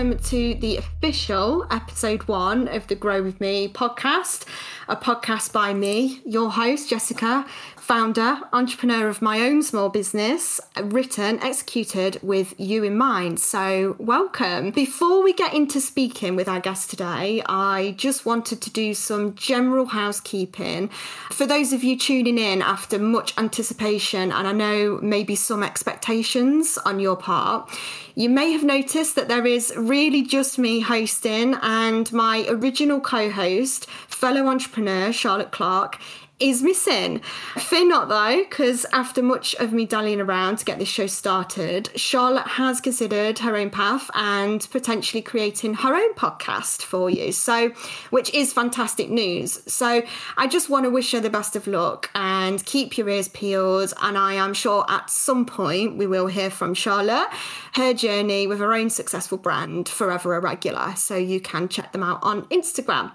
Welcome 0.00 0.18
to 0.18 0.54
the 0.54 0.78
official 0.78 1.66
episode 1.70 2.26
one 2.26 2.68
of 2.68 2.86
the 2.86 2.94
Grow 2.94 3.22
With 3.22 3.38
Me 3.38 3.68
podcast, 3.68 4.46
a 4.88 4.96
podcast 4.96 5.52
by 5.52 5.74
me, 5.74 6.22
your 6.24 6.50
host, 6.50 6.88
Jessica, 6.88 7.44
founder, 7.90 8.38
entrepreneur 8.52 9.08
of 9.08 9.20
my 9.20 9.40
own 9.40 9.64
small 9.64 9.88
business, 9.88 10.60
written, 10.80 11.40
executed 11.40 12.16
with 12.22 12.54
you 12.56 12.84
in 12.84 12.96
mind. 12.96 13.40
So, 13.40 13.96
welcome. 13.98 14.70
Before 14.70 15.24
we 15.24 15.32
get 15.32 15.54
into 15.54 15.80
speaking 15.80 16.36
with 16.36 16.48
our 16.48 16.60
guest 16.60 16.88
today, 16.88 17.42
I 17.46 17.96
just 17.98 18.24
wanted 18.24 18.62
to 18.62 18.70
do 18.70 18.94
some 18.94 19.34
general 19.34 19.86
housekeeping. 19.86 20.88
For 21.32 21.46
those 21.46 21.72
of 21.72 21.82
you 21.82 21.98
tuning 21.98 22.38
in 22.38 22.62
after 22.62 22.96
much 22.96 23.36
anticipation, 23.36 24.30
and 24.30 24.46
I 24.46 24.52
know 24.52 25.00
maybe 25.02 25.34
some 25.34 25.64
expectations 25.64 26.78
on 26.84 27.00
your 27.00 27.16
part, 27.16 27.68
you 28.14 28.28
may 28.28 28.52
have 28.52 28.62
noticed 28.62 29.16
that 29.16 29.26
there 29.26 29.46
is 29.46 29.72
really 29.76 30.22
just 30.22 30.60
me 30.60 30.78
hosting, 30.78 31.56
and 31.60 32.12
my 32.12 32.46
original 32.48 33.00
co 33.00 33.30
host, 33.30 33.90
fellow 34.06 34.46
entrepreneur 34.46 35.12
Charlotte 35.12 35.50
Clark, 35.50 35.98
is 36.40 36.62
missing. 36.62 37.20
Fear 37.56 37.88
not 37.88 38.08
though, 38.08 38.38
because 38.38 38.86
after 38.92 39.22
much 39.22 39.54
of 39.56 39.72
me 39.72 39.84
dallying 39.86 40.20
around 40.20 40.56
to 40.58 40.64
get 40.64 40.78
this 40.78 40.88
show 40.88 41.06
started, 41.06 41.90
Charlotte 41.94 42.46
has 42.46 42.80
considered 42.80 43.38
her 43.40 43.56
own 43.56 43.70
path 43.70 44.10
and 44.14 44.66
potentially 44.70 45.22
creating 45.22 45.74
her 45.74 45.94
own 45.94 46.14
podcast 46.14 46.82
for 46.82 47.10
you. 47.10 47.32
So, 47.32 47.70
which 48.10 48.32
is 48.34 48.52
fantastic 48.52 49.10
news. 49.10 49.60
So, 49.70 50.02
I 50.36 50.46
just 50.46 50.70
want 50.70 50.84
to 50.84 50.90
wish 50.90 51.12
her 51.12 51.20
the 51.20 51.30
best 51.30 51.56
of 51.56 51.66
luck 51.66 52.10
and 52.14 52.64
keep 52.64 52.96
your 52.96 53.08
ears 53.08 53.28
peeled. 53.28 53.92
And 54.02 54.16
I 54.16 54.34
am 54.34 54.54
sure 54.54 54.84
at 54.88 55.10
some 55.10 55.44
point 55.44 55.96
we 55.96 56.06
will 56.06 56.26
hear 56.26 56.50
from 56.50 56.74
Charlotte, 56.74 57.28
her 57.74 57.92
journey 57.94 58.46
with 58.46 58.58
her 58.58 58.72
own 58.72 58.90
successful 58.90 59.38
brand, 59.38 59.88
Forever 59.88 60.34
a 60.34 60.40
Regular. 60.40 60.94
So, 60.96 61.16
you 61.16 61.40
can 61.40 61.68
check 61.68 61.92
them 61.92 62.02
out 62.02 62.20
on 62.22 62.44
Instagram. 62.46 63.12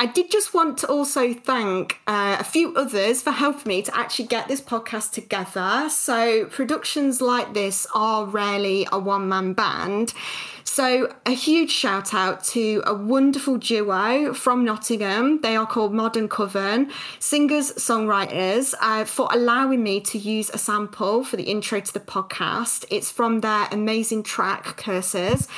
I 0.00 0.06
did 0.06 0.30
just 0.30 0.54
want 0.54 0.78
to 0.78 0.86
also 0.86 1.34
thank 1.34 1.98
uh, 2.06 2.36
a 2.38 2.44
few 2.44 2.72
others 2.76 3.20
for 3.20 3.32
helping 3.32 3.68
me 3.68 3.82
to 3.82 3.96
actually 3.96 4.26
get 4.26 4.46
this 4.46 4.60
podcast 4.60 5.10
together. 5.10 5.88
So, 5.90 6.44
productions 6.44 7.20
like 7.20 7.52
this 7.52 7.84
are 7.96 8.24
rarely 8.24 8.86
a 8.92 8.98
one 9.00 9.28
man 9.28 9.54
band. 9.54 10.14
So, 10.62 11.12
a 11.26 11.32
huge 11.32 11.72
shout 11.72 12.14
out 12.14 12.44
to 12.44 12.80
a 12.86 12.94
wonderful 12.94 13.56
duo 13.56 14.32
from 14.34 14.64
Nottingham. 14.64 15.40
They 15.40 15.56
are 15.56 15.66
called 15.66 15.92
Modern 15.92 16.28
Coven, 16.28 16.92
singers, 17.18 17.72
songwriters, 17.72 18.74
uh, 18.80 19.04
for 19.04 19.28
allowing 19.32 19.82
me 19.82 20.00
to 20.02 20.18
use 20.18 20.48
a 20.50 20.58
sample 20.58 21.24
for 21.24 21.36
the 21.36 21.44
intro 21.44 21.80
to 21.80 21.92
the 21.92 21.98
podcast. 21.98 22.84
It's 22.88 23.10
from 23.10 23.40
their 23.40 23.66
amazing 23.72 24.22
track, 24.22 24.76
Curses. 24.76 25.48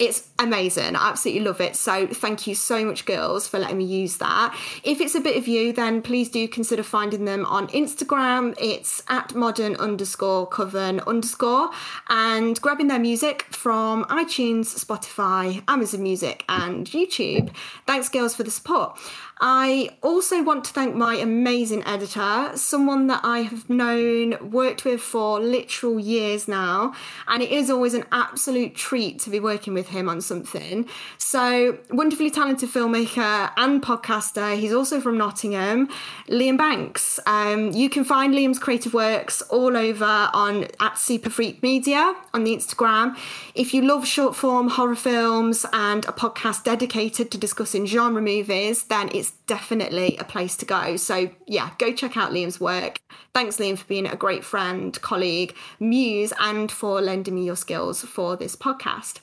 It's 0.00 0.30
amazing. 0.38 0.96
I 0.96 1.10
absolutely 1.10 1.44
love 1.44 1.60
it. 1.60 1.76
So 1.76 2.06
thank 2.06 2.46
you 2.46 2.54
so 2.54 2.86
much, 2.86 3.04
girls, 3.04 3.46
for 3.46 3.58
letting 3.58 3.76
me 3.76 3.84
use 3.84 4.16
that. 4.16 4.58
If 4.82 4.98
it's 4.98 5.14
a 5.14 5.20
bit 5.20 5.36
of 5.36 5.46
you, 5.46 5.74
then 5.74 6.00
please 6.00 6.30
do 6.30 6.48
consider 6.48 6.82
finding 6.82 7.26
them 7.26 7.44
on 7.44 7.68
Instagram. 7.68 8.56
It's 8.58 9.02
at 9.08 9.34
modern 9.34 9.76
underscore 9.76 10.46
coven 10.46 11.00
underscore 11.00 11.68
and 12.08 12.58
grabbing 12.62 12.88
their 12.88 12.98
music 12.98 13.42
from 13.50 14.06
iTunes, 14.06 14.74
Spotify, 14.82 15.62
Amazon 15.68 16.02
Music, 16.02 16.46
and 16.48 16.86
YouTube. 16.86 17.54
Thanks, 17.86 18.08
girls, 18.08 18.34
for 18.34 18.42
the 18.42 18.50
support. 18.50 18.98
I 19.42 19.96
also 20.02 20.42
want 20.42 20.64
to 20.64 20.72
thank 20.72 20.94
my 20.94 21.14
amazing 21.14 21.82
editor, 21.86 22.50
someone 22.56 23.06
that 23.06 23.20
I 23.24 23.38
have 23.38 23.70
known, 23.70 24.50
worked 24.50 24.84
with 24.84 25.00
for 25.00 25.40
literal 25.40 25.98
years 25.98 26.46
now, 26.46 26.92
and 27.26 27.42
it 27.42 27.50
is 27.50 27.70
always 27.70 27.94
an 27.94 28.04
absolute 28.12 28.74
treat 28.74 29.18
to 29.20 29.30
be 29.30 29.40
working 29.40 29.72
with 29.72 29.88
him 29.88 30.10
on 30.10 30.20
something. 30.20 30.86
So, 31.16 31.78
wonderfully 31.90 32.30
talented 32.30 32.68
filmmaker 32.68 33.50
and 33.56 33.82
podcaster. 33.82 34.58
He's 34.58 34.74
also 34.74 35.00
from 35.00 35.16
Nottingham, 35.16 35.88
Liam 36.28 36.58
Banks. 36.58 37.18
Um, 37.24 37.70
you 37.70 37.88
can 37.88 38.04
find 38.04 38.34
Liam's 38.34 38.58
creative 38.58 38.92
works 38.92 39.40
all 39.42 39.74
over 39.74 40.28
on 40.34 40.66
at 40.80 40.98
Super 40.98 41.30
Freak 41.30 41.62
Media 41.62 42.14
on 42.34 42.44
the 42.44 42.54
Instagram. 42.54 43.16
If 43.54 43.72
you 43.72 43.80
love 43.80 44.06
short 44.06 44.36
form 44.36 44.68
horror 44.68 44.96
films 44.96 45.64
and 45.72 46.04
a 46.04 46.12
podcast 46.12 46.64
dedicated 46.64 47.30
to 47.30 47.38
discussing 47.38 47.86
genre 47.86 48.20
movies, 48.20 48.84
then 48.84 49.08
it's 49.14 49.29
definitely 49.46 50.16
a 50.18 50.24
place 50.24 50.56
to 50.58 50.66
go. 50.66 50.96
So, 50.96 51.30
yeah, 51.46 51.70
go 51.78 51.92
check 51.92 52.16
out 52.16 52.32
Liam's 52.32 52.60
work. 52.60 52.98
Thanks, 53.34 53.56
Liam, 53.56 53.78
for 53.78 53.86
being 53.86 54.06
a 54.06 54.16
great 54.16 54.44
friend, 54.44 55.00
colleague, 55.00 55.56
muse, 55.78 56.32
and 56.40 56.70
for 56.70 57.00
lending 57.00 57.34
me 57.34 57.44
your 57.44 57.56
skills 57.56 58.02
for 58.02 58.36
this 58.36 58.56
podcast. 58.56 59.20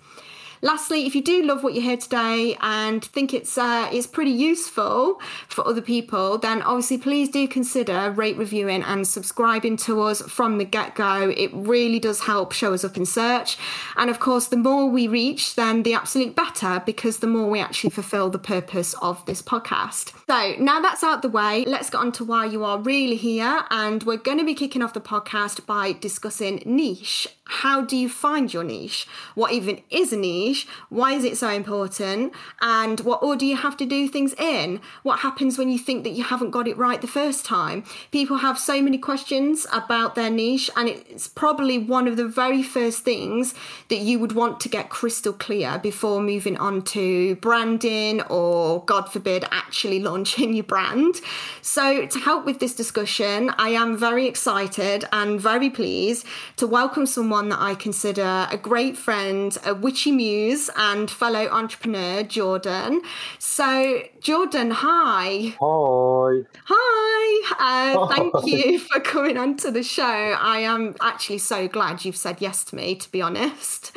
Lastly, 0.61 1.05
if 1.05 1.15
you 1.15 1.21
do 1.21 1.43
love 1.43 1.63
what 1.63 1.75
you 1.75 1.81
hear 1.81 1.97
today 1.97 2.57
and 2.61 3.03
think 3.03 3.33
it's 3.33 3.57
uh, 3.57 3.89
it's 3.91 4.07
pretty 4.07 4.31
useful 4.31 5.19
for 5.47 5.67
other 5.67 5.81
people, 5.81 6.37
then 6.37 6.61
obviously 6.63 6.97
please 6.97 7.29
do 7.29 7.47
consider 7.47 8.11
rate, 8.11 8.37
reviewing, 8.37 8.81
and 8.81 9.07
subscribing 9.07 9.77
to 9.77 10.01
us 10.01 10.21
from 10.21 10.57
the 10.57 10.65
get 10.65 10.95
go. 10.95 11.29
It 11.29 11.51
really 11.53 11.99
does 11.99 12.21
help 12.21 12.53
show 12.53 12.73
us 12.73 12.83
up 12.83 12.97
in 12.97 13.05
search, 13.05 13.57
and 13.95 14.09
of 14.09 14.19
course, 14.19 14.47
the 14.47 14.57
more 14.57 14.89
we 14.89 15.07
reach, 15.07 15.55
then 15.55 15.83
the 15.83 15.93
absolute 15.93 16.35
better 16.35 16.81
because 16.85 17.19
the 17.19 17.27
more 17.27 17.49
we 17.49 17.59
actually 17.59 17.91
fulfil 17.91 18.29
the 18.29 18.39
purpose 18.39 18.95
of 19.01 19.23
this 19.25 19.41
podcast. 19.41 20.13
So 20.27 20.55
now 20.61 20.81
that's 20.81 21.03
out 21.03 21.21
the 21.21 21.29
way, 21.29 21.65
let's 21.65 21.89
get 21.89 21.99
on 21.99 22.11
to 22.13 22.23
why 22.23 22.45
you 22.45 22.63
are 22.63 22.79
really 22.79 23.15
here, 23.15 23.63
and 23.69 24.01
we're 24.03 24.17
going 24.17 24.39
to 24.39 24.45
be 24.45 24.55
kicking 24.55 24.81
off 24.81 24.93
the 24.93 25.01
podcast 25.01 25.65
by 25.65 25.93
discussing 25.93 26.63
niche 26.65 27.27
how 27.47 27.81
do 27.81 27.95
you 27.95 28.09
find 28.09 28.53
your 28.53 28.63
niche? 28.63 29.07
What 29.35 29.51
even 29.51 29.81
is 29.89 30.11
a 30.11 30.17
niche? 30.17 30.67
Why 30.89 31.13
is 31.13 31.23
it 31.23 31.37
so 31.37 31.49
important? 31.49 32.33
And 32.61 32.99
what 33.01 33.23
order 33.23 33.45
you 33.45 33.55
have 33.55 33.77
to 33.77 33.85
do 33.85 34.07
things 34.07 34.33
in? 34.33 34.81
What 35.03 35.19
happens 35.19 35.57
when 35.57 35.69
you 35.69 35.79
think 35.79 36.03
that 36.03 36.11
you 36.11 36.23
haven't 36.23 36.51
got 36.51 36.67
it 36.67 36.77
right 36.77 36.99
the 36.99 37.07
first 37.07 37.45
time? 37.45 37.83
People 38.11 38.37
have 38.37 38.59
so 38.59 38.81
many 38.81 38.97
questions 38.97 39.65
about 39.71 40.15
their 40.15 40.29
niche, 40.29 40.69
and 40.75 40.89
it's 40.89 41.27
probably 41.27 41.77
one 41.77 42.07
of 42.07 42.17
the 42.17 42.27
very 42.27 42.61
first 42.61 43.03
things 43.03 43.53
that 43.89 43.99
you 43.99 44.19
would 44.19 44.33
want 44.33 44.59
to 44.61 44.69
get 44.69 44.89
crystal 44.89 45.33
clear 45.33 45.79
before 45.79 46.21
moving 46.21 46.57
on 46.57 46.81
to 46.81 47.35
branding 47.37 48.21
or, 48.23 48.83
God 48.85 49.11
forbid, 49.11 49.45
actually 49.51 49.99
launching 49.99 50.53
your 50.53 50.63
brand. 50.63 51.21
So, 51.61 52.05
to 52.05 52.19
help 52.19 52.45
with 52.45 52.59
this 52.59 52.75
discussion, 52.75 53.51
I 53.57 53.69
am 53.69 53.97
very 53.97 54.27
excited 54.27 55.05
and 55.11 55.39
very 55.39 55.69
pleased 55.69 56.25
to 56.57 56.67
welcome 56.67 57.05
someone 57.05 57.36
someone 57.37 57.49
that 57.49 57.63
I 57.63 57.75
consider 57.75 58.47
a 58.49 58.57
great 58.57 58.97
friend, 58.97 59.55
a 59.63 59.75
witchy 59.75 60.11
muse, 60.11 60.71
and 60.75 61.09
fellow 61.09 61.47
entrepreneur, 61.49 62.23
Jordan. 62.23 63.01
So, 63.37 64.01
Jordan, 64.21 64.71
hi. 64.71 65.55
Hi. 65.59 66.43
Hi. 66.65 67.93
Uh, 67.93 68.07
thank 68.07 68.33
you 68.47 68.79
for 68.79 68.99
coming 69.01 69.37
onto 69.37 69.69
the 69.69 69.83
show. 69.83 70.03
I 70.03 70.59
am 70.59 70.95
actually 70.99 71.37
so 71.37 71.67
glad 71.67 72.05
you've 72.05 72.17
said 72.17 72.41
yes 72.41 72.63
to 72.65 72.75
me, 72.75 72.95
to 72.95 73.11
be 73.11 73.21
honest. 73.21 73.95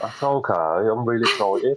That's 0.00 0.22
okay. 0.22 0.54
I'm 0.54 1.04
really 1.04 1.30
excited. 1.30 1.76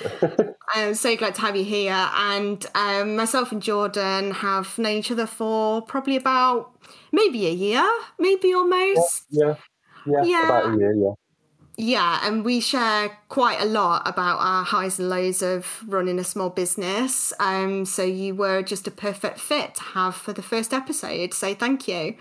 I'm 0.74 0.94
so 0.94 1.16
glad 1.16 1.36
to 1.36 1.40
have 1.42 1.54
you 1.54 1.64
here. 1.64 2.08
And 2.16 2.66
um, 2.74 3.14
myself 3.14 3.52
and 3.52 3.62
Jordan 3.62 4.32
have 4.32 4.76
known 4.76 4.98
each 4.98 5.12
other 5.12 5.26
for 5.26 5.82
probably 5.82 6.16
about 6.16 6.72
maybe 7.12 7.46
a 7.46 7.52
year, 7.52 7.88
maybe 8.18 8.52
almost. 8.52 9.26
Yeah, 9.30 9.54
yeah, 10.06 10.22
yeah, 10.22 10.44
about 10.44 10.74
a 10.74 10.78
year, 10.78 10.94
yeah. 10.94 11.12
Yeah, 11.78 12.20
and 12.22 12.42
we 12.42 12.60
share 12.60 13.18
quite 13.28 13.60
a 13.60 13.66
lot 13.66 14.08
about 14.08 14.38
our 14.38 14.64
highs 14.64 14.98
and 14.98 15.10
lows 15.10 15.42
of 15.42 15.84
running 15.86 16.18
a 16.18 16.24
small 16.24 16.48
business. 16.48 17.34
Um, 17.38 17.84
so 17.84 18.02
you 18.02 18.34
were 18.34 18.62
just 18.62 18.86
a 18.86 18.90
perfect 18.90 19.38
fit 19.38 19.74
to 19.74 19.82
have 19.82 20.14
for 20.14 20.32
the 20.32 20.42
first 20.42 20.72
episode. 20.72 21.34
So 21.34 21.54
thank 21.54 21.86
you. 21.86 22.16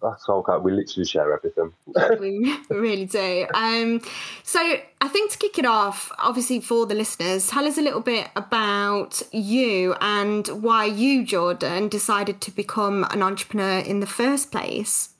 That's 0.00 0.28
okay. 0.28 0.58
We 0.58 0.72
literally 0.72 1.06
share 1.06 1.32
everything. 1.32 1.72
we 2.20 2.56
really 2.70 3.04
do. 3.04 3.46
Um, 3.52 4.00
so 4.44 4.60
I 5.00 5.08
think 5.08 5.32
to 5.32 5.38
kick 5.38 5.58
it 5.58 5.66
off, 5.66 6.12
obviously 6.18 6.60
for 6.60 6.86
the 6.86 6.94
listeners, 6.94 7.48
tell 7.48 7.66
us 7.66 7.78
a 7.78 7.82
little 7.82 8.00
bit 8.00 8.28
about 8.36 9.20
you 9.32 9.96
and 10.00 10.46
why 10.48 10.84
you, 10.84 11.24
Jordan, 11.24 11.88
decided 11.88 12.40
to 12.42 12.52
become 12.52 13.04
an 13.10 13.24
entrepreneur 13.24 13.80
in 13.80 13.98
the 13.98 14.06
first 14.06 14.52
place. 14.52 15.10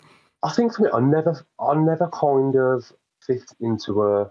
I 0.43 0.53
think 0.53 0.75
for 0.75 0.83
me, 0.83 0.91
I 0.93 1.01
never, 1.01 1.45
I 1.61 1.75
never 1.75 2.09
kind 2.09 2.55
of 2.57 2.93
fit 3.27 3.51
into 3.61 4.03
a 4.03 4.31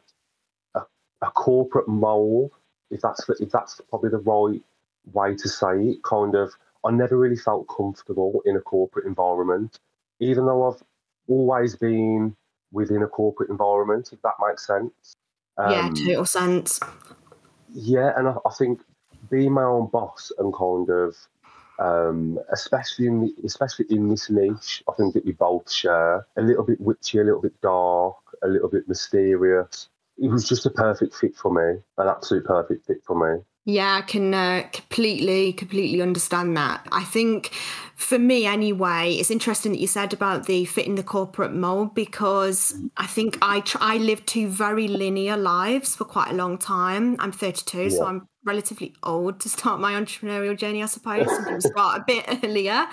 a, 0.76 0.82
a 1.22 1.32
corporate 1.32 1.88
mold. 1.88 2.52
If 2.90 3.02
that's 3.02 3.28
if 3.40 3.52
that's 3.52 3.82
probably 3.90 4.10
the 4.10 4.20
right 4.20 4.62
way 5.12 5.36
to 5.36 5.50
say 5.50 5.80
it, 5.82 6.04
kind 6.04 6.36
of, 6.36 6.54
I 6.86 6.92
never 6.92 7.18
really 7.18 7.36
felt 7.36 7.68
comfortable 7.68 8.42
in 8.46 8.56
a 8.56 8.62
corporate 8.62 9.06
environment, 9.06 9.80
even 10.20 10.46
though 10.46 10.72
I've 10.72 10.82
always 11.28 11.76
been 11.76 12.36
within 12.72 13.04
a 13.04 13.08
corporate 13.08 13.50
environment. 13.50 14.12
If 14.14 14.22
that 14.22 14.34
makes 14.46 14.66
sense. 14.66 15.16
Um, 15.58 15.72
yeah, 15.72 15.90
total 15.90 16.26
sense. 16.26 16.80
Yeah, 17.74 18.14
and 18.16 18.30
I, 18.30 18.36
I 18.46 18.54
think 18.58 18.82
being 19.30 19.52
my 19.52 19.64
own 19.64 19.88
boss 19.88 20.32
and 20.38 20.54
kind 20.54 20.90
of 20.90 21.16
um, 21.80 22.40
especially 22.52 23.08
in 23.08 23.22
the, 23.22 23.34
especially 23.44 23.86
in 23.90 24.10
this 24.10 24.30
niche. 24.30 24.84
I 24.90 24.94
think 24.94 25.14
that 25.14 25.26
we 25.26 25.34
both 25.34 25.72
share 25.72 26.26
a 26.38 26.42
little 26.42 26.64
bit 26.64 26.80
witchy, 26.82 27.20
a 27.20 27.24
little 27.24 27.42
bit 27.42 27.60
dark, 27.62 28.16
a 28.44 28.48
little 28.48 28.70
bit 28.70 28.88
mysterious. 28.88 29.90
it 30.18 30.30
was 30.30 30.48
just 30.48 30.66
a 30.66 30.70
perfect 30.72 31.16
fit 31.16 31.36
for 31.36 31.52
me, 31.52 31.82
an 31.98 32.08
absolute 32.08 32.46
perfect 32.46 32.86
fit 32.88 33.04
for 33.06 33.16
me. 33.16 33.44
Yeah, 33.70 33.96
I 33.98 34.02
can 34.02 34.34
uh, 34.34 34.64
completely, 34.72 35.52
completely 35.52 36.02
understand 36.02 36.56
that. 36.56 36.88
I 36.90 37.04
think 37.04 37.48
for 37.98 38.18
me, 38.18 38.46
anyway, 38.46 39.16
it's 39.16 39.30
interesting 39.30 39.74
that 39.74 39.82
you 39.82 39.88
said 39.88 40.14
about 40.14 40.46
the 40.46 40.64
fitting 40.64 40.96
the 40.96 41.04
corporate 41.04 41.54
mold 41.54 41.94
because 41.94 42.74
I 42.96 43.08
think 43.08 43.38
I 43.42 43.60
tr- 43.60 43.80
I 43.82 43.98
lived 43.98 44.26
two 44.26 44.48
very 44.48 44.88
linear 44.88 45.36
lives 45.36 45.98
for 45.98 46.06
quite 46.06 46.32
a 46.32 46.34
long 46.34 46.58
time. 46.58 47.18
I'm 47.20 47.34
32, 47.34 47.78
yeah. 47.78 47.90
so 47.90 48.06
I'm 48.06 48.30
relatively 48.46 48.94
old 49.04 49.42
to 49.42 49.50
start 49.50 49.82
my 49.82 49.92
entrepreneurial 49.96 50.58
journey, 50.58 50.82
I 50.82 50.86
suppose. 50.86 51.26
Some 51.28 51.44
people 51.44 51.60
start 51.76 52.00
a 52.00 52.04
bit 52.08 52.46
earlier. 52.46 52.88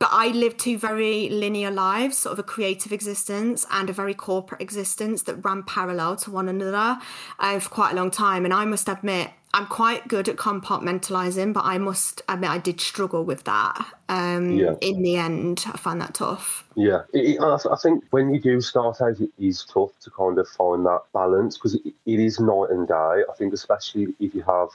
But 0.00 0.08
I 0.10 0.28
lived 0.28 0.58
two 0.58 0.78
very 0.78 1.28
linear 1.28 1.70
lives, 1.70 2.16
sort 2.16 2.32
of 2.32 2.38
a 2.38 2.42
creative 2.44 2.92
existence 2.92 3.66
and 3.70 3.90
a 3.90 3.92
very 3.92 4.14
corporate 4.14 4.62
existence 4.62 5.22
that 5.24 5.44
ran 5.44 5.64
parallel 5.64 6.16
to 6.16 6.30
one 6.30 6.48
another 6.48 6.98
uh, 7.38 7.58
for 7.58 7.68
quite 7.68 7.92
a 7.92 7.96
long 7.96 8.10
time. 8.10 8.46
And 8.46 8.54
I 8.54 8.64
must 8.64 8.88
admit, 8.88 9.30
I'm 9.54 9.66
quite 9.66 10.08
good 10.08 10.28
at 10.28 10.34
compartmentalizing, 10.34 11.52
but 11.52 11.64
I 11.64 11.78
must 11.78 12.22
admit 12.28 12.50
I 12.50 12.58
did 12.58 12.80
struggle 12.80 13.22
with 13.22 13.44
that. 13.44 13.86
Um, 14.08 14.50
yeah. 14.50 14.74
In 14.80 15.02
the 15.02 15.14
end, 15.14 15.64
I 15.72 15.76
found 15.76 16.00
that 16.00 16.14
tough. 16.14 16.64
Yeah, 16.74 17.02
it, 17.12 17.36
it, 17.36 17.40
I 17.40 17.76
think 17.80 18.02
when 18.10 18.34
you 18.34 18.40
do 18.40 18.60
start 18.60 19.00
out, 19.00 19.20
it 19.20 19.30
is 19.38 19.64
tough 19.64 19.96
to 20.00 20.10
kind 20.10 20.40
of 20.40 20.48
find 20.48 20.84
that 20.86 21.02
balance 21.12 21.56
because 21.56 21.76
it, 21.76 21.86
it 22.04 22.18
is 22.18 22.40
night 22.40 22.70
and 22.70 22.88
day. 22.88 23.22
I 23.30 23.34
think 23.38 23.54
especially 23.54 24.08
if 24.18 24.34
you 24.34 24.42
have 24.42 24.70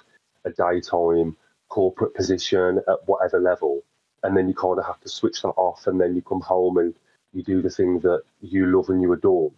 a 0.46 0.52
daytime 0.52 1.36
corporate 1.68 2.16
position 2.16 2.80
at 2.88 3.06
whatever 3.06 3.38
level, 3.38 3.84
and 4.24 4.38
then 4.38 4.48
you 4.48 4.54
kind 4.54 4.80
of 4.80 4.86
have 4.86 5.02
to 5.02 5.10
switch 5.10 5.42
that 5.42 5.50
off, 5.50 5.88
and 5.88 6.00
then 6.00 6.16
you 6.16 6.22
come 6.22 6.40
home 6.40 6.78
and 6.78 6.96
you 7.34 7.44
do 7.44 7.62
the 7.62 7.70
thing 7.70 8.00
that 8.00 8.22
you 8.42 8.66
love 8.66 8.88
and 8.88 9.02
you 9.02 9.12
adore. 9.12 9.52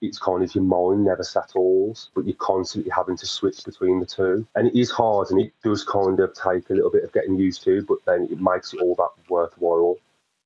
It's 0.00 0.18
kind 0.18 0.42
of 0.42 0.54
your 0.54 0.64
mind 0.64 1.04
never 1.04 1.24
settles, 1.24 2.10
but 2.14 2.24
you're 2.24 2.36
constantly 2.36 2.90
having 2.94 3.16
to 3.16 3.26
switch 3.26 3.64
between 3.64 4.00
the 4.00 4.06
two. 4.06 4.46
And 4.54 4.68
it 4.68 4.78
is 4.78 4.90
hard 4.90 5.30
and 5.30 5.40
it 5.40 5.52
does 5.64 5.84
kind 5.84 6.20
of 6.20 6.34
take 6.34 6.70
a 6.70 6.74
little 6.74 6.90
bit 6.90 7.04
of 7.04 7.12
getting 7.12 7.36
used 7.36 7.62
to, 7.64 7.82
but 7.82 7.98
then 8.06 8.28
it 8.30 8.40
makes 8.40 8.72
it 8.72 8.80
all 8.80 8.94
that 8.94 9.10
worthwhile 9.28 9.96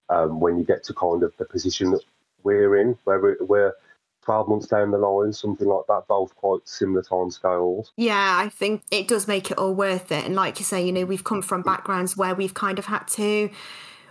um, 0.08 0.40
when 0.40 0.58
you 0.58 0.64
get 0.64 0.84
to 0.84 0.94
kind 0.94 1.22
of 1.22 1.37
the 1.37 1.44
position 1.44 1.90
that 1.90 2.02
we're 2.43 2.76
in, 2.76 2.96
where 3.04 3.20
we're, 3.20 3.37
we're 3.40 3.75
12 4.25 4.49
months 4.49 4.66
down 4.69 4.90
the 4.90 4.99
line, 4.99 5.32
something 5.32 5.66
like 5.66 5.87
that, 5.88 6.06
both 6.08 6.34
quite 6.37 6.66
similar 6.66 7.02
time 7.02 7.31
scales. 7.31 7.93
Yeah, 7.96 8.38
I 8.38 8.49
think 8.49 8.82
it 8.90 9.08
does 9.08 9.26
make 9.26 9.50
it 9.50 9.58
all 9.58 9.75
worth 9.75 10.12
it. 10.12 10.25
And 10.25 10.34
like 10.34 10.58
you 10.58 10.64
say, 10.64 10.84
you 10.84 10.93
know, 10.93 11.04
we've 11.04 11.25
come 11.25 11.43
from 11.43 11.62
backgrounds 11.62 12.16
where 12.16 12.34
we've 12.34 12.54
kind 12.54 12.78
of 12.78 12.87
had 12.87 13.06
to 13.08 13.50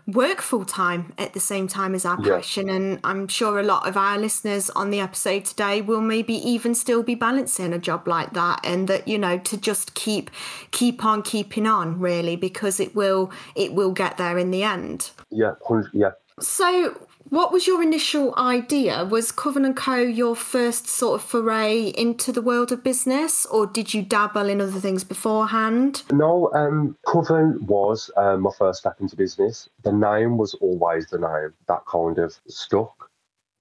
work 0.07 0.41
full 0.41 0.65
time 0.65 1.13
at 1.17 1.33
the 1.33 1.39
same 1.39 1.67
time 1.67 1.95
as 1.95 2.05
our 2.05 2.19
yeah. 2.21 2.35
passion. 2.35 2.69
And 2.69 2.99
I'm 3.03 3.27
sure 3.27 3.59
a 3.59 3.63
lot 3.63 3.87
of 3.87 3.97
our 3.97 4.17
listeners 4.17 4.69
on 4.71 4.89
the 4.89 4.99
episode 4.99 5.45
today 5.45 5.81
will 5.81 6.01
maybe 6.01 6.33
even 6.33 6.75
still 6.75 7.03
be 7.03 7.15
balancing 7.15 7.73
a 7.73 7.79
job 7.79 8.07
like 8.07 8.33
that. 8.33 8.59
And 8.63 8.87
that, 8.87 9.07
you 9.07 9.17
know, 9.17 9.37
to 9.37 9.57
just 9.57 9.93
keep 9.93 10.31
keep 10.71 11.05
on 11.05 11.21
keeping 11.21 11.67
on 11.67 11.99
really, 11.99 12.35
because 12.35 12.79
it 12.79 12.95
will 12.95 13.31
it 13.55 13.73
will 13.73 13.91
get 13.91 14.17
there 14.17 14.37
in 14.37 14.51
the 14.51 14.63
end. 14.63 15.11
Yeah, 15.29 15.53
yeah. 15.93 16.11
So 16.39 17.07
what 17.31 17.53
was 17.53 17.65
your 17.65 17.81
initial 17.81 18.35
idea? 18.35 19.05
Was 19.05 19.31
Coven 19.31 19.73
Co 19.73 19.95
your 19.95 20.35
first 20.35 20.87
sort 20.87 21.21
of 21.21 21.25
foray 21.25 21.87
into 21.97 22.33
the 22.33 22.41
world 22.41 22.73
of 22.73 22.83
business, 22.83 23.45
or 23.45 23.65
did 23.65 23.93
you 23.93 24.01
dabble 24.01 24.49
in 24.49 24.59
other 24.59 24.81
things 24.81 25.05
beforehand? 25.05 26.03
No, 26.11 26.51
um, 26.53 26.97
Coven 27.07 27.65
was 27.65 28.11
um, 28.17 28.41
my 28.41 28.51
first 28.57 28.79
step 28.79 28.99
into 28.99 29.15
business. 29.15 29.69
The 29.83 29.93
name 29.93 30.37
was 30.37 30.55
always 30.55 31.07
the 31.07 31.19
name 31.19 31.53
that 31.69 31.85
kind 31.89 32.17
of 32.17 32.37
stuck. 32.49 33.09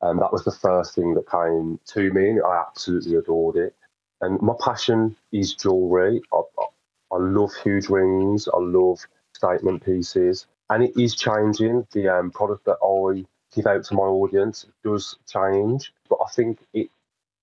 And 0.02 0.12
um, 0.12 0.16
that 0.18 0.32
was 0.32 0.44
the 0.44 0.50
first 0.50 0.96
thing 0.96 1.14
that 1.14 1.30
came 1.30 1.78
to 1.94 2.12
me, 2.12 2.30
and 2.30 2.42
I 2.42 2.64
absolutely 2.66 3.14
adored 3.14 3.54
it. 3.54 3.76
And 4.20 4.42
my 4.42 4.54
passion 4.60 5.16
is 5.30 5.54
jewellery. 5.54 6.20
I, 6.32 6.38
I, 6.38 6.64
I 7.12 7.18
love 7.18 7.52
huge 7.62 7.88
rings. 7.88 8.48
I 8.52 8.58
love 8.58 8.98
statement 9.32 9.84
pieces, 9.84 10.48
and 10.70 10.82
it 10.82 11.00
is 11.00 11.14
changing. 11.14 11.86
The 11.92 12.08
um, 12.08 12.32
product 12.32 12.64
that 12.64 12.78
I 12.82 13.24
give 13.54 13.66
out 13.66 13.84
to 13.84 13.94
my 13.94 14.02
audience 14.02 14.66
does 14.84 15.16
change, 15.28 15.92
but 16.08 16.18
I 16.24 16.30
think 16.30 16.60
it 16.72 16.90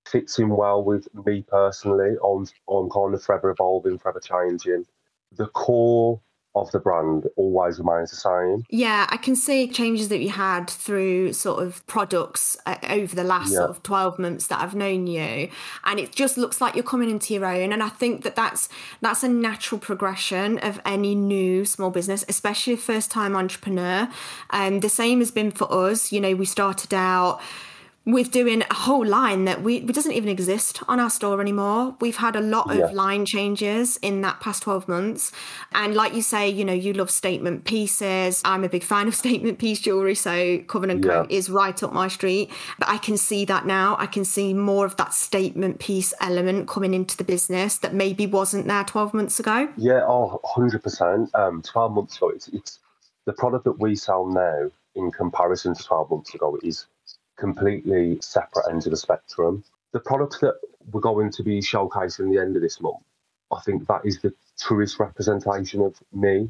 fits 0.05 0.39
in 0.39 0.49
well 0.49 0.83
with 0.83 1.07
me 1.25 1.43
personally. 1.47 2.15
I'm, 2.23 2.47
I'm 2.69 2.89
kind 2.89 3.13
of 3.13 3.23
forever 3.23 3.51
evolving, 3.51 3.97
forever 3.99 4.19
changing. 4.21 4.85
The 5.33 5.47
core 5.47 6.21
of 6.61 6.71
the 6.71 6.79
brand 6.79 7.27
always 7.35 7.79
remains 7.79 8.11
the 8.11 8.17
same. 8.17 8.65
Yeah, 8.69 9.07
I 9.09 9.17
can 9.17 9.35
see 9.35 9.67
changes 9.67 10.09
that 10.09 10.19
you 10.19 10.29
had 10.29 10.69
through 10.69 11.33
sort 11.33 11.63
of 11.63 11.85
products 11.87 12.57
uh, 12.65 12.77
over 12.89 13.15
the 13.15 13.23
last 13.23 13.51
yeah. 13.51 13.57
sort 13.57 13.69
of 13.69 13.83
12 13.83 14.19
months 14.19 14.47
that 14.47 14.61
I've 14.61 14.75
known 14.75 15.07
you 15.07 15.49
and 15.85 15.99
it 15.99 16.13
just 16.13 16.37
looks 16.37 16.61
like 16.61 16.75
you're 16.75 16.83
coming 16.83 17.09
into 17.09 17.33
your 17.33 17.45
own 17.45 17.71
and 17.71 17.83
I 17.83 17.89
think 17.89 18.23
that 18.23 18.35
that's 18.35 18.69
that's 19.01 19.23
a 19.23 19.29
natural 19.29 19.79
progression 19.79 20.57
of 20.59 20.79
any 20.85 21.15
new 21.15 21.65
small 21.65 21.89
business, 21.89 22.25
especially 22.27 22.73
a 22.73 22.77
first 22.77 23.11
time 23.11 23.35
entrepreneur. 23.35 24.09
Um 24.51 24.79
the 24.79 24.89
same 24.89 25.19
has 25.19 25.31
been 25.31 25.51
for 25.51 25.71
us, 25.71 26.11
you 26.11 26.21
know, 26.21 26.35
we 26.35 26.45
started 26.45 26.93
out 26.93 27.41
with 28.07 28.31
doing 28.31 28.63
a 28.71 28.73
whole 28.73 29.05
line 29.05 29.43
that 29.43 29.61
we 29.61 29.75
it 29.75 29.93
doesn't 29.93 30.13
even 30.13 30.29
exist 30.29 30.81
on 30.87 30.97
our 30.97 31.09
store 31.09 31.41
anymore. 31.41 31.93
We've 31.99 32.15
had 32.15 32.37
a 32.37 32.41
lot 32.41 32.71
of 32.71 32.77
yeah. 32.77 32.89
line 32.91 33.25
changes 33.25 33.97
in 33.97 34.21
that 34.21 34.39
past 34.39 34.63
12 34.63 34.87
months. 34.87 35.33
And 35.73 35.93
like 35.93 36.13
you 36.13 36.21
say, 36.21 36.47
you 36.47 36.63
know, 36.63 36.73
you 36.73 36.93
love 36.93 37.11
statement 37.11 37.65
pieces. 37.65 38.41
I'm 38.45 38.63
a 38.63 38.69
big 38.69 38.85
fan 38.85 39.09
of 39.09 39.15
statement 39.23 39.59
piece 39.59 39.81
jewelry, 39.81 40.15
so 40.15 40.59
Coven 40.59 40.89
and 40.89 41.03
yeah. 41.03 41.23
Co 41.23 41.27
is 41.29 41.49
right 41.49 41.83
up 41.83 41.91
my 41.91 42.07
street. 42.07 42.49
But 42.79 42.87
I 42.87 42.97
can 42.97 43.17
see 43.17 43.43
that 43.43 43.65
now. 43.65 43.97
I 43.99 44.05
can 44.05 44.23
see 44.23 44.53
more 44.53 44.85
of 44.85 44.95
that 44.95 45.13
statement 45.13 45.79
piece 45.79 46.13
element 46.21 46.69
coming 46.69 46.93
into 46.93 47.17
the 47.17 47.25
business 47.25 47.77
that 47.79 47.93
maybe 47.93 48.25
wasn't 48.25 48.67
there 48.67 48.85
12 48.85 49.13
months 49.13 49.37
ago. 49.37 49.67
Yeah, 49.75 50.05
oh, 50.07 50.39
100%. 50.55 51.35
Um, 51.35 51.61
12 51.61 51.91
months 51.91 52.15
ago, 52.15 52.29
it's, 52.29 52.47
it's 52.47 52.79
the 53.25 53.33
product 53.33 53.65
that 53.65 53.81
we 53.81 53.97
sell 53.97 54.25
now 54.25 54.71
in 54.95 55.11
comparison 55.11 55.75
to 55.75 55.83
12 55.83 56.09
months 56.09 56.33
ago 56.33 56.57
is 56.63 56.87
completely 57.37 58.17
separate 58.21 58.69
ends 58.69 58.85
of 58.85 58.91
the 58.91 58.97
spectrum. 58.97 59.63
The 59.93 59.99
products 59.99 60.39
that 60.39 60.55
we're 60.91 61.01
going 61.01 61.31
to 61.31 61.43
be 61.43 61.59
showcasing 61.59 62.31
the 62.31 62.41
end 62.41 62.55
of 62.55 62.61
this 62.61 62.81
month, 62.81 63.03
I 63.51 63.61
think 63.61 63.87
that 63.87 64.01
is 64.03 64.19
the 64.19 64.33
truest 64.59 64.99
representation 64.99 65.81
of 65.81 65.95
me 66.11 66.49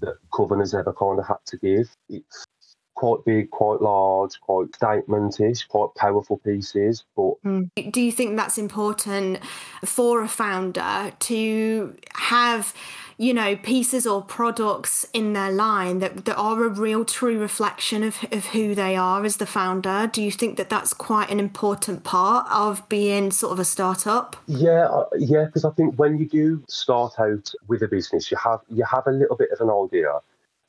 that 0.00 0.16
Coven 0.32 0.60
has 0.60 0.74
ever 0.74 0.92
kind 0.92 1.18
of 1.18 1.26
had 1.26 1.36
to 1.46 1.56
give. 1.58 1.94
It's 2.08 2.46
quite 2.94 3.24
big, 3.24 3.50
quite 3.50 3.80
large, 3.80 4.40
quite 4.40 4.70
statementish, 4.72 5.66
quite 5.68 5.88
powerful 5.96 6.38
pieces. 6.38 7.04
But 7.16 7.34
mm. 7.44 7.92
do 7.92 8.00
you 8.00 8.12
think 8.12 8.36
that's 8.36 8.58
important 8.58 9.40
for 9.84 10.22
a 10.22 10.28
founder 10.28 11.12
to 11.18 11.96
have? 12.14 12.74
You 13.22 13.32
know, 13.32 13.54
pieces 13.54 14.04
or 14.04 14.20
products 14.20 15.06
in 15.12 15.32
their 15.32 15.52
line 15.52 16.00
that, 16.00 16.24
that 16.24 16.34
are 16.34 16.64
a 16.64 16.68
real 16.68 17.04
true 17.04 17.38
reflection 17.38 18.02
of, 18.02 18.16
of 18.32 18.46
who 18.46 18.74
they 18.74 18.96
are 18.96 19.24
as 19.24 19.36
the 19.36 19.46
founder? 19.46 20.10
Do 20.12 20.20
you 20.20 20.32
think 20.32 20.56
that 20.56 20.68
that's 20.68 20.92
quite 20.92 21.30
an 21.30 21.38
important 21.38 22.02
part 22.02 22.48
of 22.50 22.88
being 22.88 23.30
sort 23.30 23.52
of 23.52 23.60
a 23.60 23.64
startup? 23.64 24.34
Yeah, 24.48 24.86
uh, 24.86 25.04
yeah, 25.16 25.44
because 25.44 25.64
I 25.64 25.70
think 25.70 26.00
when 26.00 26.18
you 26.18 26.28
do 26.28 26.64
start 26.68 27.14
out 27.20 27.52
with 27.68 27.82
a 27.82 27.88
business, 27.88 28.28
you 28.28 28.36
have 28.38 28.58
you 28.68 28.84
have 28.90 29.06
a 29.06 29.12
little 29.12 29.36
bit 29.36 29.50
of 29.52 29.60
an 29.60 29.70
idea. 29.70 30.18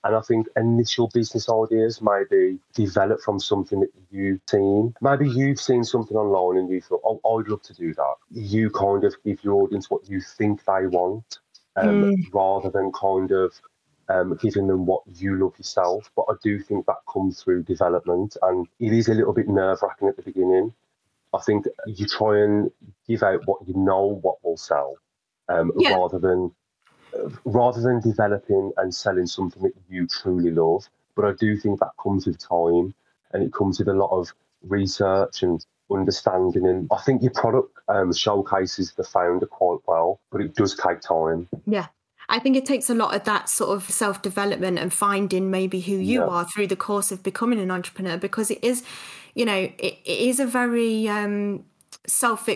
And 0.03 0.15
I 0.15 0.21
think 0.21 0.45
initial 0.55 1.09
business 1.11 1.49
ideas 1.49 2.03
may 2.03 2.21
be 2.29 2.59
developed 2.75 3.23
from 3.23 3.39
something 3.39 3.79
that 3.79 3.89
you've 4.11 4.41
seen. 4.47 4.93
Maybe 5.01 5.27
you've 5.27 5.59
seen 5.59 5.83
something 5.83 6.17
online 6.17 6.59
and 6.59 6.69
you 6.69 6.81
thought, 6.81 7.01
oh, 7.03 7.39
I'd 7.39 7.47
love 7.47 7.63
to 7.63 7.73
do 7.73 7.95
that. 7.95 8.15
You 8.29 8.69
kind 8.69 9.05
of 9.05 9.15
give 9.23 9.43
your 9.43 9.63
audience 9.63 9.89
what 9.89 10.07
you 10.07 10.21
think 10.21 10.65
they 10.65 10.85
want 10.87 11.39
um, 11.75 12.15
mm. 12.15 12.33
rather 12.33 12.69
than 12.69 12.91
kind 12.91 13.31
of 13.31 13.53
um, 14.09 14.37
giving 14.41 14.67
them 14.67 14.85
what 14.85 15.01
you 15.15 15.35
love 15.35 15.57
yourself. 15.57 16.09
But 16.15 16.25
I 16.29 16.33
do 16.43 16.59
think 16.59 16.85
that 16.85 16.97
comes 17.11 17.41
through 17.41 17.63
development, 17.63 18.37
and 18.41 18.67
it 18.79 18.93
is 18.93 19.07
a 19.07 19.13
little 19.13 19.33
bit 19.33 19.47
nerve 19.47 19.79
wracking 19.81 20.07
at 20.07 20.15
the 20.15 20.23
beginning. 20.23 20.73
I 21.33 21.39
think 21.39 21.65
you 21.87 22.05
try 22.05 22.43
and 22.43 22.71
give 23.07 23.23
out 23.23 23.45
what 23.45 23.67
you 23.67 23.73
know 23.75 24.19
what 24.21 24.43
will 24.43 24.57
sell, 24.57 24.97
um, 25.49 25.71
yeah. 25.77 25.95
rather 25.95 26.19
than 26.19 26.51
rather 27.45 27.81
than 27.81 28.01
developing 28.01 28.71
and 28.77 28.93
selling 28.93 29.27
something 29.27 29.63
that 29.63 29.73
you 29.89 30.07
truly 30.07 30.51
love. 30.51 30.87
But 31.15 31.25
I 31.25 31.33
do 31.33 31.57
think 31.57 31.79
that 31.79 31.91
comes 32.01 32.25
with 32.25 32.39
time, 32.39 32.93
and 33.31 33.43
it 33.43 33.53
comes 33.53 33.79
with 33.79 33.87
a 33.87 33.93
lot 33.93 34.11
of 34.11 34.33
research 34.63 35.43
and 35.43 35.65
understanding. 35.91 36.67
And 36.67 36.87
I 36.91 37.01
think 37.01 37.21
your 37.21 37.31
product 37.31 37.77
um, 37.87 38.13
showcases 38.13 38.93
the 38.93 39.03
founder 39.03 39.45
quite 39.45 39.79
well, 39.87 40.19
but 40.31 40.41
it 40.41 40.55
does 40.55 40.75
take 40.75 41.01
time. 41.01 41.47
Yeah. 41.65 41.87
I 42.29 42.39
think 42.39 42.55
it 42.55 42.65
takes 42.65 42.89
a 42.89 42.95
lot 42.95 43.13
of 43.15 43.25
that 43.25 43.49
sort 43.49 43.75
of 43.75 43.89
self 43.89 44.21
development 44.21 44.79
and 44.79 44.93
finding 44.93 45.51
maybe 45.51 45.81
who 45.81 45.95
you 45.97 46.21
yeah. 46.21 46.27
are 46.27 46.45
through 46.45 46.67
the 46.67 46.75
course 46.75 47.11
of 47.11 47.21
becoming 47.21 47.59
an 47.59 47.69
entrepreneur 47.69 48.17
because 48.17 48.49
it 48.49 48.63
is, 48.63 48.83
you 49.35 49.45
know, 49.45 49.55
it, 49.55 49.77
it 49.79 49.99
is 50.05 50.39
a 50.39 50.45
very 50.45 51.07
um, 51.09 51.65
self 52.07 52.47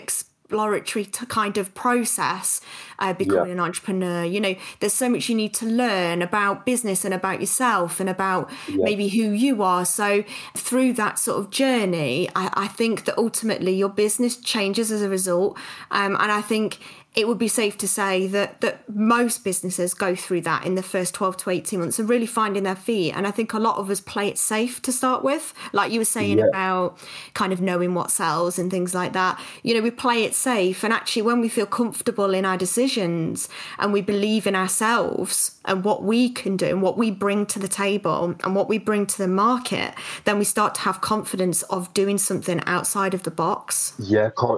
exploratory 0.48 1.04
kind 1.04 1.58
of 1.58 1.74
process 1.74 2.62
uh, 3.00 3.12
becoming 3.12 3.48
yeah. 3.48 3.52
an 3.52 3.60
entrepreneur 3.60 4.24
you 4.24 4.40
know 4.40 4.54
there's 4.80 4.94
so 4.94 5.06
much 5.06 5.28
you 5.28 5.34
need 5.34 5.52
to 5.52 5.66
learn 5.66 6.22
about 6.22 6.64
business 6.64 7.04
and 7.04 7.12
about 7.12 7.38
yourself 7.38 8.00
and 8.00 8.08
about 8.08 8.50
yeah. 8.66 8.76
maybe 8.78 9.08
who 9.08 9.30
you 9.30 9.62
are 9.62 9.84
so 9.84 10.24
through 10.56 10.90
that 10.94 11.18
sort 11.18 11.38
of 11.38 11.50
journey 11.50 12.30
I, 12.34 12.50
I, 12.54 12.66
think 12.66 13.04
that 13.04 13.18
ultimately 13.18 13.74
your 13.74 13.90
business 13.90 14.36
changes 14.36 14.90
as 14.90 15.02
a 15.02 15.08
result 15.10 15.58
um, 15.90 16.16
and 16.18 16.32
i 16.32 16.40
think 16.40 16.78
it 17.18 17.26
would 17.26 17.36
be 17.36 17.48
safe 17.48 17.76
to 17.76 17.88
say 17.88 18.28
that 18.28 18.60
that 18.60 18.88
most 18.88 19.42
businesses 19.42 19.92
go 19.92 20.14
through 20.14 20.40
that 20.40 20.64
in 20.64 20.76
the 20.76 20.84
first 20.84 21.14
12 21.14 21.36
to 21.38 21.50
18 21.50 21.80
months 21.80 21.98
and 21.98 22.08
really 22.08 22.26
finding 22.26 22.62
their 22.62 22.76
feet. 22.76 23.12
And 23.12 23.26
i 23.26 23.32
think 23.32 23.52
a 23.52 23.58
lot 23.58 23.76
of 23.76 23.90
us 23.90 24.00
play 24.00 24.28
it 24.28 24.38
safe 24.38 24.80
to 24.82 24.92
start 24.92 25.24
with. 25.24 25.52
Like 25.72 25.90
you 25.90 25.98
were 25.98 26.04
saying 26.04 26.38
yeah. 26.38 26.46
about 26.46 26.96
kind 27.34 27.52
of 27.52 27.60
knowing 27.60 27.92
what 27.94 28.12
sells 28.12 28.56
and 28.56 28.70
things 28.70 28.94
like 28.94 29.14
that. 29.14 29.40
You 29.64 29.74
know 29.74 29.80
we 29.80 29.90
play 29.90 30.22
it 30.22 30.32
safe. 30.32 30.84
And 30.84 30.92
actually 30.92 31.22
when 31.22 31.40
we 31.40 31.48
feel 31.48 31.66
comfortable 31.66 32.34
in 32.34 32.44
our 32.44 32.56
decisions 32.56 33.48
and 33.80 33.92
we 33.92 34.00
believe 34.00 34.46
in 34.46 34.54
ourselves 34.54 35.58
and 35.64 35.82
what 35.82 36.04
we 36.04 36.30
can 36.30 36.56
do 36.56 36.66
and 36.66 36.82
what 36.82 36.96
we 36.96 37.10
bring 37.10 37.46
to 37.46 37.58
the 37.58 37.66
table 37.66 38.36
and 38.44 38.54
what 38.54 38.68
we 38.68 38.78
bring 38.78 39.06
to 39.06 39.18
the 39.18 39.26
market 39.26 39.92
then 40.24 40.38
we 40.38 40.44
start 40.44 40.72
to 40.76 40.82
have 40.82 41.00
confidence 41.00 41.64
of 41.64 41.92
doing 41.94 42.16
something 42.16 42.62
outside 42.66 43.12
of 43.12 43.24
the 43.24 43.30
box. 43.32 43.94
Yeah 43.98 44.30
uh, 44.36 44.56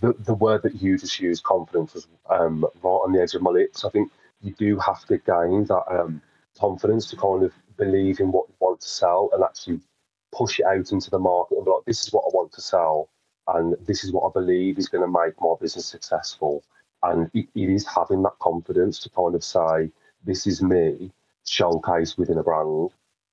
the, 0.00 0.12
the 0.18 0.34
word 0.34 0.62
that 0.64 0.82
you 0.82 0.98
just 0.98 1.20
used 1.20 1.44
confidence 1.44 1.99
um, 2.28 2.64
right 2.82 2.90
on 3.04 3.12
the 3.12 3.20
edge 3.20 3.34
of 3.34 3.42
my 3.42 3.50
lips. 3.50 3.84
I 3.84 3.90
think 3.90 4.10
you 4.40 4.52
do 4.52 4.78
have 4.78 5.04
to 5.06 5.18
gain 5.18 5.64
that 5.66 5.84
um, 5.88 6.22
confidence 6.58 7.06
to 7.10 7.16
kind 7.16 7.42
of 7.42 7.52
believe 7.76 8.20
in 8.20 8.32
what 8.32 8.48
you 8.48 8.54
want 8.60 8.80
to 8.80 8.88
sell 8.88 9.30
and 9.32 9.42
actually 9.42 9.80
push 10.32 10.60
it 10.60 10.66
out 10.66 10.92
into 10.92 11.10
the 11.10 11.18
market 11.18 11.56
and 11.56 11.64
be 11.64 11.70
like, 11.70 11.84
this 11.86 12.06
is 12.06 12.12
what 12.12 12.24
I 12.26 12.36
want 12.36 12.52
to 12.52 12.60
sell, 12.60 13.08
and 13.48 13.76
this 13.86 14.04
is 14.04 14.12
what 14.12 14.28
I 14.28 14.32
believe 14.32 14.78
is 14.78 14.88
going 14.88 15.02
to 15.02 15.20
make 15.20 15.34
my 15.40 15.54
business 15.60 15.86
successful. 15.86 16.62
And 17.02 17.30
it, 17.34 17.48
it 17.54 17.70
is 17.70 17.86
having 17.86 18.22
that 18.22 18.38
confidence 18.40 18.98
to 19.00 19.10
kind 19.10 19.34
of 19.34 19.42
say, 19.42 19.90
this 20.24 20.46
is 20.46 20.62
me, 20.62 21.10
showcase 21.46 22.18
within 22.18 22.38
a 22.38 22.42
brand. 22.42 22.90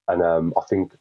And 0.08 0.22
um, 0.22 0.54
I 0.58 0.62
think 0.70 0.94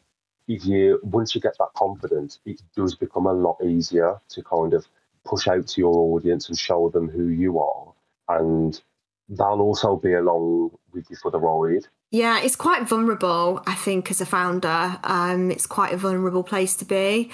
if 0.49 0.65
you 0.67 1.01
once 1.03 1.35
you 1.35 1.41
get 1.41 1.57
that 1.59 1.73
confidence, 1.77 2.41
it 2.45 2.61
does 2.77 2.95
become 2.95 3.27
a 3.27 3.33
lot 3.33 3.57
easier 3.65 4.21
to 4.31 4.43
kind 4.43 4.75
of 4.75 4.87
push 5.27 5.49
out 5.49 5.67
to 5.69 5.81
your 5.81 6.15
audience 6.15 6.49
and 6.49 6.59
show 6.59 6.89
them 6.91 7.09
who 7.09 7.29
you 7.29 7.59
are. 7.61 7.93
And 8.29 8.81
they'll 9.29 9.61
also 9.61 9.97
be 9.97 10.15
along 10.15 10.71
with 10.93 11.11
you 11.11 11.17
for 11.17 11.31
the 11.31 11.41
ride. 11.41 11.87
Yeah, 12.11 12.41
it's 12.41 12.57
quite 12.57 12.89
vulnerable, 12.89 13.63
I 13.67 13.75
think, 13.75 14.11
as 14.11 14.21
a 14.21 14.27
founder. 14.27 14.99
Um, 15.03 15.51
it's 15.51 15.67
quite 15.67 15.93
a 15.93 15.97
vulnerable 15.97 16.45
place 16.45 16.77
to 16.77 16.85
be. 16.85 17.31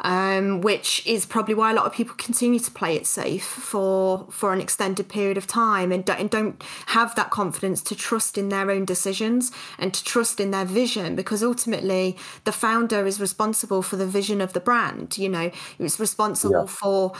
Um, 0.00 0.60
which 0.60 1.06
is 1.06 1.24
probably 1.24 1.54
why 1.54 1.70
a 1.70 1.74
lot 1.74 1.86
of 1.86 1.92
people 1.92 2.14
continue 2.16 2.58
to 2.58 2.70
play 2.70 2.96
it 2.96 3.06
safe 3.06 3.44
for 3.46 4.26
for 4.28 4.52
an 4.52 4.60
extended 4.60 5.08
period 5.08 5.38
of 5.38 5.46
time 5.46 5.92
and 5.92 6.04
don't, 6.04 6.18
and 6.20 6.28
don't 6.28 6.62
have 6.86 7.14
that 7.14 7.30
confidence 7.30 7.80
to 7.82 7.94
trust 7.94 8.36
in 8.36 8.48
their 8.48 8.70
own 8.72 8.84
decisions 8.84 9.52
and 9.78 9.94
to 9.94 10.04
trust 10.04 10.40
in 10.40 10.50
their 10.50 10.64
vision 10.64 11.14
because 11.14 11.42
ultimately 11.42 12.18
the 12.42 12.52
founder 12.52 13.06
is 13.06 13.20
responsible 13.20 13.82
for 13.82 13.96
the 13.96 14.06
vision 14.06 14.40
of 14.40 14.52
the 14.52 14.60
brand 14.60 15.16
you 15.16 15.28
know 15.28 15.50
it's 15.78 16.00
responsible 16.00 16.66
yeah. 16.66 16.66
for 16.66 17.12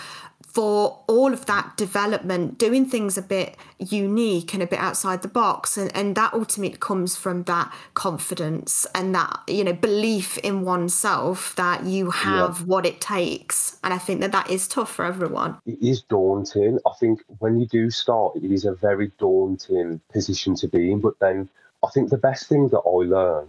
for 0.55 1.03
all 1.09 1.33
of 1.33 1.47
that 1.47 1.77
development, 1.77 2.59
doing 2.59 2.87
things 2.87 3.19
a 3.19 3.23
bit 3.23 3.57
unique 3.81 4.55
and 4.55 4.63
a 4.63 4.67
bit 4.69 4.79
outside 4.79 5.21
the 5.23 5.29
box. 5.29 5.77
And, 5.77 5.91
and 5.97 6.15
that 6.15 6.33
ultimately 6.33 6.79
comes 6.79 7.17
from 7.17 7.43
that 7.45 7.75
confidence 7.95 8.87
and 8.95 9.13
that, 9.17 9.41
you 9.49 9.65
know, 9.65 9.73
belief 9.73 10.39
in 10.39 10.63
oneself 10.63 11.57
that 11.57 11.85
you 11.85 12.13
have 12.13 12.61
yeah. 12.61 12.67
what 12.67 12.87
it 12.87 13.01
takes. 13.01 13.81
And 13.83 13.93
I 13.93 13.99
think 13.99 14.21
that 14.21 14.31
that 14.31 14.49
is 14.49 14.69
tough 14.69 14.93
for 14.93 15.05
everyone. 15.05 15.59
It 15.67 15.83
is 15.83 16.03
daunting. 16.03 16.79
I 16.87 16.93
think 17.01 17.25
when 17.41 17.59
you 17.59 17.67
do 17.67 17.91
start, 17.91 18.37
it 18.37 18.45
is 18.45 18.65
a 18.65 18.77
very 18.77 19.11
daunting 19.19 20.01
position 20.13 20.55
to 20.57 20.69
be 20.69 20.93
in. 20.93 21.01
But 21.01 21.19
then 21.21 21.49
I 21.85 21.89
think 21.89 22.11
the 22.11 22.17
best 22.17 22.49
thing 22.49 22.69
that 22.69 22.79
I 22.79 23.09
learned 23.09 23.49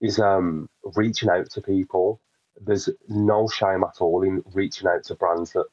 is 0.00 0.18
um, 0.18 0.68
reaching 0.96 1.30
out 1.30 1.48
to 1.50 1.60
people. 1.60 2.20
There's 2.60 2.88
no 3.08 3.46
shame 3.46 3.84
at 3.84 4.00
all 4.00 4.24
in 4.24 4.42
reaching 4.52 4.88
out 4.88 5.04
to 5.04 5.14
brands 5.14 5.52
that 5.52 5.66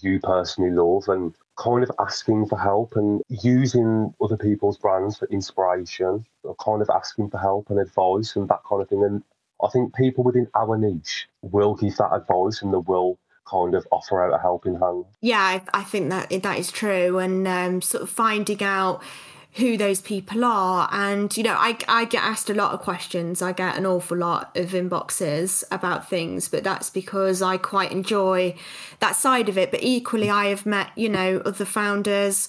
you 0.00 0.20
personally 0.20 0.70
love 0.70 1.08
and 1.08 1.34
kind 1.56 1.82
of 1.82 1.90
asking 1.98 2.46
for 2.46 2.58
help 2.58 2.94
and 2.96 3.20
using 3.28 4.14
other 4.22 4.36
people's 4.36 4.78
brands 4.78 5.16
for 5.16 5.26
inspiration 5.28 6.24
or 6.42 6.54
kind 6.56 6.82
of 6.82 6.90
asking 6.90 7.30
for 7.30 7.38
help 7.38 7.68
and 7.70 7.80
advice 7.80 8.36
and 8.36 8.48
that 8.48 8.60
kind 8.68 8.82
of 8.82 8.88
thing. 8.88 9.02
And 9.02 9.22
I 9.62 9.68
think 9.68 9.94
people 9.94 10.24
within 10.24 10.48
our 10.54 10.76
niche 10.76 11.28
will 11.42 11.74
give 11.74 11.96
that 11.96 12.12
advice 12.12 12.62
and 12.62 12.72
they 12.72 12.78
will 12.78 13.18
kind 13.48 13.74
of 13.74 13.86
offer 13.90 14.22
out 14.22 14.38
a 14.38 14.40
helping 14.40 14.78
hand. 14.78 15.04
Yeah, 15.20 15.60
I, 15.72 15.82
think 15.82 16.10
that 16.10 16.30
that 16.30 16.58
is 16.58 16.70
true. 16.70 17.18
And 17.18 17.48
um, 17.48 17.82
sort 17.82 18.02
of 18.02 18.10
finding 18.10 18.62
out 18.62 19.02
who 19.54 19.76
those 19.76 20.00
people 20.00 20.44
are. 20.44 20.88
And, 20.92 21.36
you 21.36 21.42
know, 21.42 21.54
I, 21.54 21.76
I 21.88 22.04
get 22.04 22.22
asked 22.22 22.50
a 22.50 22.54
lot 22.54 22.72
of 22.72 22.80
questions. 22.80 23.42
I 23.42 23.52
get 23.52 23.76
an 23.76 23.86
awful 23.86 24.16
lot 24.16 24.56
of 24.56 24.70
inboxes 24.70 25.64
about 25.70 26.08
things, 26.08 26.48
but 26.48 26.64
that's 26.64 26.90
because 26.90 27.42
I 27.42 27.56
quite 27.56 27.90
enjoy 27.90 28.54
that 29.00 29.16
side 29.16 29.48
of 29.48 29.58
it. 29.58 29.70
But 29.70 29.82
equally, 29.82 30.30
I 30.30 30.46
have 30.46 30.66
met, 30.66 30.90
you 30.96 31.08
know, 31.08 31.42
other 31.44 31.64
founders 31.64 32.48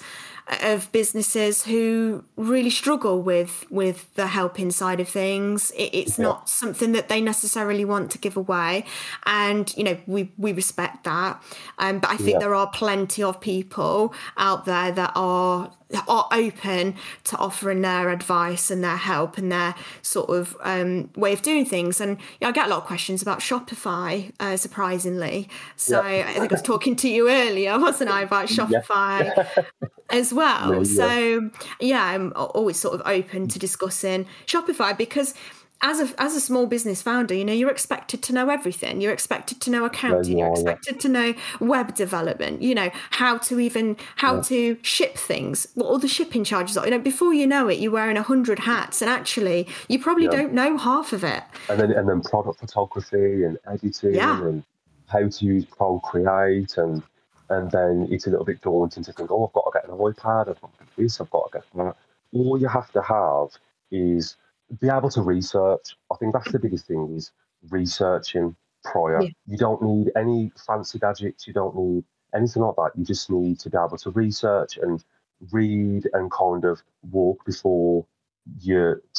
of 0.62 0.92
businesses 0.92 1.64
who 1.64 2.24
really 2.36 2.70
struggle 2.70 3.22
with 3.22 3.66
with 3.70 4.14
the 4.16 4.28
helping 4.28 4.72
side 4.72 5.00
of 5.00 5.08
things 5.08 5.72
it, 5.72 5.90
it's 5.94 6.18
yeah. 6.18 6.24
not 6.24 6.50
something 6.50 6.92
that 6.92 7.08
they 7.08 7.22
necessarily 7.22 7.86
want 7.86 8.10
to 8.12 8.18
give 8.18 8.36
away 8.36 8.84
and 9.26 9.76
you 9.78 9.84
know 9.84 9.98
we 10.08 10.32
we 10.38 10.52
respect 10.52 11.04
that 11.04 11.42
um, 11.78 12.00
but 12.00 12.10
i 12.10 12.18
think 12.18 12.34
yeah. 12.34 12.40
there 12.40 12.56
are 12.56 12.68
plenty 12.68 13.22
of 13.22 13.40
people 13.40 14.14
out 14.38 14.66
there 14.66 14.92
that 14.92 15.12
are 15.16 15.72
are 16.08 16.28
open 16.32 16.96
to 17.24 17.38
offering 17.38 17.82
their 17.82 18.10
advice 18.10 18.70
and 18.70 18.84
their 18.84 18.98
help 18.98 19.38
and 19.38 19.52
their 19.52 19.74
sort 20.02 20.30
of 20.30 20.56
um, 20.62 21.10
way 21.16 21.34
of 21.34 21.42
doing 21.42 21.66
things. 21.66 22.00
And 22.00 22.12
you 22.12 22.38
know, 22.42 22.50
I 22.50 22.52
get 22.52 22.68
a 22.68 22.70
lot 22.70 22.78
of 22.78 22.86
questions 22.86 23.22
about 23.22 23.40
Shopify, 23.40 24.32
uh, 24.40 24.56
surprisingly. 24.56 25.50
So 25.76 26.06
yeah. 26.06 26.28
I 26.28 26.34
think 26.34 26.52
I 26.52 26.56
was 26.56 26.62
talking 26.62 26.96
to 26.98 27.10
you 27.10 27.30
earlier, 27.30 27.80
wasn't 27.80 28.12
I, 28.12 28.22
about 28.22 28.48
Shopify 28.50 29.48
as 30.10 30.32
well. 30.32 30.39
Yeah, 30.40 30.84
so 30.84 31.50
yeah, 31.80 32.04
I'm 32.04 32.34
always 32.36 32.80
sort 32.80 33.00
of 33.00 33.02
open 33.06 33.48
to 33.50 33.60
discussing 33.60 34.26
Shopify 34.46 34.98
because 34.98 35.34
as 35.82 36.02
a 36.02 36.22
as 36.22 36.36
a 36.36 36.42
small 36.42 36.68
business 36.68 37.02
founder, 37.02 37.34
you 37.34 37.46
know, 37.46 37.54
you're 37.54 37.70
expected 37.70 38.22
to 38.24 38.34
know 38.34 38.50
everything. 38.50 39.00
You're 39.00 39.14
expected 39.14 39.62
to 39.62 39.70
know 39.70 39.86
accounting. 39.86 40.38
Yeah, 40.38 40.46
you're 40.46 40.54
expected 40.54 40.96
yeah. 40.96 41.02
to 41.02 41.10
know 41.10 41.34
web 41.60 41.96
development. 41.96 42.62
You 42.62 42.76
know 42.76 42.90
how 43.12 43.38
to 43.40 43.60
even 43.60 43.96
how 44.18 44.36
yeah. 44.36 44.42
to 44.42 44.78
ship 44.82 45.18
things, 45.18 45.68
what 45.76 45.86
all 45.86 45.98
the 45.98 46.08
shipping 46.08 46.44
charges 46.44 46.76
are. 46.78 46.86
You 46.86 46.92
know, 46.92 47.00
before 47.00 47.34
you 47.34 47.48
know 47.48 47.70
it, 47.70 47.80
you're 47.80 47.92
wearing 47.92 48.18
a 48.18 48.24
hundred 48.24 48.60
hats, 48.60 49.02
and 49.02 49.10
actually, 49.10 49.68
you 49.88 50.00
probably 50.00 50.28
don't 50.28 50.54
know 50.54 50.78
half 50.78 51.14
of 51.14 51.24
it. 51.24 51.44
And 51.70 51.80
then 51.80 51.92
and 51.92 52.10
then 52.10 52.22
product 52.22 52.60
photography 52.60 53.44
and 53.44 53.58
editing 53.72 54.20
and 54.20 54.64
how 55.08 55.28
to 55.28 55.46
use 55.46 55.66
Procreate 55.66 56.78
and 56.78 57.02
and 57.50 57.72
then 57.72 58.08
it's 58.12 58.28
a 58.28 58.30
little 58.30 58.46
bit 58.46 58.62
daunting 58.62 59.04
to 59.04 59.14
think, 59.14 59.32
oh, 59.32 59.48
I've 59.48 59.54
got 59.54 59.64
to 59.66 59.80
get 59.80 59.90
an 59.90 59.98
iPad. 59.98 60.50
I've 60.50 60.62
got 60.62 60.72
to 60.78 60.86
get 60.86 60.96
this. 60.98 61.20
I've 61.20 61.30
got 61.30 61.52
to 61.52 61.58
get 61.60 61.66
that. 61.76 61.96
All 62.34 62.60
you 62.60 62.68
have 62.68 62.92
to 62.92 63.02
have 63.02 63.50
is 63.92 64.38
be 64.80 64.88
able 64.88 65.10
to 65.10 65.22
research. 65.22 65.98
I 66.12 66.16
think 66.18 66.34
that's 66.34 66.52
the 66.52 66.60
biggest 66.60 66.88
thing 66.88 67.16
is 67.16 67.32
researching 67.70 68.56
prior. 68.84 69.24
Yeah. 69.24 69.30
You 69.48 69.58
don't 69.58 69.82
need 69.82 70.12
any 70.16 70.52
fancy 70.68 71.00
gadgets. 71.00 71.48
You 71.48 71.54
don't 71.54 71.76
need 71.76 72.04
anything 72.36 72.62
like 72.62 72.76
that. 72.76 72.92
You 72.96 73.04
just 73.04 73.30
need 73.32 73.60
to 73.62 73.70
be 73.70 73.78
able 73.78 73.98
to 73.98 74.12
research 74.12 74.78
and 74.78 75.04
read 75.52 76.08
and 76.14 76.32
kind 76.32 76.66
of 76.66 76.82
walk 77.12 77.44
before 77.46 78.06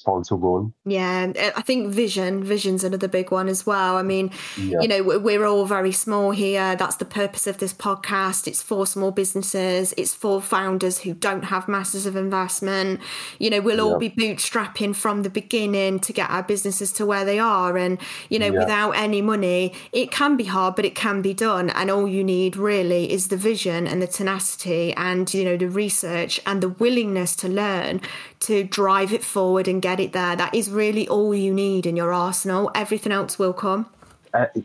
trying 0.02 0.24
to 0.24 0.34
run. 0.34 0.72
Yeah, 0.84 1.32
uh, 1.38 1.50
I 1.56 1.62
think 1.62 1.88
vision, 1.92 2.42
vision's 2.42 2.84
another 2.84 3.08
big 3.08 3.30
one 3.30 3.48
as 3.48 3.66
well. 3.66 3.96
I 3.96 4.02
mean, 4.02 4.30
yeah. 4.58 4.80
you 4.80 4.88
know, 4.88 5.02
we're 5.02 5.44
all 5.44 5.66
very 5.66 5.92
small 5.92 6.30
here. 6.30 6.76
That's 6.76 6.96
the 6.96 7.04
purpose 7.04 7.46
of 7.46 7.58
this 7.58 7.72
podcast. 7.72 8.46
It's 8.46 8.62
for 8.62 8.86
small 8.86 9.10
businesses, 9.10 9.94
it's 9.96 10.14
for 10.14 10.40
founders 10.40 11.00
who 11.00 11.14
don't 11.14 11.44
have 11.44 11.68
masses 11.68 12.06
of 12.06 12.16
investment. 12.16 13.00
You 13.38 13.50
know, 13.50 13.60
we'll 13.60 13.76
yeah. 13.76 13.82
all 13.82 13.98
be 13.98 14.10
bootstrapping 14.10 14.96
from 14.96 15.22
the 15.22 15.30
beginning 15.30 16.00
to 16.00 16.12
get 16.12 16.30
our 16.30 16.42
businesses 16.42 16.92
to 16.92 17.06
where 17.06 17.24
they 17.24 17.38
are. 17.38 17.76
And, 17.76 17.98
you 18.28 18.38
know, 18.38 18.52
yeah. 18.52 18.58
without 18.58 18.92
any 18.92 19.22
money, 19.22 19.72
it 19.92 20.10
can 20.10 20.36
be 20.36 20.44
hard, 20.44 20.76
but 20.76 20.84
it 20.84 20.94
can 20.94 21.22
be 21.22 21.34
done. 21.34 21.70
And 21.70 21.90
all 21.90 22.08
you 22.08 22.24
need 22.24 22.56
really 22.56 23.12
is 23.12 23.28
the 23.28 23.36
vision 23.36 23.86
and 23.86 24.00
the 24.00 24.06
tenacity 24.06 24.92
and, 24.94 25.32
you 25.32 25.44
know, 25.44 25.56
the 25.56 25.68
research 25.68 26.40
and 26.46 26.62
the 26.62 26.68
willingness 26.68 27.36
to 27.36 27.48
learn 27.48 28.00
to 28.40 28.64
drive 28.64 29.12
it 29.12 29.19
forward 29.24 29.68
and 29.68 29.80
get 29.82 30.00
it 30.00 30.12
there. 30.12 30.36
That 30.36 30.54
is 30.54 30.70
really 30.70 31.08
all 31.08 31.34
you 31.34 31.52
need 31.52 31.86
in 31.86 31.96
your 31.96 32.12
arsenal. 32.12 32.70
Everything 32.74 33.12
else 33.12 33.38
will 33.38 33.52
come. 33.52 33.86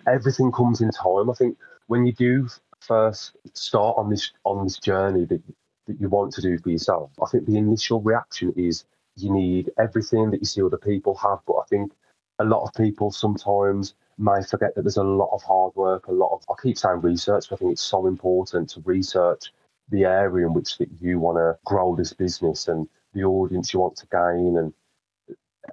Everything 0.08 0.52
comes 0.52 0.82
in 0.82 0.92
time. 0.92 1.30
I 1.30 1.34
think 1.34 1.58
when 1.88 2.06
you 2.06 2.14
do 2.14 2.48
first 2.80 3.36
start 3.54 3.98
on 3.98 4.10
this 4.10 4.32
on 4.44 4.64
this 4.64 4.78
journey 4.78 5.26
that 5.26 5.42
that 5.88 6.00
you 6.00 6.10
want 6.10 6.34
to 6.34 6.42
do 6.42 6.58
for 6.58 6.70
yourself, 6.70 7.12
I 7.22 7.28
think 7.28 7.46
the 7.46 7.58
initial 7.58 8.02
reaction 8.02 8.54
is 8.56 8.86
you 9.16 9.32
need 9.32 9.72
everything 9.78 10.32
that 10.32 10.40
you 10.40 10.46
see 10.46 10.62
other 10.62 10.78
people 10.78 11.16
have. 11.16 11.40
But 11.46 11.56
I 11.56 11.66
think 11.70 11.92
a 12.40 12.44
lot 12.44 12.64
of 12.64 12.74
people 12.74 13.12
sometimes 13.12 13.94
may 14.18 14.42
forget 14.44 14.76
that 14.76 14.84
there's 14.84 14.98
a 14.98 15.04
lot 15.04 15.30
of 15.34 15.44
hard 15.44 15.76
work, 15.76 16.08
a 16.08 16.12
lot 16.12 16.34
of, 16.34 16.44
I 16.50 16.54
keep 16.62 16.78
saying 16.78 17.02
research, 17.02 17.50
but 17.50 17.56
I 17.56 17.60
think 17.60 17.72
it's 17.74 17.82
so 17.82 18.08
important 18.08 18.70
to 18.72 18.82
research 18.86 19.52
the 19.90 20.06
area 20.06 20.48
in 20.48 20.54
which 20.54 20.78
that 20.78 20.90
you 21.00 21.20
want 21.20 21.38
to 21.38 21.58
grow 21.66 21.96
this 21.96 22.14
business 22.14 22.68
and 22.68 22.88
the 23.16 23.24
audience 23.24 23.74
you 23.74 23.80
want 23.80 23.96
to 23.98 24.08
gain. 24.12 24.58
And 24.58 24.74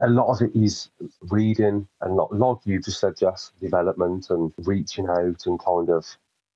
a 0.00 0.08
lot 0.08 0.32
of 0.32 0.40
it 0.40 0.56
is 0.56 0.88
reading 1.20 1.86
and 2.00 2.16
not, 2.16 2.34
like 2.34 2.58
you 2.64 2.80
just 2.80 3.00
said, 3.00 3.14
development 3.60 4.30
and 4.30 4.52
reaching 4.58 5.08
out 5.08 5.46
and 5.46 5.58
kind 5.60 5.90
of, 5.90 6.06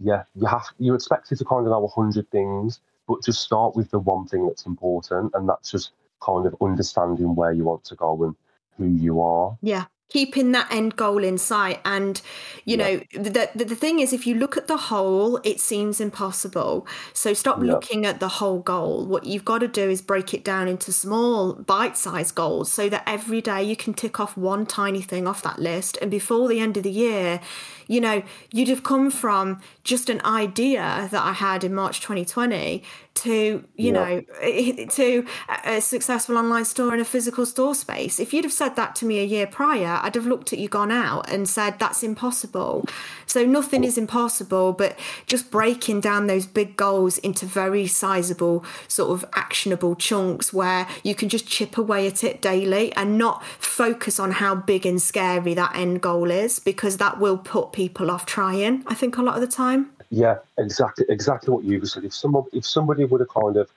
yeah, 0.01 0.23
you 0.35 0.47
have, 0.47 0.65
you're 0.79 0.95
expected 0.95 1.37
to 1.39 1.45
kind 1.45 1.67
of 1.67 1.71
know 1.73 1.85
a 1.85 1.89
hundred 1.89 2.31
things, 2.31 2.81
but 3.07 3.23
just 3.23 3.43
start 3.43 3.77
with 3.77 3.91
the 3.91 3.99
one 3.99 4.27
thing 4.27 4.47
that's 4.47 4.65
important. 4.65 5.33
And 5.35 5.49
that's 5.49 5.71
just 5.71 5.91
kind 6.23 6.47
of 6.47 6.57
understanding 6.63 7.35
where 7.35 7.53
you 7.53 7.65
want 7.65 7.85
to 7.85 7.95
go 7.95 8.23
and 8.25 8.35
who 8.79 8.87
you 8.87 9.21
are. 9.21 9.59
Yeah 9.61 9.85
keeping 10.09 10.53
that 10.53 10.73
end 10.73 10.95
goal 10.95 11.25
in 11.25 11.37
sight 11.37 11.81
and 11.85 12.23
you 12.65 12.77
yeah. 12.77 12.85
know 12.85 13.01
the, 13.15 13.51
the, 13.55 13.65
the 13.65 13.75
thing 13.75 13.99
is 13.99 14.13
if 14.13 14.27
you 14.27 14.37
look 14.37 14.57
at 14.57 14.69
the 14.69 14.77
whole 14.77 15.39
it 15.39 15.61
seems 15.61 16.01
impossible 16.01 16.87
so 17.13 17.35
stop 17.35 17.59
yeah. 17.59 17.73
looking 17.73 18.07
at 18.07 18.21
the 18.21 18.29
whole 18.29 18.61
goal 18.61 19.05
what 19.05 19.25
you've 19.25 19.45
got 19.45 19.59
to 19.59 19.69
do 19.69 19.91
is 19.91 20.01
break 20.01 20.33
it 20.33 20.45
down 20.45 20.69
into 20.69 20.93
small 20.93 21.55
bite-sized 21.55 22.35
goals 22.37 22.71
so 22.71 22.89
that 22.89 23.03
every 23.05 23.41
day 23.41 23.63
you 23.63 23.75
can 23.75 23.93
tick 23.93 24.21
off 24.21 24.37
one 24.37 24.65
tiny 24.65 25.03
thing 25.03 25.27
off 25.27 25.43
that 25.43 25.59
list 25.59 25.99
and 26.01 26.11
before 26.11 26.49
the 26.49 26.61
end 26.61 26.77
of 26.77 26.85
the 26.85 26.91
year 26.91 27.41
you 27.89 28.01
know 28.01 28.23
you'd 28.53 28.69
have 28.69 28.85
come 28.85 29.11
from 29.11 29.61
just 29.83 30.09
an 30.09 30.21
idea 30.25 31.09
that 31.11 31.23
i 31.23 31.33
had 31.33 31.65
in 31.65 31.75
march 31.75 32.01
2020 32.01 32.83
to 33.17 33.65
you 33.77 33.93
yeah. 33.93 33.93
know 33.93 34.87
to 34.87 35.27
a 35.65 35.81
successful 35.81 36.37
online 36.37 36.65
store 36.65 36.95
in 36.95 37.01
a 37.01 37.05
physical 37.05 37.47
store 37.47 37.75
space. 37.75 38.21
If 38.21 38.33
you'd 38.33 38.45
have 38.45 38.53
said 38.53 38.77
that 38.77 38.95
to 38.97 39.05
me 39.05 39.21
a 39.21 39.25
year 39.25 39.47
prior 39.47 40.01
i'd 40.03 40.15
have 40.15 40.27
looked 40.27 40.53
at 40.53 40.59
you 40.59 40.69
gone 40.69 40.93
out 40.93 41.31
and 41.31 41.49
said 41.49 41.79
that's 41.79 42.03
impossible. 42.03 42.85
So 43.27 43.45
nothing 43.45 43.85
is 43.85 43.99
impossible 43.99 44.73
but 44.73 44.99
just 45.27 45.51
breaking 45.51 46.01
down 46.01 46.27
those 46.27 46.47
big 46.47 46.77
goals 46.77 47.19
into 47.19 47.47
very 47.47 47.87
sizable 47.87 48.65
sort 48.89 49.11
of 49.11 49.29
actionable 49.35 49.97
chunks 49.97 50.53
where 50.53 50.87
you 51.03 51.15
can 51.15 51.29
just 51.29 51.47
chip 51.47 51.79
away 51.79 52.07
at 52.07 52.23
it 52.23 52.41
daily 52.41 52.93
and 52.95 53.19
not 53.19 53.45
focus 53.45 54.19
on 54.21 54.33
how 54.33 54.55
big 54.55 54.87
and 54.87 55.01
scary 55.03 55.55
that 55.55 55.75
end 55.75 56.01
goal 56.01 56.31
is 56.31 56.59
because 56.59 56.99
that 56.99 57.19
will 57.19 57.39
put 57.39 57.73
people 57.73 58.11
off 58.11 58.27
trying 58.27 58.83
i 58.87 58.95
think 58.95 59.17
a 59.17 59.23
lot 59.23 59.35
of 59.35 59.41
the 59.41 59.47
time 59.47 59.91
yeah, 60.11 60.39
exactly, 60.59 61.05
exactly 61.09 61.53
what 61.53 61.65
you 61.65 61.85
said. 61.85 62.05
If 62.05 62.15
someone, 62.15 62.45
if 62.53 62.67
somebody 62.67 63.05
would 63.05 63.21
have 63.21 63.29
kind 63.29 63.57
of 63.57 63.71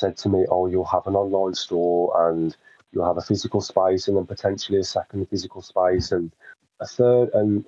said 0.00 0.16
to 0.18 0.28
me, 0.28 0.46
"Oh, 0.50 0.66
you'll 0.66 0.84
have 0.84 1.06
an 1.06 1.16
online 1.16 1.54
store 1.54 2.28
and 2.30 2.56
you'll 2.92 3.06
have 3.06 3.18
a 3.18 3.22
physical 3.22 3.60
space, 3.60 4.08
and 4.08 4.16
then 4.16 4.26
potentially 4.26 4.78
a 4.78 4.84
second 4.84 5.28
physical 5.28 5.62
space 5.62 6.12
and 6.12 6.32
a 6.80 6.86
third, 6.86 7.30
and 7.34 7.64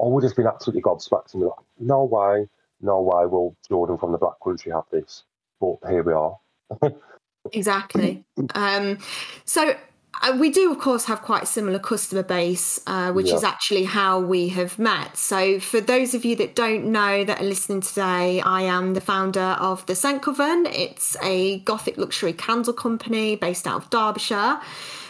I 0.00 0.04
would 0.04 0.24
have 0.24 0.36
been 0.36 0.46
absolutely 0.46 0.82
gobsmacked 0.82 1.34
and 1.34 1.42
be 1.42 1.46
like, 1.46 1.58
"No 1.78 2.04
way, 2.04 2.48
no 2.80 3.00
way 3.00 3.26
will 3.26 3.56
Jordan 3.68 3.98
from 3.98 4.12
the 4.12 4.18
Black 4.18 4.40
Country 4.42 4.72
have 4.72 4.88
this." 4.90 5.24
But 5.60 5.78
here 5.88 6.02
we 6.02 6.12
are. 6.12 6.38
exactly. 7.52 8.24
Um, 8.54 8.98
so 9.44 9.74
we 10.38 10.50
do, 10.50 10.70
of 10.70 10.78
course, 10.78 11.04
have 11.04 11.22
quite 11.22 11.44
a 11.44 11.46
similar 11.46 11.78
customer 11.78 12.22
base, 12.22 12.80
uh, 12.86 13.12
which 13.12 13.28
yeah. 13.28 13.36
is 13.36 13.44
actually 13.44 13.84
how 13.84 14.20
we 14.20 14.48
have 14.48 14.78
met. 14.78 15.16
So, 15.16 15.60
for 15.60 15.80
those 15.80 16.14
of 16.14 16.24
you 16.24 16.36
that 16.36 16.54
don't 16.54 16.86
know 16.86 17.24
that 17.24 17.40
are 17.40 17.44
listening 17.44 17.80
today, 17.80 18.40
I 18.40 18.62
am 18.62 18.94
the 18.94 19.00
founder 19.00 19.40
of 19.40 19.84
the 19.86 19.94
Scent 19.94 20.22
Coven. 20.22 20.66
It's 20.66 21.16
a 21.22 21.60
gothic 21.60 21.98
luxury 21.98 22.32
candle 22.32 22.72
company 22.72 23.36
based 23.36 23.66
out 23.66 23.84
of 23.84 23.90
Derbyshire 23.90 24.60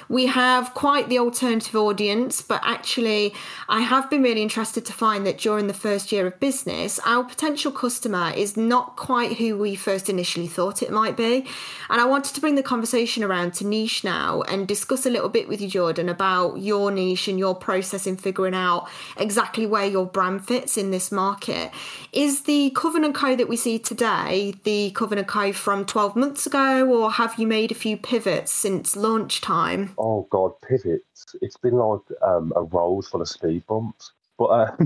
we 0.09 0.27
have 0.27 0.75
quite 0.75 1.09
the 1.09 1.19
alternative 1.19 1.77
audience, 1.77 2.41
but 2.41 2.61
actually, 2.65 3.35
I 3.69 3.81
have 3.81 4.09
been 4.09 4.23
really 4.23 4.43
interested 4.43 4.87
to 4.87 4.93
find 4.93 5.27
that 5.27 5.39
during 5.39 5.67
the 5.67 5.75
first 5.75 6.13
year 6.13 6.27
of 6.27 6.41
business, 6.41 6.99
our 7.05 7.25
potential 7.25 7.71
customer 7.71 8.33
is 8.35 8.57
not 8.57 8.97
quite 8.97 9.37
who 9.37 9.59
we 9.59 9.75
first 9.75 10.09
initially 10.09 10.47
thought 10.47 10.83
it 10.83 10.91
might 10.91 11.17
be. 11.17 11.47
And 11.91 12.01
I 12.01 12.05
wanted 12.05 12.35
to 12.35 12.41
bring 12.41 12.55
the 12.55 12.63
conversation 12.63 13.23
around 13.23 13.55
to 13.55 13.67
niche 13.67 14.05
now 14.05 14.43
and 14.43 14.67
discuss 14.67 15.05
a 15.05 15.11
little 15.11 15.29
bit 15.29 15.49
with 15.49 15.61
you, 15.61 15.69
Jordan, 15.69 16.09
about 16.09 16.57
your 16.57 16.91
niche 16.91 17.29
and 17.29 17.39
your 17.39 17.55
process 17.55 18.07
in 18.07 18.17
figuring 18.17 18.55
out 18.55 18.89
exactly 19.17 19.67
where 19.67 19.87
your 19.87 20.07
brand 20.07 20.47
fits 20.47 20.77
in 20.77 20.91
this 20.91 21.13
market. 21.13 21.71
Is 22.13 22.43
the 22.43 22.71
Coven 22.71 23.13
& 23.13 23.15
Co 23.15 23.37
that 23.37 23.49
we 23.49 23.57
see 23.57 23.79
today 23.79 24.55
the 24.65 24.91
Coven 24.93 25.23
& 25.25 25.27
Co 25.27 25.53
from 25.53 25.85
12 25.85 26.17
months 26.17 26.47
ago, 26.47 26.87
or 26.87 27.13
have 27.13 27.39
you 27.39 27.47
made 27.47 27.71
a 27.71 27.75
few 27.75 27.97
pivots 27.97 28.53
since 28.53 28.97
launch 28.97 29.41
time? 29.41 29.95
Oh 29.99 30.27
god, 30.31 30.53
pivots. 30.67 31.37
It's 31.43 31.57
been 31.57 31.75
like 31.75 32.01
um, 32.23 32.53
a 32.57 32.63
road 32.63 33.07
full 33.07 33.23
of 33.23 33.29
speed 33.29 33.67
bumps. 33.67 34.13
But 34.39 34.45
uh, 34.45 34.77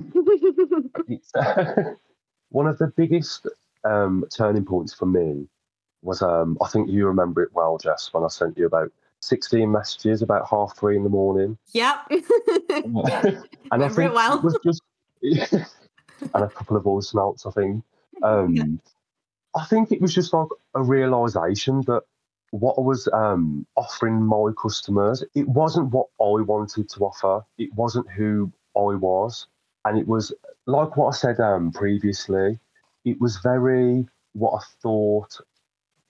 uh, 1.34 1.74
one 2.50 2.66
of 2.66 2.78
the 2.78 2.92
biggest 2.96 3.46
um, 3.84 4.24
turning 4.34 4.64
points 4.64 4.94
for 4.94 5.06
me 5.06 5.46
was 6.02 6.22
um, 6.22 6.58
I 6.60 6.68
think 6.68 6.90
you 6.90 7.06
remember 7.06 7.42
it 7.42 7.50
well, 7.52 7.78
Jess, 7.78 8.08
when 8.12 8.24
I 8.24 8.28
sent 8.28 8.58
you 8.58 8.66
about 8.66 8.90
16 9.20 9.70
messages 9.70 10.22
about 10.22 10.48
half 10.48 10.76
three 10.76 10.96
in 10.96 11.04
the 11.04 11.08
morning. 11.08 11.56
Yep. 11.72 11.96
and 12.10 13.84
I 13.84 13.88
think 13.88 14.12
well. 14.12 14.38
it 14.38 14.42
was 14.42 14.58
just 14.64 14.82
and 15.22 16.44
a 16.44 16.48
couple 16.48 16.76
of 16.76 16.82
voice 16.82 17.14
notes, 17.14 17.46
I 17.46 17.50
think. 17.50 17.84
Um, 18.22 18.54
yeah. 18.54 18.64
I 19.54 19.64
think 19.66 19.92
it 19.92 20.00
was 20.00 20.14
just 20.14 20.32
like 20.32 20.48
a 20.74 20.82
realization 20.82 21.82
that 21.82 22.02
what 22.52 22.74
I 22.76 22.82
was 22.82 23.08
um, 23.14 23.66
offering 23.76 24.22
my 24.22 24.52
customers, 24.60 25.24
it 25.34 25.48
wasn't 25.48 25.90
what 25.90 26.08
I 26.20 26.42
wanted 26.42 26.88
to 26.90 27.00
offer. 27.00 27.44
It 27.56 27.74
wasn't 27.74 28.10
who 28.10 28.52
I 28.76 28.94
was. 28.94 29.46
And 29.86 29.98
it 29.98 30.06
was 30.06 30.32
like 30.66 30.96
what 30.96 31.08
I 31.08 31.12
said 31.12 31.40
um, 31.40 31.72
previously, 31.72 32.58
it 33.06 33.20
was 33.20 33.38
very 33.38 34.06
what 34.34 34.52
I 34.52 34.64
thought 34.82 35.40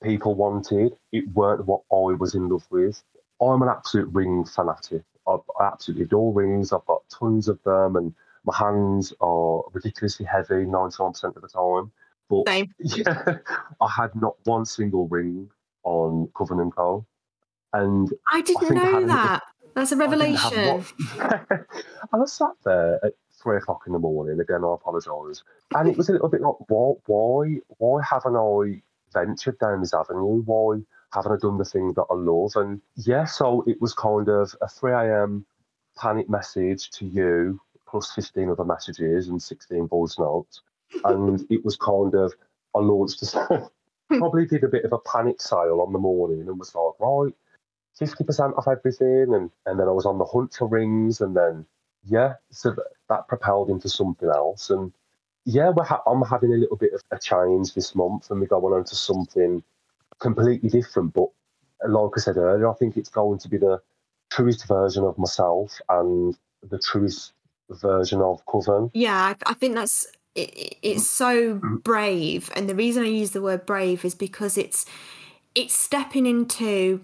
people 0.02 0.34
wanted. 0.34 0.96
It 1.12 1.32
weren't 1.32 1.64
what 1.64 1.82
I 1.92 2.14
was 2.18 2.34
in 2.34 2.48
love 2.48 2.66
with. 2.70 3.02
I'm 3.40 3.62
an 3.62 3.68
absolute 3.68 4.12
ring 4.12 4.44
fanatic. 4.44 5.02
I, 5.28 5.36
I 5.60 5.66
absolutely 5.68 6.06
adore 6.06 6.32
rings. 6.32 6.72
I've 6.72 6.84
got 6.86 7.02
tons 7.08 7.46
of 7.46 7.62
them, 7.62 7.94
and 7.94 8.12
my 8.44 8.56
hands 8.56 9.14
are 9.20 9.62
ridiculously 9.72 10.26
heavy 10.26 10.66
99% 10.66 11.36
of 11.36 11.40
the 11.40 11.48
time. 11.48 11.92
But 12.28 12.48
Same. 12.48 12.74
yeah, 12.80 13.36
I 13.80 13.88
had 13.88 14.14
not 14.16 14.34
one 14.44 14.66
single 14.66 15.06
ring 15.06 15.48
on 15.84 16.28
Coven 16.34 16.70
& 16.70 16.76
Co. 16.76 17.06
And 17.72 18.12
I 18.30 18.42
didn't 18.42 18.76
I 18.78 18.84
know 18.84 19.06
that. 19.06 19.42
That's 19.74 19.92
a 19.92 19.96
revelation. 19.96 20.84
I, 21.18 21.40
I 22.12 22.16
was 22.16 22.32
sat 22.32 22.52
there 22.64 23.04
at 23.04 23.14
three 23.42 23.56
o'clock 23.56 23.82
in 23.86 23.92
the 23.92 23.98
morning. 23.98 24.38
Again, 24.40 24.64
I 24.64 24.74
apologise. 24.74 25.42
And 25.74 25.88
it 25.88 25.96
was 25.96 26.08
a 26.08 26.12
little 26.12 26.28
bit 26.28 26.42
like, 26.42 26.54
why, 26.68 26.94
why, 27.06 27.58
why 27.78 28.02
haven't 28.02 28.36
I 28.36 28.82
ventured 29.12 29.58
down 29.58 29.80
this 29.80 29.94
avenue? 29.94 30.42
Why 30.44 30.78
haven't 31.12 31.32
I 31.32 31.36
done 31.40 31.58
the 31.58 31.64
thing 31.64 31.92
that 31.94 32.06
I 32.10 32.14
love? 32.14 32.52
And 32.56 32.80
yeah, 32.96 33.24
so 33.24 33.64
it 33.66 33.80
was 33.80 33.94
kind 33.94 34.28
of 34.28 34.54
a 34.60 34.68
3 34.68 34.92
a.m. 34.92 35.46
panic 35.96 36.28
message 36.28 36.90
to 36.90 37.06
you, 37.06 37.60
plus 37.88 38.12
15 38.12 38.50
other 38.50 38.64
messages 38.64 39.28
and 39.28 39.42
16 39.42 39.88
voice 39.88 40.18
notes. 40.18 40.60
And 41.04 41.46
it 41.48 41.64
was 41.64 41.74
kind 41.78 42.14
of, 42.14 42.34
I 42.76 42.80
launched 42.80 43.22
a, 43.22 43.70
probably 44.18 44.46
did 44.46 44.64
a 44.64 44.68
bit 44.68 44.84
of 44.84 44.92
a 44.92 44.98
panic 44.98 45.40
sale 45.40 45.84
on 45.86 45.92
the 45.92 45.98
morning 45.98 46.40
and 46.40 46.58
was 46.58 46.74
like, 46.74 47.00
right, 47.00 47.34
50% 48.00 48.56
off 48.56 48.68
everything. 48.68 49.34
And, 49.34 49.50
and 49.66 49.78
then 49.78 49.88
I 49.88 49.92
was 49.92 50.06
on 50.06 50.18
the 50.18 50.24
hunt 50.24 50.54
for 50.54 50.66
rings. 50.66 51.20
And 51.20 51.36
then, 51.36 51.66
yeah, 52.04 52.34
so 52.50 52.70
that, 52.70 52.86
that 53.08 53.28
propelled 53.28 53.70
into 53.70 53.88
something 53.88 54.28
else. 54.28 54.70
And 54.70 54.92
yeah, 55.44 55.72
ha- 55.78 56.02
I'm 56.06 56.22
having 56.22 56.52
a 56.52 56.56
little 56.56 56.76
bit 56.76 56.92
of 56.92 57.02
a 57.10 57.18
change 57.18 57.74
this 57.74 57.94
month 57.94 58.30
and 58.30 58.40
we're 58.40 58.46
going 58.46 58.74
on 58.74 58.84
to 58.84 58.94
something 58.94 59.62
completely 60.18 60.68
different. 60.68 61.14
But 61.14 61.28
like 61.88 62.10
I 62.16 62.20
said 62.20 62.36
earlier, 62.36 62.68
I 62.68 62.74
think 62.74 62.96
it's 62.96 63.08
going 63.08 63.38
to 63.40 63.48
be 63.48 63.58
the 63.58 63.80
truest 64.30 64.66
version 64.66 65.04
of 65.04 65.18
myself 65.18 65.80
and 65.88 66.36
the 66.62 66.78
truest 66.78 67.32
version 67.70 68.20
of 68.20 68.44
Coven. 68.46 68.90
Yeah, 68.94 69.34
I, 69.46 69.50
I 69.50 69.54
think 69.54 69.74
that's 69.74 70.06
it, 70.34 70.76
it's 70.82 71.08
so 71.08 71.58
mm. 71.58 71.82
brave 71.82 72.50
and 72.54 72.68
the 72.68 72.74
reason 72.74 73.02
i 73.02 73.06
use 73.06 73.30
the 73.30 73.42
word 73.42 73.66
brave 73.66 74.04
is 74.04 74.14
because 74.14 74.56
it's 74.56 74.86
it's 75.54 75.74
stepping 75.74 76.26
into 76.26 77.02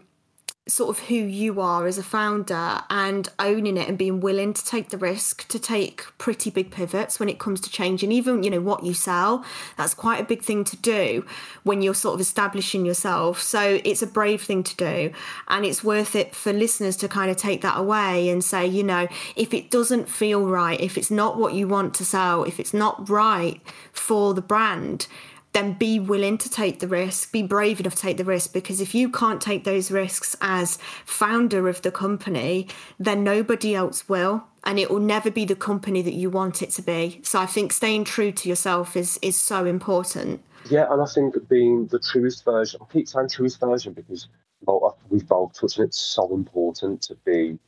sort 0.68 0.90
of 0.90 1.04
who 1.06 1.14
you 1.14 1.60
are 1.60 1.86
as 1.86 1.98
a 1.98 2.02
founder 2.02 2.80
and 2.90 3.28
owning 3.38 3.76
it 3.76 3.88
and 3.88 3.98
being 3.98 4.20
willing 4.20 4.52
to 4.52 4.64
take 4.64 4.90
the 4.90 4.98
risk 4.98 5.48
to 5.48 5.58
take 5.58 6.04
pretty 6.18 6.50
big 6.50 6.70
pivots 6.70 7.18
when 7.18 7.28
it 7.28 7.38
comes 7.38 7.60
to 7.60 7.70
changing 7.70 8.12
even 8.12 8.42
you 8.42 8.50
know 8.50 8.60
what 8.60 8.84
you 8.84 8.94
sell 8.94 9.44
that's 9.76 9.94
quite 9.94 10.20
a 10.20 10.24
big 10.24 10.42
thing 10.42 10.64
to 10.64 10.76
do 10.76 11.24
when 11.64 11.82
you're 11.82 11.94
sort 11.94 12.14
of 12.14 12.20
establishing 12.20 12.86
yourself. 12.86 13.40
So 13.40 13.80
it's 13.84 14.02
a 14.02 14.06
brave 14.06 14.42
thing 14.42 14.62
to 14.62 14.76
do 14.76 15.12
and 15.48 15.64
it's 15.64 15.82
worth 15.82 16.14
it 16.14 16.34
for 16.34 16.52
listeners 16.52 16.96
to 16.98 17.08
kind 17.08 17.30
of 17.30 17.36
take 17.36 17.62
that 17.62 17.78
away 17.78 18.28
and 18.28 18.42
say 18.42 18.66
you 18.66 18.82
know 18.82 19.08
if 19.36 19.52
it 19.54 19.70
doesn't 19.70 20.08
feel 20.08 20.46
right 20.46 20.80
if 20.80 20.96
it's 20.96 21.10
not 21.10 21.36
what 21.36 21.54
you 21.54 21.68
want 21.68 21.94
to 21.94 22.04
sell 22.04 22.44
if 22.44 22.60
it's 22.60 22.74
not 22.74 23.08
right 23.08 23.60
for 23.92 24.34
the 24.34 24.42
brand 24.42 25.06
then 25.52 25.72
be 25.72 25.98
willing 25.98 26.38
to 26.38 26.50
take 26.50 26.80
the 26.80 26.88
risk, 26.88 27.32
be 27.32 27.42
brave 27.42 27.80
enough 27.80 27.94
to 27.94 28.02
take 28.02 28.16
the 28.16 28.24
risk. 28.24 28.52
Because 28.52 28.80
if 28.80 28.94
you 28.94 29.10
can't 29.10 29.40
take 29.40 29.64
those 29.64 29.90
risks 29.90 30.36
as 30.40 30.78
founder 31.04 31.68
of 31.68 31.82
the 31.82 31.90
company, 31.90 32.68
then 32.98 33.24
nobody 33.24 33.74
else 33.74 34.08
will. 34.08 34.44
and 34.64 34.78
it 34.78 34.90
will 34.90 35.00
never 35.00 35.30
be 35.30 35.46
the 35.46 35.56
company 35.56 36.02
that 36.02 36.12
you 36.12 36.28
want 36.28 36.62
it 36.62 36.70
to 36.70 36.82
be. 36.82 37.20
So 37.22 37.38
I 37.38 37.46
think 37.46 37.72
staying 37.72 38.04
true 38.04 38.32
to 38.32 38.48
yourself 38.48 38.96
is 38.96 39.18
is 39.22 39.36
so 39.36 39.64
important. 39.64 40.42
Yeah, 40.68 40.86
and 40.90 41.00
I 41.00 41.06
think 41.06 41.48
being 41.48 41.86
the 41.86 41.98
truest 41.98 42.44
version, 42.44 42.80
I 42.82 42.92
keep 42.92 43.08
saying 43.08 43.28
truest 43.30 43.60
version 43.60 43.94
because 43.94 44.28
well, 44.62 44.98
we've 45.08 45.26
both 45.26 45.54
touched 45.58 45.78
on 45.78 45.84
it, 45.84 45.88
it's 45.88 45.98
so 45.98 46.34
important 46.34 47.00
to 47.02 47.14
be 47.24 47.58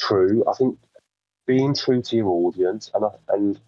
true. 0.00 0.42
I 0.48 0.54
think 0.54 0.78
being 1.46 1.74
true 1.74 2.02
to 2.02 2.16
your 2.16 2.28
audience, 2.46 2.90
and 2.94 3.04
and 3.28 3.60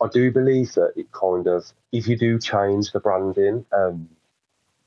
I 0.00 0.08
do 0.08 0.30
believe 0.30 0.74
that 0.74 0.92
it 0.96 1.10
kind 1.12 1.46
of, 1.46 1.72
if 1.92 2.06
you 2.06 2.16
do 2.16 2.38
change 2.38 2.92
the 2.92 3.00
branding, 3.00 3.64
um, 3.72 4.08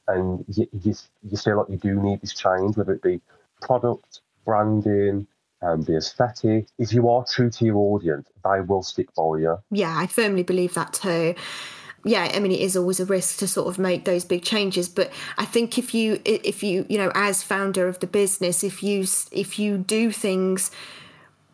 and 0.08 0.44
you, 0.48 0.68
you, 0.84 0.96
you 1.24 1.38
feel 1.38 1.58
like 1.58 1.70
you 1.70 1.78
do 1.78 2.02
need 2.02 2.22
this 2.22 2.34
change, 2.34 2.78
whether 2.78 2.94
it 2.94 3.02
be 3.02 3.22
product, 3.62 4.22
branding, 4.46 5.28
um, 5.62 5.82
the 5.84 5.98
aesthetic. 5.98 6.68
If 6.78 6.94
you 6.94 7.10
are 7.10 7.26
true 7.26 7.50
to 7.52 7.66
your 7.66 7.78
audience, 7.78 8.28
they 8.44 8.62
will 8.62 8.84
stick 8.84 9.14
by 9.16 9.38
you. 9.40 9.58
Yeah, 9.72 9.96
I 9.98 10.08
firmly 10.08 10.44
believe 10.44 10.74
that 10.74 10.94
too. 10.94 11.36
Yeah, 12.06 12.32
I 12.34 12.40
mean 12.40 12.54
it 12.54 12.62
is 12.62 12.78
always 12.78 13.02
a 13.02 13.06
risk 13.06 13.40
to 13.40 13.48
sort 13.48 13.68
of 13.68 13.78
make 13.78 14.06
those 14.06 14.24
big 14.24 14.44
changes, 14.44 14.88
but 14.88 15.12
I 15.38 15.46
think 15.46 15.78
if 15.78 15.94
you 15.94 16.22
if 16.24 16.64
you 16.64 16.86
you 16.88 16.98
know 16.98 17.12
as 17.14 17.44
founder 17.44 17.90
of 17.90 18.00
the 18.00 18.08
business, 18.08 18.64
if 18.64 18.82
you 18.82 19.06
if 19.34 19.60
you 19.60 19.78
do 19.78 20.12
things 20.12 20.72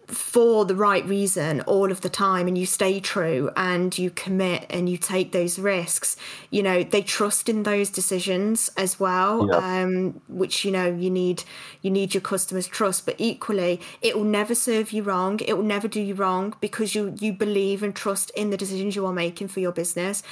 for 0.07 0.65
the 0.65 0.75
right 0.75 1.05
reason 1.05 1.61
all 1.61 1.91
of 1.91 2.01
the 2.01 2.09
time 2.09 2.47
and 2.47 2.57
you 2.57 2.65
stay 2.65 2.99
true 2.99 3.49
and 3.55 3.97
you 3.97 4.09
commit 4.09 4.65
and 4.69 4.87
you 4.89 4.97
take 4.97 5.31
those 5.31 5.57
risks 5.57 6.15
you 6.51 6.61
know 6.61 6.83
they 6.83 7.01
trust 7.01 7.49
in 7.49 7.63
those 7.63 7.89
decisions 7.89 8.69
as 8.77 8.99
well 8.99 9.47
yeah. 9.49 9.81
um, 9.81 10.21
which 10.27 10.63
you 10.63 10.71
know 10.71 10.85
you 10.85 11.09
need 11.09 11.43
you 11.81 11.91
need 11.91 12.13
your 12.13 12.21
customers 12.21 12.67
trust. 12.67 13.05
But 13.05 13.15
equally 13.17 13.79
it 14.01 14.17
will 14.17 14.25
never 14.25 14.55
serve 14.55 14.91
you 14.91 15.03
wrong. 15.03 15.39
It 15.45 15.53
will 15.55 15.63
never 15.63 15.87
do 15.87 16.01
you 16.01 16.15
wrong 16.15 16.55
because 16.59 16.95
you 16.95 17.15
you 17.19 17.31
believe 17.33 17.83
and 17.83 17.95
trust 17.95 18.31
in 18.31 18.49
the 18.49 18.57
decisions 18.57 18.95
you 18.95 19.05
are 19.05 19.13
making 19.13 19.49
for 19.49 19.59
your 19.59 19.71
business. 19.71 20.23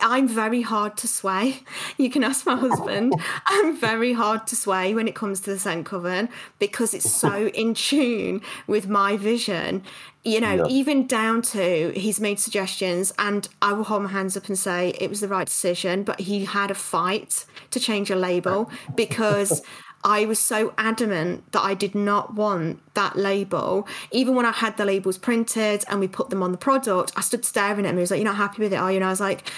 I'm 0.00 0.28
very 0.28 0.62
hard 0.62 0.96
to 0.98 1.08
sway. 1.08 1.60
You 1.96 2.10
can 2.10 2.22
ask 2.22 2.46
my 2.46 2.54
husband. 2.54 3.14
I'm 3.46 3.76
very 3.76 4.12
hard 4.12 4.46
to 4.48 4.56
sway 4.56 4.94
when 4.94 5.08
it 5.08 5.14
comes 5.14 5.40
to 5.40 5.50
the 5.50 5.58
scent 5.58 5.86
coven 5.86 6.28
because 6.58 6.94
it's 6.94 7.10
so 7.10 7.48
in 7.48 7.74
tune 7.74 8.40
with 8.66 8.86
my 8.88 9.16
vision, 9.18 9.82
you 10.24 10.40
know, 10.40 10.54
yeah. 10.54 10.66
even 10.68 11.06
down 11.06 11.42
to 11.42 11.92
he's 11.94 12.20
made 12.20 12.40
suggestions, 12.40 13.12
and 13.18 13.48
I 13.60 13.72
will 13.72 13.84
hold 13.84 14.04
my 14.04 14.10
hands 14.10 14.36
up 14.36 14.48
and 14.48 14.58
say 14.58 14.94
it 15.00 15.10
was 15.10 15.20
the 15.20 15.28
right 15.28 15.46
decision, 15.46 16.02
but 16.02 16.20
he 16.20 16.44
had 16.44 16.70
a 16.70 16.74
fight 16.74 17.44
to 17.70 17.80
change 17.80 18.10
a 18.10 18.16
label 18.16 18.70
because. 18.94 19.62
I 20.04 20.26
was 20.26 20.38
so 20.38 20.72
adamant 20.78 21.50
that 21.50 21.62
I 21.62 21.74
did 21.74 21.92
not 21.92 22.34
want 22.34 22.80
that 22.94 23.16
label. 23.16 23.88
Even 24.12 24.36
when 24.36 24.46
I 24.46 24.52
had 24.52 24.76
the 24.76 24.84
labels 24.84 25.18
printed 25.18 25.84
and 25.88 25.98
we 25.98 26.06
put 26.06 26.30
them 26.30 26.40
on 26.40 26.52
the 26.52 26.56
product, 26.56 27.12
I 27.16 27.20
stood 27.20 27.44
staring 27.44 27.84
at 27.84 27.90
him. 27.90 27.96
He 27.96 28.00
was 28.02 28.12
like, 28.12 28.18
You're 28.18 28.24
not 28.24 28.36
happy 28.36 28.62
with 28.62 28.72
it, 28.72 28.76
are 28.76 28.92
you? 28.92 28.98
And 28.98 29.04
I 29.04 29.10
was 29.10 29.20
like, 29.20 29.50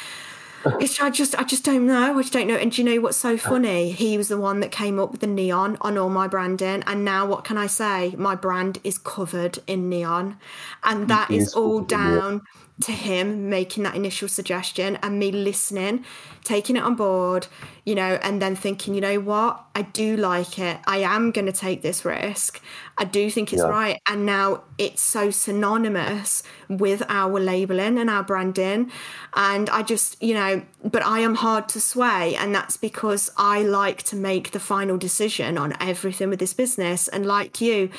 it's, 0.81 1.01
I 1.01 1.11
just 1.11 1.39
I 1.39 1.45
just 1.45 1.65
don't 1.65 1.87
know. 1.87 2.19
I 2.19 2.23
just 2.23 2.33
don't 2.33 2.47
know. 2.47 2.57
And 2.57 2.73
do 2.73 2.83
you 2.83 2.89
know 2.89 3.01
what's 3.01 3.17
so 3.17 3.37
funny? 3.37 3.93
He 3.93 4.17
was 4.17 4.29
the 4.29 4.39
one 4.39 4.61
that 4.61 4.71
came 4.71 4.99
up 4.99 5.11
with 5.11 5.21
the 5.21 5.27
neon 5.27 5.77
on 5.81 5.97
all 5.97 6.11
my 6.11 6.27
branding, 6.29 6.83
and 6.87 7.05
now 7.05 7.27
what 7.27 7.45
can 7.45 7.57
I 7.57 7.67
say? 7.67 8.15
My 8.17 8.35
brand 8.35 8.79
is 8.85 8.99
covered 8.99 9.59
in 9.67 9.89
neon, 9.89 10.39
and 10.85 11.09
that 11.09 11.31
is 11.31 11.55
all 11.55 11.81
down 11.81 12.43
to 12.83 12.93
him 12.93 13.49
making 13.51 13.83
that 13.85 13.95
initial 13.95 14.29
suggestion 14.29 14.97
and 15.03 15.19
me 15.19 15.31
listening, 15.31 16.05
taking 16.45 16.77
it 16.77 16.83
on 16.83 16.95
board, 16.95 17.47
you 17.85 17.95
know, 17.95 18.19
and 18.23 18.41
then 18.41 18.55
thinking, 18.55 18.95
you 18.95 19.01
know 19.01 19.21
what, 19.21 19.65
I 19.75 19.83
do 19.83 20.17
like 20.17 20.59
it. 20.59 20.79
I 20.87 20.99
am 20.99 21.31
going 21.31 21.47
to 21.47 21.53
take 21.53 21.83
this 21.83 22.05
risk. 22.05 22.63
I 22.99 23.05
do 23.05 23.31
think 23.31 23.53
it's 23.53 23.63
yeah. 23.63 23.69
right. 23.69 24.01
And 24.09 24.27
now 24.27 24.63
it's 24.79 25.03
so 25.03 25.31
synonymous 25.31 26.43
with 26.69 27.03
our 27.09 27.41
labeling 27.41 27.99
and 27.99 28.11
our 28.11 28.23
branding. 28.23 28.91
And 29.35 29.71
I 29.71 29.83
just, 29.83 30.23
you 30.23 30.35
know, 30.35 30.63
but 30.85 31.05
I 31.05 31.21
am 31.21 31.35
hard 31.37 31.69
to 31.71 31.81
sway. 31.81 32.37
And 32.37 32.55
that's 32.55 32.77
because 32.77 33.31
I 33.37 33.63
like 33.63 34.03
to 34.05 34.17
make 34.17 34.51
the 34.51 34.61
final 34.61 34.99
decision 34.99 35.57
on 35.57 35.75
everything 35.81 36.29
with 36.31 36.39
this 36.39 36.55
business. 36.55 37.09
And 37.09 37.27
like 37.27 37.61
you, 37.61 37.91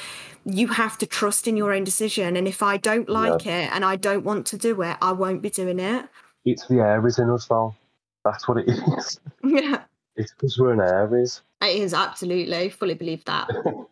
you 0.45 0.67
have 0.67 0.97
to 0.99 1.05
trust 1.05 1.47
in 1.47 1.57
your 1.57 1.73
own 1.73 1.83
decision. 1.83 2.35
And 2.35 2.47
if 2.47 2.61
I 2.61 2.77
don't 2.77 3.09
like 3.09 3.45
yeah. 3.45 3.65
it 3.65 3.71
and 3.73 3.83
I 3.83 3.95
don't 3.95 4.23
want 4.23 4.45
to 4.47 4.57
do 4.57 4.81
it, 4.81 4.97
I 5.01 5.11
won't 5.11 5.41
be 5.41 5.49
doing 5.49 5.79
it. 5.79 6.05
It's 6.45 6.65
the 6.67 6.79
Aries 6.79 7.19
in 7.19 7.29
us, 7.29 7.45
though. 7.45 7.75
That's 8.23 8.47
what 8.47 8.57
it 8.59 8.69
is. 8.69 9.19
Yeah. 9.43 9.83
It's 10.15 10.33
because 10.33 10.59
we're 10.59 10.73
an 10.73 10.81
Aries. 10.81 11.41
It 11.61 11.77
is, 11.77 11.93
absolutely. 11.93 12.69
Fully 12.69 12.93
believe 12.93 13.25
that. 13.25 13.49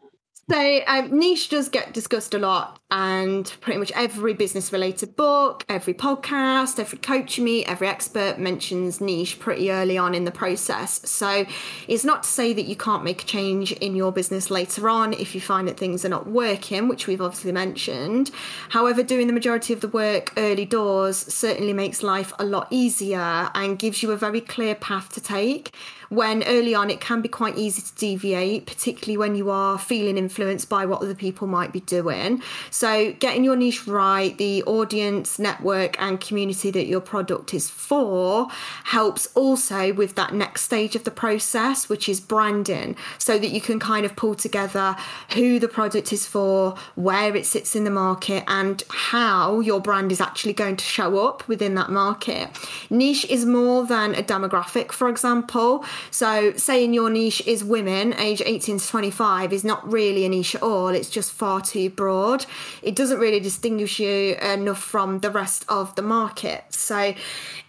So 0.49 0.81
um, 0.87 1.19
niche 1.19 1.49
does 1.49 1.69
get 1.69 1.93
discussed 1.93 2.33
a 2.33 2.39
lot, 2.39 2.79
and 2.89 3.45
pretty 3.61 3.77
much 3.77 3.91
every 3.93 4.33
business-related 4.33 5.15
book, 5.15 5.63
every 5.69 5.93
podcast, 5.93 6.79
every 6.79 6.97
coach 6.97 7.37
you 7.37 7.43
meet, 7.43 7.67
every 7.67 7.87
expert 7.87 8.39
mentions 8.39 8.99
niche 8.99 9.37
pretty 9.37 9.71
early 9.71 9.95
on 9.95 10.15
in 10.15 10.23
the 10.23 10.31
process. 10.31 11.07
So 11.07 11.45
it's 11.87 12.03
not 12.03 12.23
to 12.23 12.29
say 12.29 12.51
that 12.53 12.65
you 12.65 12.75
can't 12.75 13.03
make 13.03 13.21
a 13.21 13.25
change 13.25 13.73
in 13.73 13.95
your 13.95 14.11
business 14.11 14.49
later 14.49 14.89
on 14.89 15.13
if 15.13 15.35
you 15.35 15.41
find 15.41 15.67
that 15.67 15.77
things 15.77 16.03
are 16.03 16.09
not 16.09 16.25
working, 16.25 16.87
which 16.87 17.05
we've 17.05 17.21
obviously 17.21 17.51
mentioned. 17.51 18.31
However, 18.69 19.03
doing 19.03 19.27
the 19.27 19.33
majority 19.33 19.71
of 19.73 19.81
the 19.81 19.87
work 19.87 20.33
early 20.35 20.65
doors 20.65 21.17
certainly 21.17 21.73
makes 21.73 22.01
life 22.01 22.33
a 22.39 22.43
lot 22.43 22.67
easier 22.71 23.51
and 23.53 23.77
gives 23.77 24.01
you 24.01 24.09
a 24.11 24.17
very 24.17 24.41
clear 24.41 24.73
path 24.73 25.13
to 25.13 25.21
take 25.21 25.75
when 26.09 26.43
early 26.43 26.75
on 26.75 26.89
it 26.89 26.99
can 26.99 27.21
be 27.21 27.29
quite 27.29 27.57
easy 27.57 27.81
to 27.81 27.95
deviate, 27.95 28.65
particularly 28.65 29.17
when 29.17 29.35
you 29.35 29.49
are 29.49 29.77
feeling 29.77 30.17
influenced 30.17 30.69
by 30.69 30.85
what 30.85 31.01
other 31.01 31.15
people 31.15 31.47
might 31.47 31.71
be 31.71 31.79
doing. 31.81 32.41
So, 32.71 33.13
getting 33.13 33.43
your 33.43 33.55
niche 33.55 33.87
right, 33.87 34.37
the 34.37 34.63
audience, 34.63 35.39
network, 35.39 35.99
and 36.01 36.19
community 36.19 36.71
that 36.71 36.87
your 36.87 37.01
product 37.01 37.53
is 37.53 37.69
for 37.69 38.47
helps 38.85 39.27
also 39.35 39.93
with 39.93 40.15
that 40.15 40.33
next 40.33 40.63
stage 40.63 40.95
of 40.95 41.03
the 41.03 41.11
process, 41.11 41.89
which 41.89 42.09
is 42.09 42.19
branding, 42.19 42.95
so 43.17 43.37
that 43.37 43.49
you 43.49 43.61
can 43.61 43.79
kind 43.79 44.05
of 44.05 44.15
pull 44.15 44.35
together 44.35 44.95
who 45.33 45.59
the 45.59 45.67
product 45.67 46.11
is 46.11 46.25
for, 46.25 46.75
where 46.95 47.35
it 47.35 47.45
sits 47.45 47.75
in 47.75 47.83
the 47.83 47.91
market, 47.91 48.43
and 48.47 48.83
how 48.89 49.59
your 49.59 49.79
brand 49.79 50.11
is 50.11 50.19
actually 50.19 50.53
going 50.53 50.75
to 50.75 50.85
show 50.85 51.25
up 51.27 51.47
within 51.47 51.75
that 51.75 51.89
market. 51.89 52.49
Niche 52.89 53.25
is 53.25 53.45
more 53.45 53.85
than 53.85 54.15
a 54.15 54.23
demographic, 54.23 54.91
for 54.91 55.07
example. 55.09 55.85
So, 56.11 56.53
saying 56.55 56.93
your 56.93 57.09
niche 57.09 57.41
is 57.45 57.63
women 57.63 58.13
age 58.15 58.41
18 58.45 58.79
to 58.79 58.87
25 58.87 59.53
is 59.53 59.63
not 59.63 59.91
really 59.91 60.25
a 60.25 60.29
niche 60.29 60.55
at 60.55 60.63
all. 60.63 60.89
It's 60.89 61.09
just 61.09 61.31
far 61.31 61.61
too 61.61 61.89
broad. 61.89 62.45
It 62.81 62.95
doesn't 62.95 63.19
really 63.19 63.39
distinguish 63.39 63.99
you 63.99 64.35
enough 64.35 64.81
from 64.81 65.19
the 65.19 65.29
rest 65.29 65.65
of 65.69 65.95
the 65.95 66.01
market. 66.01 66.63
So, 66.69 67.13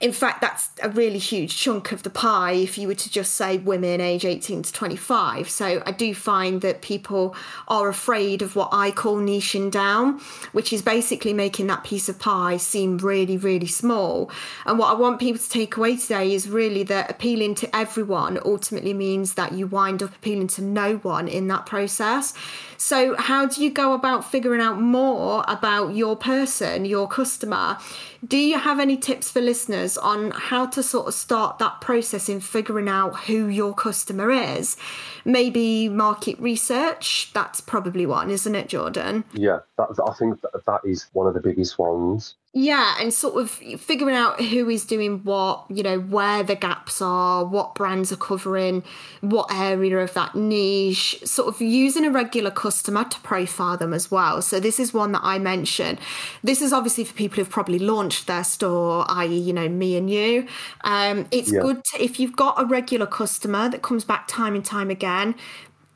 in 0.01 0.13
fact, 0.13 0.41
that's 0.41 0.71
a 0.83 0.89
really 0.89 1.19
huge 1.19 1.57
chunk 1.57 1.93
of 1.93 2.03
the 2.03 2.11
pie 2.11 2.53
if 2.53 2.79
you 2.79 2.89
were 2.89 2.95
to 2.95 3.11
just 3.11 3.35
say 3.35 3.59
women 3.59 4.01
age 4.01 4.25
18 4.25 4.63
to 4.63 4.73
25. 4.73 5.49
So, 5.51 5.83
I 5.85 5.93
do 5.93 6.15
find 6.15 6.61
that 6.63 6.83
people 6.83 7.35
are 7.69 7.89
afraid 7.89 8.43
of 8.43 8.57
what 8.57 8.71
I 8.73 8.91
call 8.91 9.19
niching 9.19 9.71
down, 9.71 10.21
which 10.53 10.73
is 10.73 10.83
basically 10.83 11.33
making 11.33 11.67
that 11.69 11.85
piece 11.85 12.09
of 12.09 12.19
pie 12.19 12.57
seem 12.57 12.99
really, 12.99 13.37
really 13.37 13.67
small. 13.67 14.31
And 14.67 14.79
what 14.79 14.95
I 14.95 14.95
want 14.95 15.21
people 15.21 15.41
to 15.41 15.49
take 15.49 15.77
away 15.77 15.97
today 15.97 16.33
is 16.33 16.49
really 16.49 16.83
that 16.85 17.11
appealing 17.11 17.55
to 17.57 17.77
everyone 17.77 18.20
ultimately 18.45 18.93
means 18.93 19.35
that 19.35 19.53
you 19.53 19.67
wind 19.67 20.03
up 20.03 20.15
appealing 20.15 20.49
to 20.49 20.63
no 20.63 20.97
one 20.97 21.29
in 21.29 21.49
that 21.49 21.67
process. 21.67 22.35
So, 22.77 23.17
how 23.17 23.47
do 23.47 23.63
you 23.63 23.71
go 23.71 23.93
about 23.93 24.31
figuring 24.31 24.61
out 24.61 24.81
more 24.81 25.45
about 25.49 25.95
your 25.95 26.17
person, 26.17 26.85
your 26.85 27.09
customer? 27.09 27.79
Do 28.27 28.37
you 28.37 28.59
have 28.59 28.79
any 28.79 28.97
tips 28.97 29.31
for 29.31 29.41
listeners 29.41 29.97
on 29.97 30.33
how 30.33 30.67
to 30.67 30.83
sort 30.83 31.07
of 31.07 31.15
start 31.15 31.59
that 31.59 31.81
process 31.81 32.29
in 32.29 32.41
figuring 32.41 32.89
out 32.89 33.21
who 33.21 33.47
your 33.47 33.75
customer 33.75 34.31
is? 34.31 34.77
Maybe 35.25 35.89
market 35.89 36.39
research, 36.39 37.31
that's 37.33 37.61
probably 37.61 38.05
one, 38.05 38.31
isn't 38.31 38.55
it, 38.55 38.69
Jordan? 38.69 39.25
Yeah, 39.33 39.61
that, 39.79 39.89
I 40.07 40.13
think 40.15 40.41
that 40.43 40.81
is 40.85 41.07
one 41.13 41.27
of 41.27 41.35
the 41.35 41.41
biggest 41.41 41.79
ones. 41.79 42.35
Yeah, 42.53 42.97
and 42.99 43.15
sort 43.15 43.41
of 43.41 43.49
figuring 43.49 44.17
out 44.17 44.41
who 44.41 44.69
is 44.69 44.85
doing 44.85 45.23
what, 45.23 45.67
you 45.69 45.85
know, 45.85 46.01
where 46.01 46.43
the 46.43 46.57
gaps 46.57 47.01
are, 47.01 47.45
what 47.45 47.77
brands 47.77 48.11
are 48.11 48.17
covering, 48.17 48.83
what 49.21 49.47
area 49.55 49.99
of 49.99 50.13
that 50.15 50.35
niche, 50.35 51.21
sort 51.25 51.47
of 51.47 51.61
using 51.61 52.05
a 52.05 52.11
regular 52.11 52.51
customer 52.51 53.05
to 53.05 53.21
profile 53.21 53.77
them 53.77 53.95
as 53.95 54.11
well. 54.11 54.43
So, 54.43 54.59
this 54.59 54.81
is 54.81 54.93
one 54.93 55.13
that 55.13 55.21
I 55.23 55.39
mentioned. 55.39 56.01
This 56.43 56.61
is 56.61 56.73
obviously 56.73 57.05
for 57.05 57.15
people 57.15 57.37
who've 57.37 57.49
probably 57.49 57.79
launched 57.79 58.27
their 58.27 58.43
store, 58.43 59.05
i.e., 59.09 59.39
you 59.39 59.53
know, 59.53 59.69
me 59.69 59.97
and 59.97 60.11
you. 60.11 60.49
Um, 60.83 61.29
it's 61.31 61.53
yeah. 61.53 61.61
good 61.61 61.85
to, 61.85 62.03
if 62.03 62.19
you've 62.19 62.35
got 62.35 62.61
a 62.61 62.65
regular 62.65 63.07
customer 63.07 63.69
that 63.69 63.83
comes 63.83 64.05
back 64.05 64.27
time 64.27 64.57
and 64.57 64.65
time 64.65 64.91
again, 64.91 65.37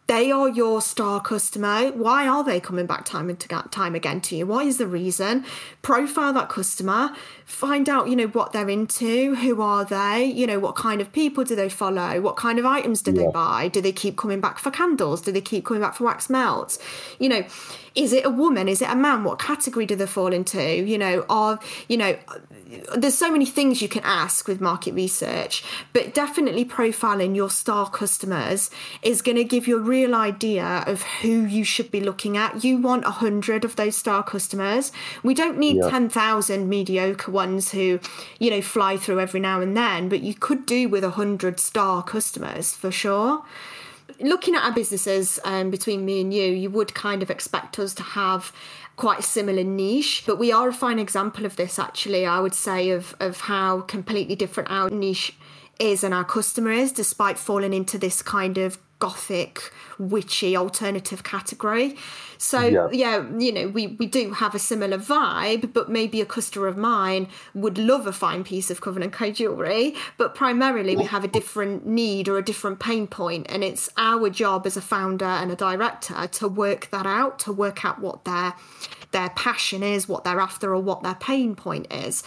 they 0.07 0.31
are 0.31 0.49
your 0.49 0.83
star 0.83 1.21
customer. 1.21 1.90
Why 1.93 2.29
are 2.29 2.45
they 2.45 2.61
coming 2.61 2.87
back 2.87 3.05
time 3.05 3.31
and 3.31 3.40
time 3.71 3.95
again 3.95 4.21
to 4.23 4.37
you? 4.37 4.47
What 4.47 4.67
is 4.67 4.79
the 4.79 4.87
reason? 4.87 5.45
Profile 5.83 6.33
that 6.35 6.49
customer, 6.49 7.14
find 7.47 7.88
out, 7.88 8.09
you 8.09 8.17
know, 8.17 8.27
what 8.29 8.53
they're 8.53 8.69
into, 8.69 9.35
who 9.37 9.62
are 9.62 9.85
they, 9.85 10.25
you 10.25 10.47
know, 10.47 10.59
what 10.59 10.77
kind 10.77 11.01
of 11.01 11.12
people 11.12 11.45
do 11.45 11.57
they 11.57 11.69
follow, 11.69 12.21
what 12.21 12.37
kind 12.37 12.59
of 12.59 12.67
items 12.67 13.01
do 13.03 13.12
yeah. 13.12 13.23
they 13.23 13.31
buy? 13.31 13.69
Do 13.69 13.81
they 13.81 13.93
keep 13.93 14.17
coming 14.17 14.40
back 14.40 14.59
for 14.59 14.71
candles? 14.71 15.23
Do 15.23 15.33
they 15.33 15.40
keep 15.40 15.64
coming 15.64 15.83
back 15.83 15.95
for 15.95 16.05
wax 16.05 16.29
melts? 16.29 16.79
You 17.19 17.31
know, 17.31 17.45
is 17.95 18.12
it 18.12 18.27
a 18.27 18.31
woman? 18.31 18.69
Is 18.69 18.83
it 18.83 18.90
a 18.90 18.97
man? 18.97 19.25
What 19.25 19.38
category 19.38 19.87
do 19.87 19.95
they 19.95 20.07
fall 20.07 20.33
into? 20.33 20.61
You 20.61 20.99
know, 20.99 21.25
are, 21.31 21.59
you 21.88 21.97
know, 21.97 22.17
there's 22.97 23.17
so 23.17 23.31
many 23.31 23.47
things 23.47 23.81
you 23.81 23.88
can 23.88 24.03
ask 24.05 24.49
with 24.49 24.61
market 24.61 24.95
research, 24.95 25.62
but 25.93 26.12
definitely 26.12 26.64
profiling 26.64 27.37
your 27.37 27.51
star 27.51 27.88
customers 27.88 28.71
is 29.03 29.23
going 29.23 29.37
to 29.37 29.45
give 29.45 29.69
you 29.69 29.77
a 29.77 29.81
real 29.94 30.14
idea 30.14 30.85
of 30.87 31.02
who 31.20 31.44
you 31.57 31.64
should 31.64 31.90
be 31.90 32.00
looking 32.00 32.37
at. 32.37 32.64
You 32.64 32.78
want 32.78 33.04
a 33.04 33.11
hundred 33.24 33.64
of 33.64 33.76
those 33.76 33.96
star 33.96 34.22
customers. 34.22 34.92
We 35.22 35.35
don't 35.35 35.59
need 35.59 35.76
yeah. 35.76 35.90
ten 35.90 36.09
thousand 36.09 36.68
mediocre 36.68 37.30
ones 37.30 37.70
who, 37.72 38.00
you 38.38 38.50
know, 38.50 38.62
fly 38.62 38.96
through 38.96 39.20
every 39.20 39.40
now 39.40 39.61
and 39.61 39.76
then, 39.76 40.09
but 40.09 40.20
you 40.20 40.35
could 40.35 40.66
do 40.66 40.88
with 40.88 41.04
a 41.04 41.11
hundred 41.11 41.61
star 41.61 42.02
customers 42.02 42.74
for 42.74 42.90
sure 42.90 43.44
looking 44.20 44.54
at 44.54 44.62
our 44.62 44.72
businesses 44.72 45.40
um, 45.44 45.70
between 45.70 46.04
me 46.04 46.20
and 46.20 46.33
you, 46.33 46.44
you 46.44 46.70
would 46.70 46.94
kind 46.94 47.22
of 47.22 47.30
expect 47.30 47.78
us 47.78 47.92
to 47.94 48.02
have 48.02 48.52
quite 48.96 49.18
a 49.20 49.22
similar 49.22 49.64
niche. 49.64 50.22
But 50.26 50.38
we 50.38 50.52
are 50.52 50.68
a 50.68 50.72
fine 50.72 50.98
example 50.98 51.44
of 51.44 51.57
this, 51.57 51.78
actually, 51.78 52.26
I 52.26 52.40
would 52.40 52.54
say, 52.54 52.90
of, 52.90 53.14
of 53.20 53.40
how 53.40 53.80
completely 53.83 54.37
different 54.37 54.70
our 54.70 54.90
niche 54.90 55.35
is 55.78 56.04
and 56.04 56.14
our 56.14 56.24
customer 56.24 56.70
is, 56.70 56.92
despite 56.92 57.38
falling 57.38 57.72
into 57.72 57.98
this 57.98 58.22
kind 58.22 58.58
of 58.58 58.78
gothic, 59.00 59.70
witchy 59.98 60.56
alternative 60.56 61.22
category. 61.24 61.96
So 62.38 62.60
yeah. 62.60 62.88
yeah, 62.90 63.38
you 63.38 63.52
know, 63.52 63.68
we, 63.68 63.88
we 63.88 64.06
do 64.06 64.32
have 64.32 64.54
a 64.54 64.58
similar 64.58 64.96
vibe, 64.98 65.72
but 65.72 65.90
maybe 65.90 66.20
a 66.20 66.26
customer 66.26 66.68
of 66.68 66.76
mine 66.76 67.28
would 67.54 67.76
love 67.76 68.06
a 68.06 68.12
fine 68.12 68.44
piece 68.44 68.70
of 68.70 68.80
Coven 68.80 69.08
& 69.10 69.10
Co 69.10 69.30
jewellery, 69.30 69.94
but 70.16 70.34
primarily 70.34 70.96
we 70.96 71.04
have 71.04 71.22
a 71.22 71.28
different 71.28 71.87
need 71.87 72.28
or 72.28 72.38
a 72.38 72.42
different 72.42 72.80
pain 72.80 73.06
point, 73.06 73.46
and 73.50 73.62
it's 73.62 73.90
our 73.96 74.30
job 74.30 74.66
as 74.66 74.76
a 74.76 74.82
founder 74.82 75.24
and 75.24 75.50
a 75.50 75.56
director 75.56 76.26
to 76.26 76.48
work 76.48 76.88
that 76.90 77.04
out, 77.04 77.38
to 77.40 77.52
work 77.52 77.84
out 77.84 78.00
what 78.00 78.24
their 78.24 78.54
their 79.10 79.30
passion 79.30 79.82
is, 79.82 80.08
what 80.08 80.24
they're 80.24 80.40
after, 80.40 80.74
or 80.74 80.80
what 80.80 81.02
their 81.02 81.14
pain 81.14 81.54
point 81.54 81.92
is. 81.92 82.24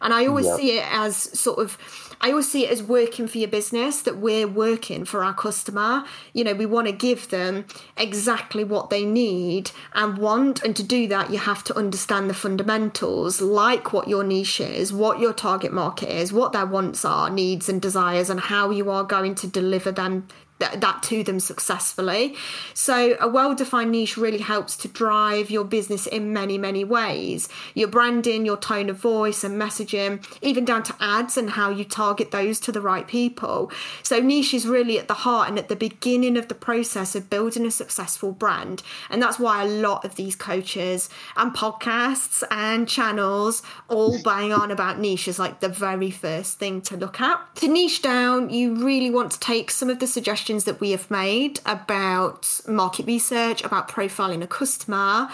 And 0.00 0.14
I 0.14 0.26
always 0.26 0.46
yep. 0.46 0.56
see 0.56 0.78
it 0.78 0.86
as 0.90 1.16
sort 1.16 1.58
of, 1.58 1.76
I 2.20 2.30
always 2.30 2.50
see 2.50 2.64
it 2.64 2.70
as 2.70 2.82
working 2.82 3.28
for 3.28 3.38
your 3.38 3.48
business, 3.48 4.02
that 4.02 4.18
we're 4.18 4.48
working 4.48 5.04
for 5.04 5.22
our 5.22 5.34
customer. 5.34 6.04
You 6.32 6.44
know, 6.44 6.54
we 6.54 6.66
want 6.66 6.86
to 6.86 6.92
give 6.92 7.28
them 7.28 7.66
exactly 7.96 8.64
what 8.64 8.90
they 8.90 9.04
need 9.04 9.70
and 9.94 10.18
want. 10.18 10.62
And 10.62 10.74
to 10.76 10.82
do 10.82 11.06
that, 11.08 11.30
you 11.30 11.38
have 11.38 11.62
to 11.64 11.76
understand 11.76 12.28
the 12.28 12.34
fundamentals, 12.34 13.40
like 13.40 13.92
what 13.92 14.08
your 14.08 14.24
niche 14.24 14.60
is, 14.60 14.92
what 14.92 15.20
your 15.20 15.32
target 15.32 15.72
market 15.72 16.08
is, 16.08 16.32
what 16.32 16.52
their 16.52 16.66
wants 16.66 17.04
are, 17.04 17.30
needs, 17.30 17.68
and 17.68 17.80
desires, 17.80 18.30
and 18.30 18.40
how 18.40 18.70
you 18.70 18.90
are 18.90 19.04
going 19.04 19.34
to 19.36 19.46
deliver 19.46 19.92
them 19.92 20.26
that 20.58 21.02
to 21.04 21.22
them 21.22 21.40
successfully. 21.40 22.34
So, 22.74 23.16
a 23.20 23.28
well 23.28 23.54
defined 23.54 23.92
niche 23.92 24.16
really 24.16 24.38
helps 24.38 24.76
to 24.78 24.88
drive 24.88 25.50
your 25.50 25.64
business 25.64 26.06
in 26.06 26.32
many, 26.32 26.58
many 26.58 26.84
ways. 26.84 27.48
Your 27.74 27.88
branding, 27.88 28.44
your 28.44 28.56
tone 28.56 28.90
of 28.90 28.96
voice 28.96 29.44
and 29.44 29.60
messaging, 29.60 30.24
even 30.42 30.64
down 30.64 30.82
to 30.84 30.94
ads 31.00 31.36
and 31.36 31.50
how 31.50 31.70
you 31.70 31.84
target 31.84 32.07
those 32.30 32.60
to 32.60 32.72
the 32.72 32.80
right 32.80 33.06
people. 33.06 33.70
So, 34.02 34.20
niche 34.20 34.54
is 34.54 34.66
really 34.66 34.98
at 34.98 35.08
the 35.08 35.14
heart 35.14 35.48
and 35.48 35.58
at 35.58 35.68
the 35.68 35.76
beginning 35.76 36.36
of 36.36 36.48
the 36.48 36.54
process 36.54 37.14
of 37.14 37.30
building 37.30 37.66
a 37.66 37.70
successful 37.70 38.32
brand. 38.32 38.82
And 39.10 39.22
that's 39.22 39.38
why 39.38 39.62
a 39.62 39.68
lot 39.68 40.04
of 40.04 40.16
these 40.16 40.36
coaches 40.36 41.08
and 41.36 41.54
podcasts 41.54 42.42
and 42.50 42.88
channels 42.88 43.62
all 43.88 44.20
bang 44.22 44.52
on 44.52 44.70
about 44.70 44.98
niche 44.98 45.28
as 45.28 45.38
like 45.38 45.60
the 45.60 45.68
very 45.68 46.10
first 46.10 46.58
thing 46.58 46.80
to 46.82 46.96
look 46.96 47.20
at. 47.20 47.40
To 47.56 47.68
niche 47.68 48.02
down, 48.02 48.50
you 48.50 48.84
really 48.84 49.10
want 49.10 49.32
to 49.32 49.40
take 49.40 49.70
some 49.70 49.90
of 49.90 49.98
the 49.98 50.06
suggestions 50.06 50.64
that 50.64 50.80
we 50.80 50.90
have 50.92 51.10
made 51.10 51.60
about 51.66 52.60
market 52.66 53.06
research, 53.06 53.64
about 53.64 53.88
profiling 53.88 54.42
a 54.42 54.46
customer, 54.46 55.28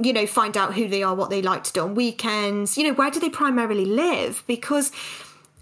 you 0.00 0.12
know, 0.12 0.26
find 0.26 0.56
out 0.56 0.74
who 0.74 0.88
they 0.88 1.02
are, 1.02 1.14
what 1.14 1.30
they 1.30 1.42
like 1.42 1.64
to 1.64 1.72
do 1.72 1.80
on 1.82 1.94
weekends, 1.94 2.76
you 2.76 2.84
know, 2.84 2.94
where 2.94 3.10
do 3.10 3.20
they 3.20 3.30
primarily 3.30 3.84
live? 3.84 4.42
Because 4.46 4.92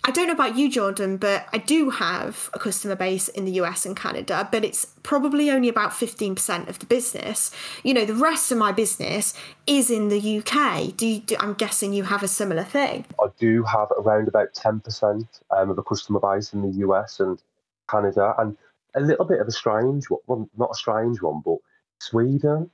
I 0.07 0.11
don't 0.11 0.27
know 0.27 0.35
about 0.35 0.59
you, 0.59 0.71
Jordan, 0.71 1.17
but 1.17 1.47
I 1.55 1.59
do 1.59 1.89
have 1.89 2.51
a 2.53 2.59
customer 2.59 2.95
base 2.95 3.29
in 3.29 3.47
the 3.47 3.53
US 3.53 3.87
and 3.87 3.97
Canada, 3.97 4.47
but 4.53 4.63
it's 4.63 4.85
probably 5.03 5.51
only 5.51 5.71
about 5.71 5.93
15% 5.93 6.69
of 6.69 6.79
the 6.79 6.85
business. 6.85 7.51
You 7.83 7.95
know, 7.95 8.05
the 8.05 8.15
rest 8.15 8.53
of 8.53 8.59
my 8.59 8.71
business 8.71 9.33
is 9.67 9.91
in 9.91 10.09
the 10.11 10.39
UK. 10.39 10.95
Do, 10.95 11.07
you, 11.07 11.21
do 11.21 11.37
I'm 11.41 11.55
guessing 11.55 11.95
you 11.95 12.03
have 12.03 12.23
a 12.23 12.29
similar 12.29 12.65
thing? 12.65 13.07
I 13.19 13.29
do 13.39 13.63
have 13.63 13.89
around 13.97 14.29
about 14.29 14.53
10% 14.53 15.27
um, 15.51 15.71
of 15.71 15.77
the 15.77 15.83
customer 15.83 16.21
base 16.21 16.53
in 16.53 16.61
the 16.61 16.79
US 16.87 17.19
and 17.21 17.43
Canada. 17.89 18.35
And 18.37 18.59
a 18.95 19.01
little 19.01 19.25
bit 19.25 19.41
of 19.41 19.49
a 19.49 19.53
strange 19.53 20.11
one, 20.11 20.21
well, 20.27 20.49
not 20.59 20.73
a 20.73 20.75
strange 20.75 21.23
one, 21.23 21.41
but 21.43 21.57
Sweden 21.99 22.71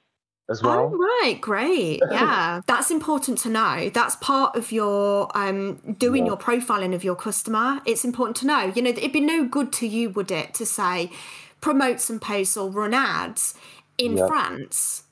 as 0.50 0.62
well. 0.62 0.90
Oh, 0.92 0.96
right, 0.96 1.38
great. 1.40 2.00
Yeah, 2.10 2.60
that's 2.66 2.90
important 2.90 3.38
to 3.38 3.48
know. 3.48 3.88
That's 3.94 4.16
part 4.16 4.56
of 4.56 4.72
your 4.72 5.30
um, 5.36 5.76
doing 5.98 6.24
yeah. 6.24 6.32
your 6.32 6.38
profiling 6.38 6.94
of 6.94 7.04
your 7.04 7.14
customer. 7.14 7.80
It's 7.86 8.04
important 8.04 8.36
to 8.38 8.46
know. 8.46 8.72
You 8.74 8.82
know, 8.82 8.90
it'd 8.90 9.12
be 9.12 9.20
no 9.20 9.46
good 9.46 9.72
to 9.74 9.86
you, 9.86 10.10
would 10.10 10.30
it, 10.30 10.52
to 10.54 10.66
say 10.66 11.10
promote 11.60 12.00
some 12.00 12.18
posts 12.18 12.56
or 12.56 12.68
run 12.68 12.94
ads 12.94 13.54
in 13.96 14.16
yeah. 14.16 14.26
France 14.26 15.04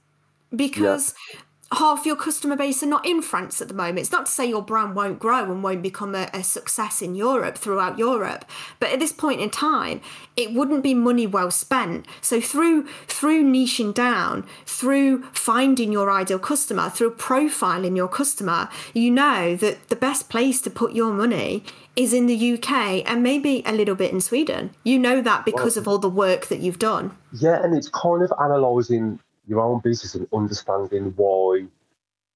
because 0.54 1.14
yeah 1.34 1.40
half 1.72 2.06
your 2.06 2.16
customer 2.16 2.56
base 2.56 2.82
are 2.82 2.86
not 2.86 3.06
in 3.06 3.20
France 3.20 3.60
at 3.60 3.68
the 3.68 3.74
moment. 3.74 3.98
It's 3.98 4.12
not 4.12 4.26
to 4.26 4.32
say 4.32 4.46
your 4.46 4.62
brand 4.62 4.94
won't 4.94 5.18
grow 5.18 5.44
and 5.44 5.62
won't 5.62 5.82
become 5.82 6.14
a, 6.14 6.30
a, 6.32 6.42
success 6.42 7.02
in 7.02 7.14
Europe, 7.14 7.58
throughout 7.58 7.98
Europe. 7.98 8.46
But 8.80 8.90
at 8.90 9.00
this 9.00 9.12
point 9.12 9.40
in 9.40 9.50
time, 9.50 10.00
it 10.36 10.52
wouldn't 10.54 10.82
be 10.82 10.94
money 10.94 11.26
well 11.26 11.50
spent. 11.50 12.06
So 12.22 12.40
through 12.40 12.86
through 13.06 13.44
niching 13.44 13.92
down, 13.92 14.46
through 14.64 15.24
finding 15.32 15.92
your 15.92 16.10
ideal 16.10 16.38
customer, 16.38 16.88
through 16.88 17.16
profiling 17.16 17.96
your 17.96 18.08
customer, 18.08 18.70
you 18.94 19.10
know 19.10 19.54
that 19.56 19.88
the 19.88 19.96
best 19.96 20.30
place 20.30 20.62
to 20.62 20.70
put 20.70 20.94
your 20.94 21.12
money 21.12 21.64
is 21.96 22.14
in 22.14 22.26
the 22.26 22.52
UK 22.54 23.02
and 23.10 23.22
maybe 23.22 23.62
a 23.66 23.72
little 23.72 23.96
bit 23.96 24.12
in 24.12 24.20
Sweden. 24.20 24.70
You 24.84 24.98
know 24.98 25.20
that 25.20 25.44
because 25.44 25.76
well, 25.76 25.82
of 25.82 25.88
all 25.88 25.98
the 25.98 26.08
work 26.08 26.46
that 26.46 26.60
you've 26.60 26.78
done. 26.78 27.16
Yeah, 27.32 27.62
and 27.62 27.76
it's 27.76 27.88
kind 27.88 28.22
of 28.22 28.32
analysing 28.38 29.20
your 29.48 29.60
own 29.60 29.80
business 29.80 30.14
and 30.14 30.28
understanding 30.32 31.12
why, 31.16 31.64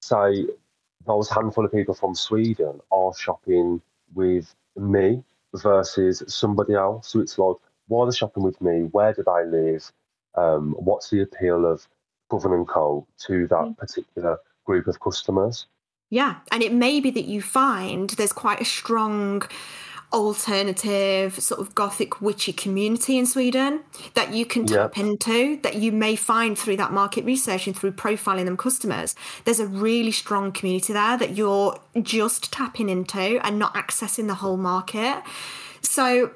say, 0.01 0.47
those 1.05 1.29
handful 1.29 1.63
of 1.65 1.71
people 1.71 1.93
from 1.93 2.15
Sweden 2.15 2.81
are 2.91 3.13
shopping 3.15 3.81
with 4.13 4.53
me 4.75 5.23
versus 5.53 6.23
somebody 6.27 6.73
else. 6.73 7.09
So 7.09 7.19
it's 7.19 7.37
like, 7.37 7.57
why 7.87 8.03
are 8.03 8.11
they 8.11 8.15
shopping 8.15 8.43
with 8.43 8.59
me? 8.61 8.81
Where 8.91 9.13
did 9.13 9.27
I 9.27 9.43
live? 9.43 9.91
Um, 10.35 10.73
what's 10.79 11.09
the 11.09 11.21
appeal 11.21 11.65
of 11.65 11.87
Coven 12.29 12.65
& 12.65 12.67
Co 12.67 13.05
to 13.27 13.47
that 13.47 13.55
mm. 13.55 13.77
particular 13.77 14.37
group 14.65 14.87
of 14.87 14.99
customers? 14.99 15.67
Yeah, 16.09 16.37
and 16.51 16.63
it 16.63 16.73
may 16.73 16.99
be 16.99 17.11
that 17.11 17.25
you 17.25 17.41
find 17.41 18.09
there's 18.11 18.33
quite 18.33 18.61
a 18.61 18.65
strong 18.65 19.43
alternative 20.13 21.39
sort 21.41 21.59
of 21.59 21.73
gothic 21.73 22.21
witchy 22.21 22.53
community 22.53 23.17
in 23.17 23.25
Sweden 23.25 23.81
that 24.13 24.33
you 24.33 24.45
can 24.45 24.65
tap 24.65 24.95
yep. 24.95 25.05
into 25.05 25.59
that 25.63 25.75
you 25.75 25.91
may 25.91 26.15
find 26.15 26.57
through 26.57 26.77
that 26.77 26.91
market 26.91 27.25
research 27.25 27.65
and 27.65 27.75
through 27.75 27.91
profiling 27.91 28.45
them 28.45 28.55
customers 28.55 29.15
there's 29.45 29.59
a 29.59 29.65
really 29.65 30.11
strong 30.11 30.51
community 30.51 30.93
there 30.93 31.17
that 31.17 31.35
you're 31.35 31.77
just 32.01 32.53
tapping 32.53 32.89
into 32.89 33.19
and 33.45 33.57
not 33.57 33.73
accessing 33.73 34.27
the 34.27 34.35
whole 34.35 34.57
market 34.57 35.21
so 35.81 36.31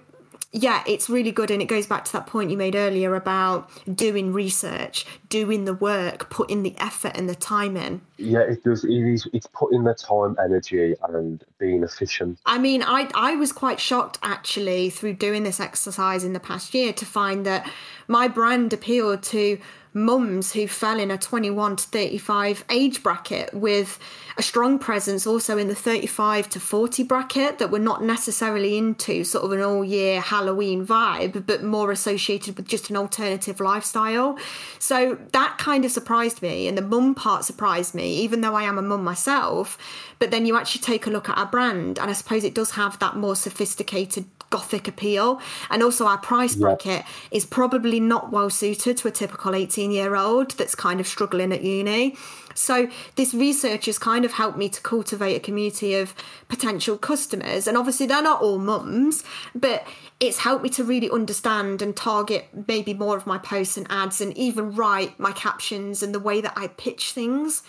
yeah, 0.57 0.83
it's 0.87 1.09
really 1.09 1.31
good. 1.31 1.51
And 1.51 1.61
it 1.61 1.65
goes 1.65 1.85
back 1.85 2.05
to 2.05 2.13
that 2.13 2.25
point 2.25 2.49
you 2.49 2.57
made 2.57 2.75
earlier 2.75 3.15
about 3.15 3.69
doing 3.95 4.33
research, 4.33 5.05
doing 5.29 5.65
the 5.65 5.73
work, 5.73 6.29
putting 6.29 6.63
the 6.63 6.75
effort 6.79 7.11
and 7.15 7.29
the 7.29 7.35
time 7.35 7.77
in. 7.77 8.01
Yeah, 8.17 8.39
it 8.39 8.63
does. 8.63 8.83
It 8.83 8.91
is, 8.91 9.27
it's 9.33 9.47
putting 9.47 9.83
the 9.83 9.93
time, 9.93 10.35
energy, 10.43 10.95
and 11.09 11.43
being 11.59 11.83
efficient. 11.83 12.39
I 12.45 12.57
mean, 12.57 12.81
I, 12.81 13.09
I 13.13 13.35
was 13.35 13.51
quite 13.51 13.79
shocked 13.79 14.17
actually 14.23 14.89
through 14.89 15.13
doing 15.13 15.43
this 15.43 15.59
exercise 15.59 16.23
in 16.23 16.33
the 16.33 16.39
past 16.39 16.73
year 16.73 16.91
to 16.93 17.05
find 17.05 17.45
that 17.45 17.69
my 18.07 18.27
brand 18.27 18.73
appealed 18.73 19.23
to 19.23 19.59
mums 19.97 20.53
who 20.53 20.67
fell 20.67 20.99
in 20.99 21.11
a 21.11 21.17
21 21.17 21.75
to 21.75 21.83
35 21.87 22.63
age 22.69 23.01
bracket 23.01 23.53
with 23.53 23.99
a 24.37 24.43
strong 24.43 24.77
presence 24.77 25.25
also 25.25 25.57
in 25.57 25.67
the 25.67 25.75
35 25.75 26.47
to 26.49 26.59
40 26.59 27.03
bracket 27.03 27.57
that 27.57 27.71
were 27.71 27.79
not 27.79 28.03
necessarily 28.03 28.77
into 28.77 29.23
sort 29.23 29.43
of 29.43 29.51
an 29.51 29.61
all 29.61 29.83
year 29.83 30.21
Halloween 30.21 30.85
vibe, 30.85 31.47
but 31.47 31.63
more 31.63 31.91
associated 31.91 32.55
with 32.55 32.67
just 32.67 32.91
an 32.91 32.95
alternative 32.95 33.59
lifestyle. 33.59 34.37
So 34.77 35.17
that 35.31 35.57
kind 35.57 35.83
of 35.83 35.91
surprised 35.91 36.43
me, 36.43 36.67
and 36.67 36.77
the 36.77 36.83
mum 36.83 37.15
part 37.15 37.43
surprised 37.43 37.95
me, 37.95 38.17
even 38.17 38.41
though 38.41 38.55
I 38.55 38.63
am 38.63 38.77
a 38.77 38.83
mum 38.83 39.03
myself. 39.03 39.77
But 40.19 40.29
then 40.29 40.45
you 40.45 40.55
actually 40.55 40.81
take 40.81 41.07
a 41.07 41.11
look 41.11 41.29
at 41.29 41.37
our 41.37 41.47
brand, 41.47 41.97
and 41.97 42.09
I 42.09 42.13
suppose 42.13 42.43
it 42.43 42.53
does 42.53 42.71
have 42.71 42.99
that 42.99 43.15
more 43.15 43.35
sophisticated 43.35 44.25
gothic 44.49 44.87
appeal. 44.87 45.41
And 45.69 45.83
also, 45.83 46.05
our 46.05 46.17
price 46.17 46.55
bracket 46.55 47.05
is 47.31 47.45
probably 47.45 47.99
not 47.99 48.31
well 48.31 48.49
suited 48.49 48.97
to 48.97 49.07
a 49.07 49.11
typical 49.11 49.55
18 49.55 49.91
year 49.91 50.15
old 50.15 50.51
that's 50.51 50.75
kind 50.75 50.99
of 50.99 51.07
struggling 51.07 51.51
at 51.51 51.63
uni. 51.63 52.15
So, 52.53 52.89
this 53.15 53.33
research 53.33 53.85
has 53.85 53.99
kind 53.99 54.25
of 54.25 54.33
helped 54.33 54.57
me 54.57 54.69
to 54.69 54.81
cultivate 54.81 55.35
a 55.35 55.39
community 55.39 55.93
of 55.95 56.15
potential 56.47 56.97
customers. 56.97 57.67
And 57.67 57.77
obviously, 57.77 58.07
they're 58.07 58.21
not 58.21 58.41
all 58.41 58.57
mums, 58.57 59.23
but 59.53 59.85
it's 60.19 60.39
helped 60.39 60.63
me 60.63 60.69
to 60.69 60.83
really 60.83 61.09
understand 61.09 61.81
and 61.81 61.95
target 61.95 62.47
maybe 62.67 62.93
more 62.93 63.15
of 63.15 63.27
my 63.27 63.37
posts 63.37 63.77
and 63.77 63.85
ads 63.89 64.21
and 64.21 64.35
even 64.35 64.73
write 64.73 65.19
my 65.19 65.31
captions 65.31 66.01
and 66.01 66.15
the 66.15 66.19
way 66.19 66.41
that 66.41 66.53
I 66.55 66.67
pitch 66.67 67.11
things 67.11 67.61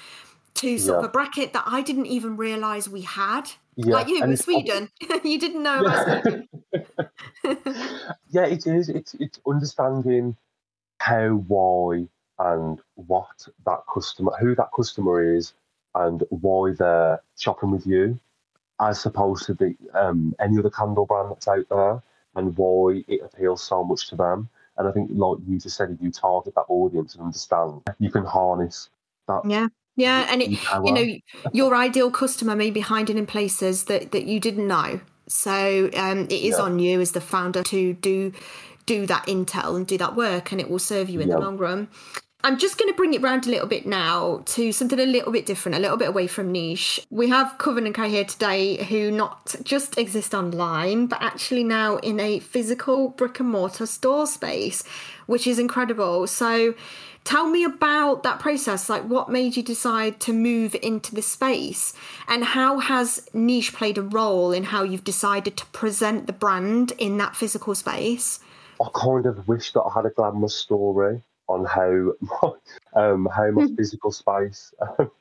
to 0.54 0.78
sort 0.78 0.96
yeah. 0.96 0.98
of 1.00 1.04
a 1.04 1.08
bracket 1.08 1.52
that 1.52 1.64
I 1.66 1.82
didn't 1.82 2.06
even 2.06 2.36
realize 2.36 2.88
we 2.88 3.02
had. 3.02 3.50
Yeah. 3.80 3.94
Like 3.94 4.08
you 4.08 4.24
in 4.24 4.36
Sweden, 4.36 4.90
you 5.24 5.38
didn't 5.38 5.62
know 5.62 5.82
yeah. 5.86 6.22
yeah, 8.28 8.44
it 8.44 8.66
is. 8.66 8.88
It's 8.88 9.14
it's 9.14 9.38
understanding 9.46 10.36
how, 10.98 11.44
why, 11.46 12.08
and 12.40 12.80
what 12.96 13.46
that 13.64 13.82
customer, 13.92 14.32
who 14.40 14.56
that 14.56 14.70
customer 14.74 15.22
is, 15.22 15.52
and 15.94 16.24
why 16.30 16.72
they're 16.72 17.22
shopping 17.36 17.70
with 17.70 17.86
you, 17.86 18.18
as 18.80 19.06
opposed 19.06 19.46
to 19.46 19.54
the 19.54 19.76
um, 19.94 20.34
any 20.40 20.58
other 20.58 20.70
candle 20.70 21.06
brand 21.06 21.30
that's 21.30 21.46
out 21.46 21.68
there, 21.70 22.02
and 22.34 22.56
why 22.56 23.04
it 23.06 23.20
appeals 23.22 23.62
so 23.62 23.84
much 23.84 24.08
to 24.08 24.16
them. 24.16 24.48
And 24.76 24.88
I 24.88 24.90
think, 24.90 25.10
like 25.12 25.38
you 25.46 25.60
just 25.60 25.76
said, 25.76 25.90
if 25.92 26.02
you 26.02 26.10
target 26.10 26.56
that 26.56 26.66
audience 26.68 27.14
and 27.14 27.22
understand, 27.22 27.82
you 28.00 28.10
can 28.10 28.24
harness 28.24 28.90
that. 29.28 29.42
Yeah. 29.44 29.68
Yeah, 29.98 30.28
and 30.30 30.40
it, 30.40 30.50
you 30.84 30.92
know, 30.92 31.04
your 31.52 31.74
ideal 31.74 32.12
customer 32.12 32.54
may 32.54 32.70
be 32.70 32.78
hiding 32.78 33.18
in 33.18 33.26
places 33.26 33.84
that 33.86 34.12
that 34.12 34.26
you 34.26 34.38
didn't 34.38 34.68
know. 34.68 35.00
So 35.26 35.90
um, 35.96 36.20
it 36.26 36.32
is 36.32 36.54
yeah. 36.56 36.62
on 36.62 36.78
you 36.78 37.00
as 37.00 37.12
the 37.12 37.20
founder 37.20 37.64
to 37.64 37.94
do 37.94 38.32
do 38.86 39.06
that 39.06 39.26
intel 39.26 39.74
and 39.74 39.88
do 39.88 39.98
that 39.98 40.14
work, 40.14 40.52
and 40.52 40.60
it 40.60 40.70
will 40.70 40.78
serve 40.78 41.10
you 41.10 41.18
in 41.18 41.28
yeah. 41.28 41.34
the 41.34 41.40
long 41.40 41.58
run. 41.58 41.88
I'm 42.44 42.56
just 42.56 42.78
going 42.78 42.88
to 42.90 42.96
bring 42.96 43.14
it 43.14 43.20
round 43.20 43.48
a 43.48 43.50
little 43.50 43.66
bit 43.66 43.84
now 43.84 44.42
to 44.46 44.70
something 44.70 45.00
a 45.00 45.04
little 45.04 45.32
bit 45.32 45.44
different, 45.44 45.76
a 45.76 45.80
little 45.80 45.96
bit 45.96 46.08
away 46.08 46.28
from 46.28 46.52
niche. 46.52 47.04
We 47.10 47.28
have 47.30 47.58
Coven 47.58 47.84
and 47.84 47.94
Co 47.94 48.04
here 48.04 48.24
today 48.24 48.84
who 48.84 49.10
not 49.10 49.56
just 49.64 49.98
exist 49.98 50.32
online, 50.34 51.08
but 51.08 51.20
actually 51.20 51.64
now 51.64 51.96
in 51.96 52.20
a 52.20 52.38
physical 52.38 53.08
brick 53.08 53.40
and 53.40 53.50
mortar 53.50 53.86
store 53.86 54.24
space, 54.28 54.84
which 55.26 55.48
is 55.48 55.58
incredible. 55.58 56.28
So 56.28 56.76
tell 57.24 57.50
me 57.50 57.64
about 57.64 58.22
that 58.22 58.38
process. 58.38 58.88
Like, 58.88 59.02
what 59.02 59.28
made 59.28 59.56
you 59.56 59.64
decide 59.64 60.20
to 60.20 60.32
move 60.32 60.76
into 60.80 61.16
this 61.16 61.26
space? 61.26 61.92
And 62.28 62.44
how 62.44 62.78
has 62.78 63.28
niche 63.34 63.74
played 63.74 63.98
a 63.98 64.02
role 64.02 64.52
in 64.52 64.62
how 64.62 64.84
you've 64.84 65.02
decided 65.02 65.56
to 65.56 65.66
present 65.66 66.28
the 66.28 66.32
brand 66.32 66.92
in 66.98 67.18
that 67.18 67.34
physical 67.34 67.74
space? 67.74 68.38
I 68.80 68.86
kind 68.94 69.26
of 69.26 69.48
wish 69.48 69.72
that 69.72 69.82
I 69.82 69.92
had 69.92 70.06
a 70.06 70.10
glamorous 70.10 70.54
story 70.54 71.20
on 71.48 71.64
how 71.64 72.12
my, 72.20 72.52
um, 73.00 73.28
how 73.34 73.50
my 73.50 73.64
hmm. 73.64 73.74
physical 73.74 74.12
space 74.12 74.72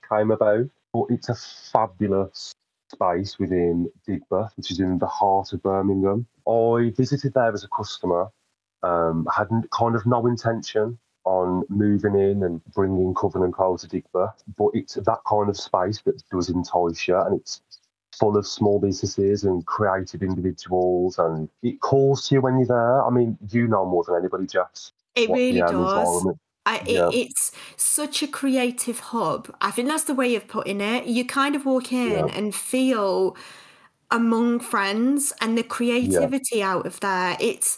came 0.10 0.32
about. 0.32 0.66
But 0.94 1.06
it's 1.10 1.30
a 1.30 1.36
fabulous 1.72 2.54
space 2.92 3.38
within 3.40 3.92
Digbeth, 4.08 4.56
which 4.56 4.72
is 4.72 4.80
in 4.80 4.98
the 4.98 5.08
heart 5.08 5.54
of 5.54 5.62
Birmingham. 5.62 6.26
I 6.48 6.94
visited 6.96 7.34
there 7.34 7.52
as 7.54 7.64
a 7.64 7.70
customer. 7.70 8.30
Um, 8.84 9.28
had 9.36 9.50
kind 9.72 9.96
of 9.96 10.06
no 10.06 10.28
intention 10.28 11.00
on 11.28 11.64
moving 11.68 12.16
in 12.16 12.44
and 12.44 12.64
bringing 12.74 13.14
Coven 13.14 13.44
and 13.44 13.54
Co 13.54 13.76
to 13.76 13.88
Digbeth, 13.88 14.44
but 14.56 14.70
it's 14.74 14.94
that 14.94 15.20
kind 15.28 15.50
of 15.50 15.58
space 15.58 16.02
that 16.06 16.24
does 16.32 16.50
entice 16.50 17.08
you, 17.08 17.20
and 17.20 17.40
it's 17.40 17.62
full 18.18 18.38
of 18.38 18.48
small 18.48 18.80
businesses 18.80 19.44
and 19.44 19.66
creative 19.66 20.24
individuals, 20.24 21.20
and 21.20 21.50
it 21.64 21.82
calls 21.82 22.28
to 22.28 22.36
you 22.36 22.42
when 22.42 22.58
you're 22.58 22.68
there. 22.68 23.04
I 23.04 23.10
mean, 23.10 23.38
you 23.50 23.68
know 23.68 23.86
more 23.86 24.04
than 24.06 24.16
anybody, 24.16 24.48
Jess. 24.48 24.94
It 25.18 25.30
really 25.30 25.60
does. 25.60 26.28
I, 26.66 26.78
it, 26.80 26.90
yeah. 26.90 27.10
It's 27.14 27.54
such 27.78 28.22
a 28.22 28.28
creative 28.28 29.00
hub. 29.00 29.56
I 29.62 29.72
think 29.72 29.88
that's 29.88 30.04
the 30.04 30.14
way 30.14 30.36
of 30.36 30.48
putting 30.48 30.82
it. 30.82 31.06
You 31.06 31.26
kind 31.26 31.56
of 31.56 31.66
walk 31.66 31.94
in 31.94 32.12
yeah. 32.12 32.36
and 32.36 32.54
feel 32.54 33.38
among 34.12 34.60
friends 34.60 35.34
and 35.42 35.58
the 35.58 35.64
creativity 35.64 36.58
yeah. 36.58 36.72
out 36.74 36.86
of 36.86 37.00
there. 37.00 37.38
It's 37.40 37.78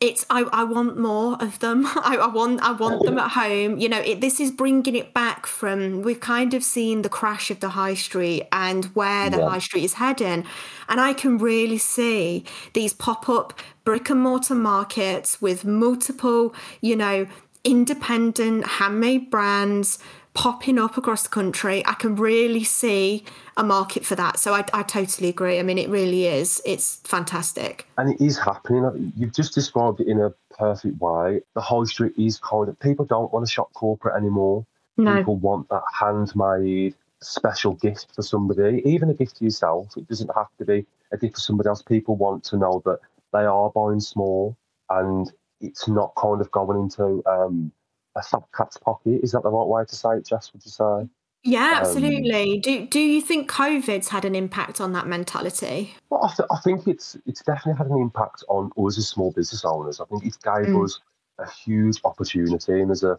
it's 0.00 0.24
I, 0.30 0.42
I 0.52 0.64
want 0.64 0.96
more 0.96 1.36
of 1.40 1.58
them. 1.58 1.86
I, 1.86 2.18
I 2.22 2.26
want 2.28 2.60
i 2.62 2.72
want 2.72 3.04
them 3.04 3.18
at 3.18 3.32
home. 3.32 3.78
You 3.78 3.88
know 3.88 4.00
it, 4.00 4.20
this 4.20 4.40
is 4.40 4.50
bringing 4.50 4.94
it 4.94 5.12
back 5.12 5.46
from 5.46 6.02
we've 6.02 6.20
kind 6.20 6.54
of 6.54 6.62
seen 6.62 7.02
the 7.02 7.08
crash 7.08 7.50
of 7.50 7.60
the 7.60 7.70
high 7.70 7.94
street 7.94 8.46
and 8.52 8.86
where 8.86 9.30
the 9.30 9.38
yeah. 9.38 9.48
high 9.48 9.58
street 9.58 9.84
is 9.84 9.94
heading. 9.94 10.44
And 10.88 11.00
i 11.00 11.12
can 11.12 11.38
really 11.38 11.78
see 11.78 12.44
these 12.72 12.92
pop-up 12.92 13.58
brick 13.84 14.10
and 14.10 14.20
mortar 14.20 14.54
markets 14.54 15.40
with 15.42 15.64
multiple 15.64 16.54
you 16.80 16.96
know 16.96 17.26
independent 17.64 18.66
handmade 18.66 19.30
brands 19.30 19.98
popping 20.38 20.78
up 20.78 20.96
across 20.96 21.24
the 21.24 21.28
country. 21.28 21.84
I 21.84 21.94
can 21.94 22.14
really 22.14 22.62
see 22.62 23.24
a 23.56 23.64
market 23.64 24.06
for 24.06 24.14
that. 24.14 24.38
So 24.38 24.54
I, 24.54 24.64
I, 24.72 24.84
totally 24.84 25.28
agree. 25.28 25.58
I 25.58 25.64
mean, 25.64 25.78
it 25.78 25.88
really 25.88 26.26
is. 26.26 26.62
It's 26.64 27.00
fantastic. 27.02 27.88
And 27.98 28.14
it 28.14 28.24
is 28.24 28.38
happening. 28.38 29.12
You've 29.16 29.34
just 29.34 29.52
described 29.52 29.98
it 29.98 30.06
in 30.06 30.20
a 30.20 30.30
perfect 30.56 31.00
way. 31.00 31.40
The 31.56 31.60
high 31.60 31.82
street 31.86 32.12
is 32.16 32.38
kind 32.38 32.68
of, 32.68 32.78
people 32.78 33.04
don't 33.04 33.32
want 33.32 33.46
to 33.46 33.52
shop 33.52 33.72
corporate 33.74 34.14
anymore. 34.14 34.64
No. 34.96 35.16
People 35.16 35.34
want 35.38 35.68
that 35.70 35.82
handmade 35.92 36.94
special 37.20 37.74
gift 37.74 38.14
for 38.14 38.22
somebody, 38.22 38.80
even 38.84 39.10
a 39.10 39.14
gift 39.14 39.38
to 39.38 39.44
yourself. 39.44 39.96
It 39.96 40.06
doesn't 40.06 40.30
have 40.36 40.56
to 40.58 40.64
be 40.64 40.86
a 41.10 41.16
gift 41.16 41.34
for 41.34 41.40
somebody 41.40 41.68
else. 41.68 41.82
People 41.82 42.14
want 42.14 42.44
to 42.44 42.56
know 42.56 42.80
that 42.84 43.00
they 43.32 43.44
are 43.44 43.70
buying 43.70 43.98
small 43.98 44.56
and 44.88 45.32
it's 45.60 45.88
not 45.88 46.14
kind 46.14 46.40
of 46.40 46.48
going 46.52 46.80
into 46.80 47.24
um, 47.26 47.72
a 48.18 48.56
cat's 48.56 48.76
pocket. 48.76 49.20
Is 49.22 49.32
that 49.32 49.42
the 49.42 49.50
right 49.50 49.66
way 49.66 49.84
to 49.84 49.94
say 49.94 50.16
it, 50.16 50.26
Jess? 50.26 50.52
Would 50.52 50.64
you 50.64 50.70
say? 50.70 51.08
Yeah, 51.44 51.66
um, 51.66 51.74
absolutely. 51.74 52.54
Um, 52.54 52.60
do 52.60 52.86
Do 52.86 53.00
you 53.00 53.20
think 53.20 53.50
COVID's 53.50 54.08
had 54.08 54.24
an 54.24 54.34
impact 54.34 54.80
on 54.80 54.92
that 54.92 55.06
mentality? 55.06 55.94
Well, 56.10 56.24
I, 56.24 56.34
th- 56.34 56.48
I, 56.50 56.58
think 56.58 56.86
it's 56.86 57.16
it's 57.26 57.42
definitely 57.42 57.78
had 57.78 57.86
an 57.86 58.00
impact 58.00 58.44
on 58.48 58.70
us 58.76 58.98
as 58.98 59.08
small 59.08 59.32
business 59.32 59.64
owners. 59.64 60.00
I 60.00 60.04
think 60.06 60.24
it 60.24 60.36
gave 60.42 60.74
mm. 60.74 60.84
us 60.84 61.00
a 61.38 61.48
huge 61.48 62.00
opportunity, 62.04 62.80
and 62.80 62.90
there's 62.90 63.04
a 63.04 63.18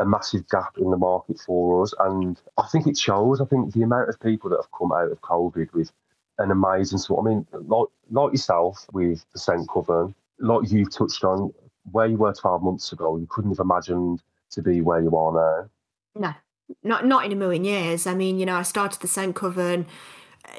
a 0.00 0.06
massive 0.06 0.48
gap 0.48 0.78
in 0.78 0.90
the 0.90 0.96
market 0.96 1.38
for 1.38 1.82
us. 1.82 1.94
And 2.00 2.40
I 2.56 2.66
think 2.68 2.86
it 2.86 2.96
shows. 2.96 3.40
I 3.40 3.44
think 3.44 3.72
the 3.72 3.82
amount 3.82 4.08
of 4.08 4.18
people 4.18 4.50
that 4.50 4.56
have 4.56 4.72
come 4.76 4.92
out 4.92 5.12
of 5.12 5.20
COVID 5.20 5.72
with 5.74 5.92
an 6.38 6.50
amazing 6.50 6.98
sort. 6.98 7.24
I 7.24 7.28
mean, 7.28 7.46
like 7.52 7.86
like 8.10 8.32
yourself 8.32 8.86
with 8.92 9.24
the 9.32 9.38
Scent 9.38 9.68
Coven, 9.68 10.14
like 10.38 10.70
you've 10.70 10.92
touched 10.92 11.22
on, 11.22 11.52
where 11.92 12.06
you 12.06 12.16
were 12.16 12.32
12 12.32 12.62
months 12.62 12.92
ago, 12.92 13.16
you 13.16 13.26
couldn't 13.30 13.50
have 13.50 13.60
imagined 13.60 14.22
to 14.52 14.62
be 14.62 14.80
where 14.80 15.00
you 15.00 15.14
are 15.16 15.32
now? 15.32 15.70
No, 16.14 16.34
not 16.82 17.06
not 17.06 17.24
in 17.24 17.32
a 17.32 17.36
million 17.36 17.64
years. 17.64 18.06
I 18.06 18.14
mean, 18.14 18.38
you 18.38 18.46
know, 18.46 18.56
I 18.56 18.62
started 18.62 19.00
the 19.00 19.08
Scent 19.08 19.36
Coven 19.36 19.86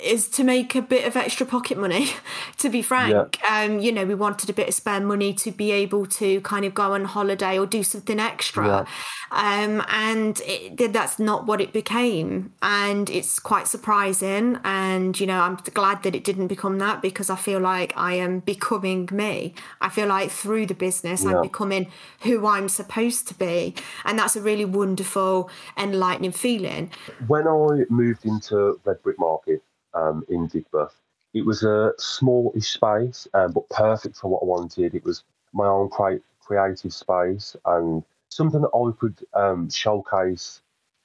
is 0.02 0.28
to 0.30 0.44
make 0.44 0.76
a 0.76 0.82
bit 0.82 1.06
of 1.06 1.16
extra 1.16 1.46
pocket 1.46 1.78
money 1.78 2.10
to 2.58 2.70
be 2.70 2.82
frank. 2.82 3.40
Yeah. 3.44 3.64
um 3.64 3.80
you 3.80 3.92
know 3.92 4.06
we 4.06 4.16
wanted 4.16 4.50
a 4.50 4.54
bit 4.54 4.68
of 4.68 4.74
spare 4.74 5.00
money 5.00 5.34
to 5.34 5.52
be 5.52 5.72
able 5.72 6.06
to 6.06 6.42
kind 6.42 6.66
of 6.66 6.74
go 6.74 6.94
on 6.94 7.06
holiday 7.06 7.58
or 7.58 7.66
do 7.66 7.84
something 7.84 8.20
extra. 8.20 8.68
Yeah. 8.68 8.86
um 9.32 9.84
and 9.90 10.42
it, 10.46 10.94
that's 10.94 11.20
not 11.20 11.46
what 11.46 11.62
it 11.62 11.74
became. 11.74 12.54
And 12.62 13.10
it's 13.10 13.40
quite 13.40 13.68
surprising. 13.68 14.60
And 14.64 15.20
you 15.20 15.28
know 15.28 15.42
i'm 15.42 15.56
glad 15.74 16.04
that 16.04 16.16
it 16.16 16.24
didn't 16.24 16.48
become 16.48 16.80
that 16.80 17.02
because 17.02 17.30
i 17.30 17.36
feel 17.36 17.60
like 17.60 17.94
i 17.96 18.14
am 18.14 18.40
becoming 18.40 19.10
me. 19.12 19.54
I 19.82 19.90
feel 19.90 20.08
like 20.08 20.32
through 20.32 20.68
the 20.68 20.74
business 20.74 21.24
yeah. 21.24 21.36
i'm 21.36 21.42
becoming 21.42 21.92
who 22.22 22.46
i'm 22.48 22.70
supposed 22.70 23.28
to 23.30 23.34
be. 23.34 23.76
And 24.06 24.18
that's 24.18 24.36
a 24.36 24.42
really 24.42 24.66
wonderful 24.66 25.50
enlightening 25.78 26.32
feeling. 26.32 26.92
When 27.28 27.48
i 27.48 27.86
moved 27.90 28.26
into 28.26 28.80
red 28.86 29.02
brick 29.04 29.20
market 29.20 29.62
um, 29.94 30.24
in 30.30 30.48
Digbeth. 30.48 30.94
It 31.34 31.46
was 31.46 31.64
a 31.64 31.94
smallish 31.98 32.72
space, 32.74 33.28
um, 33.34 33.54
but 33.54 33.70
perfect 33.70 34.18
for 34.18 34.30
what 34.30 34.44
I 34.44 34.46
wanted. 34.46 34.96
It 34.96 35.04
was 35.04 35.24
my 35.54 35.68
own 35.68 35.90
cre- 35.90 36.24
creative 36.40 36.94
space 36.94 37.56
and 37.66 38.04
something 38.30 38.62
that 38.62 38.70
I 38.70 38.92
could 39.00 39.26
um, 39.34 39.70
showcase 39.70 40.62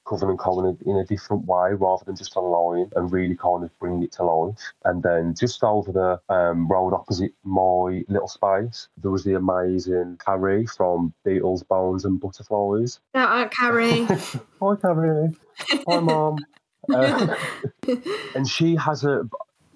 Coven 0.07 0.29
and 0.29 0.39
Co 0.39 0.77
in 0.85 0.95
a 0.95 1.05
different 1.05 1.45
way 1.45 1.73
rather 1.73 2.05
than 2.05 2.15
just 2.15 2.37
online 2.37 2.89
and 2.95 3.11
really 3.11 3.35
kind 3.35 3.63
of 3.63 3.77
bring 3.79 4.01
it 4.03 4.11
to 4.13 4.23
life. 4.23 4.71
And 4.85 5.03
then 5.03 5.35
just 5.37 5.63
over 5.63 5.91
the 5.91 6.33
um, 6.33 6.67
road 6.67 6.93
opposite 6.93 7.33
my 7.43 8.03
little 8.07 8.29
space, 8.29 8.87
there 9.01 9.11
was 9.11 9.25
the 9.25 9.33
amazing 9.33 10.17
Carrie 10.25 10.65
from 10.65 11.13
Beetles, 11.25 11.63
Bones 11.63 12.05
and 12.05 12.19
Butterflies. 12.19 12.99
Shout 13.13 13.29
out, 13.29 13.51
Carrie. 13.51 14.03
Hi, 14.05 14.75
Carrie. 14.81 15.35
Hi, 15.87 15.99
Mom. 15.99 16.37
Uh, 16.93 17.35
and 18.35 18.47
she 18.47 18.75
has 18.75 19.03
a, 19.03 19.27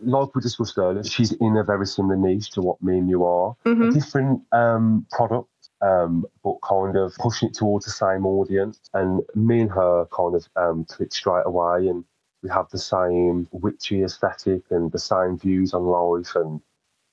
like 0.04 0.34
we 0.36 0.42
discussed 0.42 0.78
earlier, 0.78 1.04
she's 1.04 1.32
in 1.34 1.58
a 1.58 1.64
very 1.64 1.86
similar 1.86 2.16
niche 2.16 2.52
to 2.52 2.62
what 2.62 2.82
me 2.82 2.98
and 2.98 3.10
you 3.10 3.26
are. 3.26 3.56
Mm-hmm. 3.66 3.90
A 3.90 3.92
different 3.92 4.42
um, 4.52 5.06
product, 5.12 5.50
um, 5.82 6.26
but 6.44 6.56
kind 6.68 6.96
of 6.98 7.14
pushing 7.16 7.50
it 7.50 7.56
towards 7.56 7.86
the 7.86 7.92
same 7.92 8.26
audience. 8.26 8.80
And 8.94 9.22
me 9.36 9.62
and 9.62 9.72
her 9.72 10.06
kind 10.16 10.36
of 10.36 10.48
um, 10.56 10.86
clicked 10.86 11.14
straight 11.14 11.46
away, 11.46 11.88
and 11.88 12.04
we 12.44 12.50
have 12.50 12.70
the 12.70 12.80
same 12.80 13.48
witchy 13.52 14.04
aesthetic 14.04 14.64
and 14.72 14.92
the 14.92 15.00
same 15.00 15.38
views 15.38 15.74
on 15.74 15.84
life 15.84 16.36
and 16.36 16.62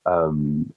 um, 0.05 0.73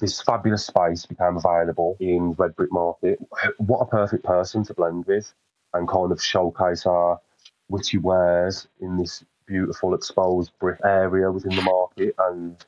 this 0.00 0.22
fabulous 0.22 0.66
space 0.66 1.06
became 1.06 1.36
available 1.36 1.96
in 2.00 2.32
Red 2.32 2.54
Brick 2.56 2.72
Market. 2.72 3.18
What 3.58 3.80
a 3.80 3.86
perfect 3.86 4.24
person 4.24 4.64
to 4.64 4.74
blend 4.74 5.06
with 5.06 5.32
and 5.74 5.88
kind 5.88 6.12
of 6.12 6.22
showcase 6.22 6.86
our 6.86 7.20
witchy 7.68 7.98
wares 7.98 8.68
in 8.80 8.98
this 8.98 9.24
beautiful 9.46 9.94
exposed 9.94 10.52
brick 10.60 10.78
area 10.84 11.30
within 11.30 11.56
the 11.56 11.62
market. 11.62 12.14
And 12.18 12.64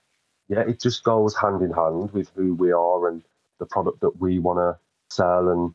yeah, 0.48 0.60
it 0.60 0.80
just 0.80 1.04
goes 1.04 1.36
hand 1.36 1.62
in 1.62 1.72
hand 1.72 2.12
with 2.12 2.30
who 2.34 2.54
we 2.54 2.72
are 2.72 3.08
and 3.08 3.22
the 3.58 3.66
product 3.66 4.00
that 4.00 4.20
we 4.20 4.38
want 4.38 4.58
to 4.58 4.78
sell 5.14 5.48
and 5.48 5.74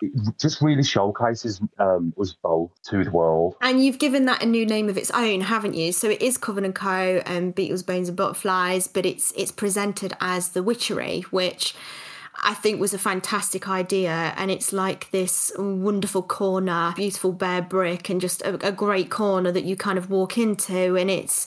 it 0.00 0.12
just 0.40 0.60
really 0.60 0.82
showcases 0.82 1.60
um, 1.78 2.14
us 2.20 2.34
both 2.42 2.70
to 2.84 3.04
the 3.04 3.10
world. 3.10 3.56
And 3.60 3.84
you've 3.84 3.98
given 3.98 4.26
that 4.26 4.42
a 4.42 4.46
new 4.46 4.64
name 4.64 4.88
of 4.88 4.96
its 4.96 5.10
own, 5.10 5.40
haven't 5.40 5.74
you? 5.74 5.92
So 5.92 6.08
it 6.08 6.22
is 6.22 6.38
Coven 6.38 6.64
and 6.64 6.74
Co. 6.74 7.20
and 7.26 7.54
Beetles, 7.54 7.82
Bones 7.82 8.08
and 8.08 8.16
Butterflies, 8.16 8.86
but 8.86 9.04
it's 9.04 9.32
it's 9.36 9.52
presented 9.52 10.16
as 10.20 10.50
the 10.50 10.62
Witchery, 10.62 11.22
which 11.30 11.74
I 12.42 12.54
think 12.54 12.80
was 12.80 12.94
a 12.94 12.98
fantastic 12.98 13.68
idea. 13.68 14.32
And 14.36 14.50
it's 14.50 14.72
like 14.72 15.10
this 15.10 15.52
wonderful 15.58 16.22
corner, 16.22 16.92
beautiful 16.96 17.32
bare 17.32 17.62
brick, 17.62 18.08
and 18.10 18.20
just 18.20 18.42
a, 18.42 18.66
a 18.66 18.72
great 18.72 19.10
corner 19.10 19.52
that 19.52 19.64
you 19.64 19.76
kind 19.76 19.98
of 19.98 20.10
walk 20.10 20.38
into, 20.38 20.96
and 20.96 21.10
it's 21.10 21.46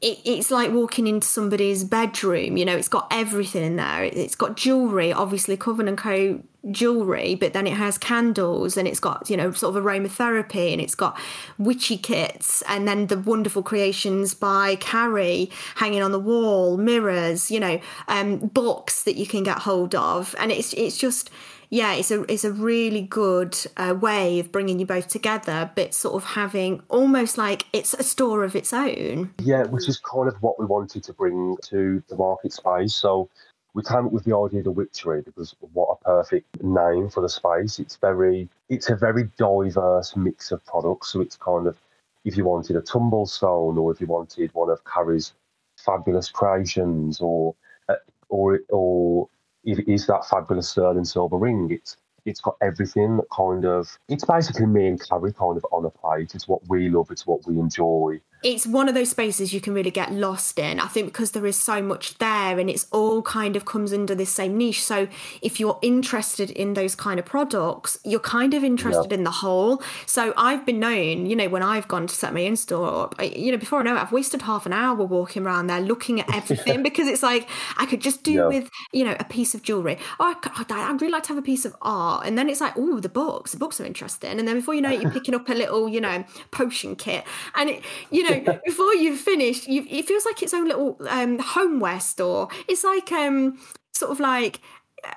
it, 0.00 0.18
it's 0.24 0.50
like 0.50 0.72
walking 0.72 1.06
into 1.06 1.26
somebody's 1.26 1.84
bedroom. 1.84 2.56
You 2.56 2.64
know, 2.64 2.76
it's 2.76 2.88
got 2.88 3.08
everything 3.10 3.64
in 3.64 3.76
there. 3.76 4.04
It's 4.04 4.34
got 4.34 4.56
jewelry, 4.56 5.12
obviously 5.12 5.56
Coven 5.56 5.88
and 5.88 5.98
Co. 5.98 6.42
jewelry, 6.70 7.34
but 7.34 7.52
then 7.52 7.66
it 7.66 7.74
has 7.74 7.98
candles 7.98 8.76
and 8.76 8.86
it's 8.88 9.00
got 9.00 9.28
you 9.30 9.36
know 9.36 9.52
sort 9.52 9.76
of 9.76 9.82
aromatherapy 9.82 10.72
and 10.72 10.80
it's 10.80 10.94
got 10.94 11.18
witchy 11.58 11.96
kits 11.96 12.62
and 12.68 12.86
then 12.86 13.06
the 13.06 13.18
wonderful 13.18 13.62
creations 13.62 14.34
by 14.34 14.76
Carrie 14.76 15.50
hanging 15.74 16.02
on 16.02 16.12
the 16.12 16.18
wall, 16.20 16.76
mirrors, 16.76 17.50
you 17.50 17.60
know, 17.60 17.80
um, 18.08 18.38
books 18.38 19.04
that 19.04 19.16
you 19.16 19.26
can 19.26 19.42
get 19.42 19.58
hold 19.58 19.94
of, 19.94 20.34
and 20.38 20.52
it's 20.52 20.72
it's 20.74 20.96
just 20.96 21.30
yeah, 21.70 21.94
it's 21.94 22.10
a 22.10 22.22
it's 22.32 22.44
a 22.44 22.52
really 22.52 23.02
good 23.02 23.56
uh, 23.76 23.94
way 23.98 24.38
of 24.38 24.52
bringing 24.52 24.78
you 24.78 24.86
both 24.86 25.08
together, 25.08 25.70
but 25.74 25.94
sort 25.94 26.14
of 26.14 26.24
having 26.24 26.82
almost 26.88 27.38
like 27.38 27.66
it's 27.72 27.94
a 27.94 28.02
store 28.02 28.44
of 28.44 28.54
its 28.54 28.72
own. 28.72 29.34
Yeah, 29.42 29.64
which 29.64 29.88
is 29.88 29.98
kind 29.98 30.28
of 30.28 30.40
what 30.42 30.58
we 30.58 30.66
wanted 30.66 31.02
to 31.04 31.12
bring 31.12 31.56
to 31.64 32.02
the 32.08 32.16
market 32.16 32.52
space. 32.52 32.94
So 32.94 33.28
we 33.76 33.82
came 33.82 34.06
up 34.06 34.12
with 34.12 34.24
the 34.24 34.34
idea 34.34 34.60
of 34.60 34.64
the 34.64 34.70
Witchery 34.70 35.20
because 35.20 35.54
what 35.60 35.98
a 36.00 36.04
perfect 36.04 36.62
name 36.62 37.10
for 37.10 37.20
the 37.20 37.28
space. 37.28 37.78
It's 37.78 37.96
very 37.96 38.48
it's 38.70 38.88
a 38.88 38.96
very 38.96 39.24
diverse 39.36 40.16
mix 40.16 40.50
of 40.50 40.64
products. 40.64 41.08
So 41.08 41.20
it's 41.20 41.36
kind 41.36 41.66
of 41.66 41.76
if 42.24 42.38
you 42.38 42.46
wanted 42.46 42.76
a 42.76 42.80
tumblestone 42.80 43.76
or 43.76 43.92
if 43.92 44.00
you 44.00 44.06
wanted 44.06 44.50
one 44.54 44.70
of 44.70 44.82
Carrie's 44.84 45.34
fabulous 45.76 46.30
creations 46.30 47.20
or 47.20 47.54
uh, 47.90 47.96
or 48.30 48.60
or 48.70 49.28
is 49.64 50.06
that 50.06 50.24
fabulous 50.24 50.70
sterling 50.70 51.04
silver 51.04 51.36
ring. 51.36 51.68
It's 51.70 51.98
it's 52.26 52.40
got 52.40 52.56
everything 52.60 53.16
that 53.16 53.26
kind 53.34 53.64
of 53.64 53.98
it's 54.08 54.24
basically 54.24 54.66
me 54.66 54.88
and 54.88 55.08
Carrie 55.08 55.32
kind 55.32 55.56
of 55.56 55.64
on 55.72 55.84
a 55.84 55.90
plate. 55.90 56.34
It's 56.34 56.48
what 56.48 56.60
we 56.68 56.88
love, 56.88 57.10
it's 57.10 57.26
what 57.26 57.46
we 57.46 57.58
enjoy 57.58 58.20
it's 58.42 58.66
one 58.66 58.88
of 58.88 58.94
those 58.94 59.10
spaces 59.10 59.52
you 59.52 59.60
can 59.60 59.74
really 59.74 59.90
get 59.90 60.12
lost 60.12 60.58
in. 60.58 60.78
I 60.78 60.86
think 60.86 61.06
because 61.06 61.32
there 61.32 61.46
is 61.46 61.58
so 61.58 61.82
much 61.82 62.18
there 62.18 62.58
and 62.58 62.70
it's 62.70 62.86
all 62.92 63.22
kind 63.22 63.56
of 63.56 63.64
comes 63.64 63.92
under 63.92 64.14
this 64.14 64.30
same 64.30 64.56
niche. 64.56 64.84
So 64.84 65.08
if 65.42 65.58
you're 65.58 65.78
interested 65.82 66.50
in 66.50 66.74
those 66.74 66.94
kind 66.94 67.18
of 67.18 67.24
products, 67.24 67.98
you're 68.04 68.20
kind 68.20 68.54
of 68.54 68.62
interested 68.62 69.12
in 69.12 69.24
the 69.24 69.30
whole. 69.30 69.82
So 70.06 70.32
I've 70.36 70.64
been 70.64 70.78
known, 70.78 71.26
you 71.26 71.34
know, 71.34 71.48
when 71.48 71.62
I've 71.64 71.88
gone 71.88 72.06
to 72.06 72.14
set 72.14 72.32
my 72.32 72.46
own 72.46 72.54
store 72.54 72.86
up, 72.88 73.20
you 73.20 73.50
know, 73.50 73.58
before 73.58 73.80
I 73.80 73.82
know 73.82 73.96
it, 73.96 74.02
I've 74.02 74.12
wasted 74.12 74.42
half 74.42 74.64
an 74.64 74.72
hour 74.72 74.94
walking 75.04 75.44
around 75.44 75.66
there 75.66 75.80
looking 75.80 76.20
at 76.20 76.32
everything 76.32 76.82
because 76.84 77.08
it's 77.08 77.24
like 77.24 77.48
I 77.78 77.86
could 77.86 78.00
just 78.00 78.22
do 78.22 78.46
with, 78.46 78.70
you 78.92 79.04
know, 79.04 79.16
a 79.18 79.24
piece 79.24 79.54
of 79.54 79.62
jewelry. 79.62 79.98
Oh, 80.20 80.36
I, 80.44 80.92
would 80.92 81.02
really 81.02 81.12
like 81.12 81.24
to 81.24 81.28
have 81.30 81.38
a 81.38 81.42
piece 81.42 81.64
of 81.64 81.74
art. 81.82 82.15
And 82.24 82.36
then 82.36 82.48
it's 82.48 82.60
like, 82.60 82.74
oh, 82.76 83.00
the 83.00 83.08
books, 83.08 83.52
the 83.52 83.58
books 83.58 83.80
are 83.80 83.84
interesting. 83.84 84.38
And 84.38 84.46
then 84.46 84.56
before 84.56 84.74
you 84.74 84.80
know 84.80 84.90
it, 84.90 85.02
you're 85.02 85.10
picking 85.10 85.34
up 85.34 85.48
a 85.48 85.54
little, 85.54 85.88
you 85.88 86.00
know, 86.00 86.24
potion 86.50 86.96
kit. 86.96 87.24
And, 87.54 87.70
it, 87.70 87.82
you 88.10 88.28
know, 88.28 88.58
before 88.64 88.94
you've 88.94 89.20
finished, 89.20 89.68
you, 89.68 89.86
it 89.88 90.06
feels 90.06 90.24
like 90.24 90.42
its 90.42 90.54
own 90.54 90.66
little 90.66 90.96
um, 91.08 91.38
homeware 91.38 92.00
store. 92.00 92.48
It's 92.68 92.84
like 92.84 93.12
um, 93.12 93.58
sort 93.92 94.12
of 94.12 94.20
like 94.20 94.60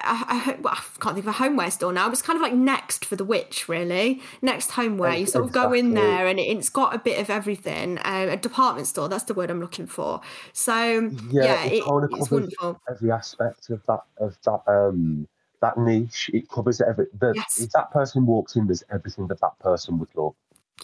I, 0.01 0.55
I, 0.63 0.69
I, 0.69 0.75
can't 0.99 1.15
think 1.15 1.19
of 1.19 1.27
a 1.27 1.31
homeware 1.31 1.71
store 1.71 1.93
now. 1.93 2.09
It's 2.09 2.21
kind 2.21 2.37
of 2.37 2.41
like 2.41 2.53
next 2.53 3.05
for 3.05 3.15
the 3.15 3.23
witch, 3.23 3.67
really. 3.67 4.21
Next 4.41 4.71
homeware. 4.71 5.15
You 5.15 5.25
sort 5.25 5.45
of 5.45 5.51
go 5.51 5.73
in 5.73 5.93
there 5.93 6.27
and 6.27 6.39
it, 6.39 6.55
has 6.55 6.69
got 6.69 6.93
a 6.93 6.99
bit 6.99 7.19
of 7.19 7.29
everything. 7.29 7.97
Uh, 7.99 8.27
a 8.31 8.37
department 8.37 8.87
store. 8.87 9.09
That's 9.09 9.23
the 9.23 9.33
word 9.33 9.49
I'm 9.49 9.61
looking 9.61 9.87
for. 9.87 10.21
So 10.53 11.11
yeah, 11.31 11.43
yeah 11.43 11.65
it 11.65 11.83
it's 11.85 12.31
wonderful. 12.31 12.81
Every 12.89 13.11
aspect 13.11 13.69
of 13.69 13.81
that 13.87 14.01
of 14.19 14.37
that 14.45 14.61
um 14.67 15.27
that 15.61 15.77
niche. 15.77 16.29
It 16.33 16.49
covers 16.49 16.81
every. 16.81 17.07
The, 17.17 17.33
yes. 17.35 17.59
If 17.59 17.71
that 17.71 17.91
person 17.91 18.25
walks 18.25 18.55
in, 18.55 18.67
there's 18.67 18.83
everything 18.91 19.27
that 19.27 19.41
that 19.41 19.57
person 19.59 19.99
would 19.99 20.09
love. 20.15 20.35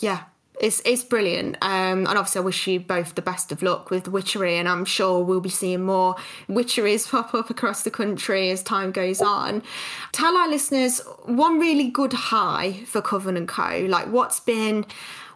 Yeah, 0.02 0.24
it's 0.60 0.82
it's 0.86 1.04
brilliant. 1.04 1.58
Um, 1.62 2.00
and 2.08 2.10
obviously, 2.10 2.40
I 2.40 2.44
wish 2.44 2.68
you 2.68 2.80
both 2.80 3.16
the 3.16 3.22
best 3.22 3.52
of 3.52 3.62
luck 3.62 3.90
with 3.90 4.06
the 4.06 4.12
Witchery, 4.12 4.58
and 4.58 4.68
I'm 4.68 4.86
sure 4.86 5.24
we'll 5.24 5.42
be 5.42 5.50
seeing 5.50 5.84
more 5.84 6.16
Witcheries 6.48 7.10
pop 7.12 7.34
up 7.34 7.50
across 7.50 7.84
the 7.84 7.92
country 7.92 8.52
as 8.52 8.64
time 8.64 8.92
goes 8.92 9.22
on. 9.22 9.64
Tell 10.12 10.36
our 10.38 10.50
listeners 10.50 11.02
one 11.26 11.60
really 11.60 11.90
good 11.90 12.14
high 12.14 12.84
for 12.86 13.02
Coven 13.02 13.38
and 13.38 13.48
Co. 13.48 13.86
Like, 13.90 14.08
what's 14.08 14.40
been 14.40 14.86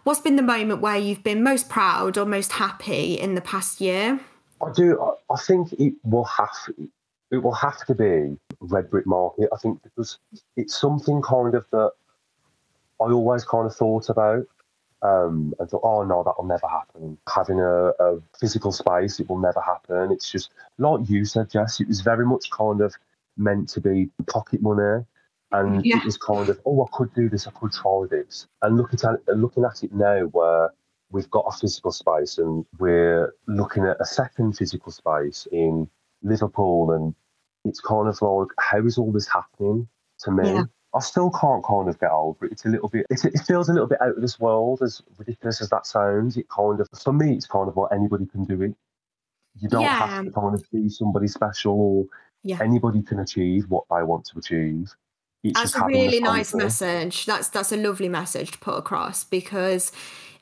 what's 0.04 0.20
been 0.20 0.36
the 0.36 0.42
moment 0.42 0.80
where 0.80 0.96
you've 0.96 1.22
been 1.22 1.42
most 1.42 1.68
proud 1.68 2.16
or 2.16 2.24
most 2.24 2.52
happy 2.52 3.14
in 3.14 3.34
the 3.34 3.40
past 3.40 3.80
year? 3.80 4.20
I 4.62 4.72
do. 4.72 5.14
I 5.30 5.36
think 5.36 5.72
it 5.74 5.94
will 6.04 6.24
have 6.24 6.50
it 7.30 7.38
will 7.38 7.54
have 7.54 7.84
to 7.86 7.94
be 7.94 8.36
Red 8.60 8.90
Brick 8.90 9.06
Market. 9.06 9.48
I 9.52 9.56
think 9.56 9.82
because 9.82 10.18
it's 10.56 10.78
something 10.78 11.22
kind 11.22 11.54
of 11.54 11.66
that 11.70 11.92
I 13.00 13.04
always 13.04 13.44
kind 13.44 13.66
of 13.66 13.74
thought 13.74 14.08
about 14.08 14.46
um, 15.02 15.54
and 15.58 15.70
thought, 15.70 15.82
oh 15.82 16.04
no, 16.04 16.22
that'll 16.22 16.44
never 16.44 16.68
happen. 16.68 17.16
Having 17.34 17.60
a, 17.60 17.88
a, 17.98 18.20
physical 18.38 18.72
space, 18.72 19.20
it 19.20 19.28
will 19.28 19.38
never 19.38 19.60
happen. 19.60 20.12
It's 20.12 20.30
just 20.30 20.50
like 20.78 21.08
you 21.08 21.24
said, 21.24 21.50
Jess. 21.50 21.80
It 21.80 21.88
was 21.88 22.00
very 22.00 22.26
much 22.26 22.50
kind 22.50 22.80
of 22.80 22.94
meant 23.36 23.68
to 23.70 23.80
be 23.80 24.10
pocket 24.26 24.60
money, 24.60 25.04
and 25.52 25.84
yeah. 25.84 25.98
it 25.98 26.04
was 26.04 26.18
kind 26.18 26.48
of, 26.48 26.60
oh, 26.66 26.84
I 26.84 26.96
could 26.96 27.14
do 27.14 27.28
this, 27.28 27.46
I 27.46 27.50
could 27.52 27.72
try 27.72 28.04
this. 28.10 28.46
And 28.62 28.76
looking 28.76 29.00
at 29.02 29.14
it, 29.14 29.36
looking 29.36 29.64
at 29.64 29.82
it 29.82 29.92
now, 29.94 30.24
where 30.24 30.70
we've 31.10 31.30
got 31.30 31.46
a 31.48 31.52
physical 31.58 31.92
space, 31.92 32.36
and 32.38 32.66
we're 32.78 33.34
looking 33.46 33.86
at 33.86 33.96
a 34.00 34.06
second 34.06 34.58
physical 34.58 34.92
space 34.92 35.48
in 35.50 35.88
Liverpool, 36.22 36.92
and 36.92 37.14
it's 37.64 37.80
kind 37.80 38.08
of 38.08 38.20
like, 38.20 38.48
how 38.58 38.84
is 38.84 38.98
all 38.98 39.12
this 39.12 39.28
happening 39.28 39.88
to 40.20 40.30
me? 40.30 40.52
Yeah. 40.52 40.64
I 40.94 41.00
still 41.00 41.30
can't 41.30 41.64
kind 41.64 41.88
of 41.88 42.00
get 42.00 42.10
over 42.10 42.46
it. 42.46 42.52
It's 42.52 42.64
a 42.64 42.68
little 42.68 42.88
bit, 42.88 43.06
it, 43.10 43.24
it, 43.24 43.40
feels 43.46 43.68
a 43.68 43.72
little 43.72 43.86
bit 43.86 44.02
out 44.02 44.16
of 44.16 44.20
this 44.20 44.40
world, 44.40 44.82
as 44.82 45.00
ridiculous 45.18 45.60
as 45.60 45.70
that 45.70 45.86
sounds. 45.86 46.36
It 46.36 46.48
kind 46.48 46.80
of, 46.80 46.88
for 47.00 47.12
me, 47.12 47.34
it's 47.34 47.46
kind 47.46 47.68
of 47.68 47.76
like 47.76 47.92
anybody 47.92 48.26
can 48.26 48.44
do 48.44 48.60
it. 48.62 48.74
You 49.60 49.68
don't 49.68 49.82
yeah. 49.82 50.06
have 50.06 50.24
to 50.24 50.30
kind 50.32 50.54
of 50.54 50.64
be 50.72 50.88
somebody 50.88 51.28
special 51.28 51.72
or 51.80 52.06
yeah. 52.42 52.58
anybody 52.60 53.02
can 53.02 53.20
achieve 53.20 53.66
what 53.68 53.84
they 53.90 54.02
want 54.02 54.24
to 54.26 54.38
achieve. 54.38 54.92
It's 55.42 55.58
that's 55.58 55.76
a 55.76 55.86
really 55.86 56.20
nice 56.20 56.54
message. 56.54 57.24
That's 57.24 57.48
that's 57.48 57.72
a 57.72 57.76
lovely 57.76 58.08
message 58.08 58.52
to 58.52 58.58
put 58.58 58.76
across 58.76 59.24
because 59.24 59.90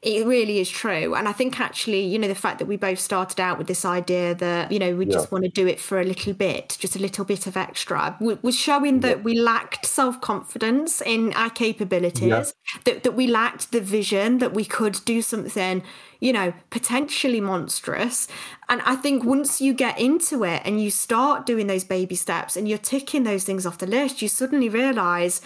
it 0.01 0.27
really 0.27 0.61
is 0.61 0.71
true. 0.71 1.17
And 1.17 1.27
I 1.27 1.33
think 1.33 1.59
actually, 1.59 2.03
you 2.03 2.21
know, 2.21 2.29
the 2.29 2.35
fact 2.35 2.61
that 2.61 2.67
we 2.67 2.77
both 2.77 3.01
started 3.01 3.41
out 3.41 3.59
with 3.59 3.67
this 3.67 3.85
idea 3.85 4.33
that, 4.37 4.71
you 4.71 4.79
know, 4.79 4.95
we 4.95 5.07
yeah. 5.07 5.15
just 5.15 5.33
want 5.33 5.43
to 5.43 5.51
do 5.51 5.67
it 5.67 5.81
for 5.81 6.01
a 6.01 6.05
little 6.05 6.35
bit, 6.35 6.77
just 6.79 6.95
a 6.95 7.01
little 7.01 7.25
bit 7.25 7.49
of 7.49 7.57
extra, 7.57 8.17
was 8.21 8.57
showing 8.57 9.01
that 9.01 9.19
yeah. 9.19 9.23
we 9.25 9.39
lacked 9.39 9.87
self 9.87 10.21
confidence 10.21 11.03
in 11.03 11.33
our 11.33 11.51
capabilities, 11.51 12.29
yeah. 12.29 12.45
that, 12.85 13.03
that 13.03 13.13
we 13.13 13.27
lacked 13.27 13.73
the 13.73 13.81
vision 13.81 14.39
that 14.39 14.55
we 14.55 14.65
could 14.65 15.01
do 15.05 15.21
something, 15.21 15.83
you 16.21 16.33
know, 16.33 16.53
potentially 16.71 17.41
monstrous. 17.41 18.29
And 18.69 18.81
I 18.83 18.95
think 18.95 19.25
once 19.25 19.61
you 19.61 19.75
get 19.75 19.99
into 19.99 20.45
it 20.45 20.63
and 20.65 20.81
you 20.81 20.93
start 20.93 21.45
doing 21.45 21.67
those 21.67 21.83
baby 21.83 22.15
steps 22.15 22.57
and 22.57 22.69
you're 22.69 22.79
ticking 22.79 23.25
those 23.25 23.43
things 23.43 23.67
off 23.67 23.79
the 23.79 23.87
list, 23.87 24.23
you 24.23 24.29
suddenly 24.29 24.69
realize 24.69 25.41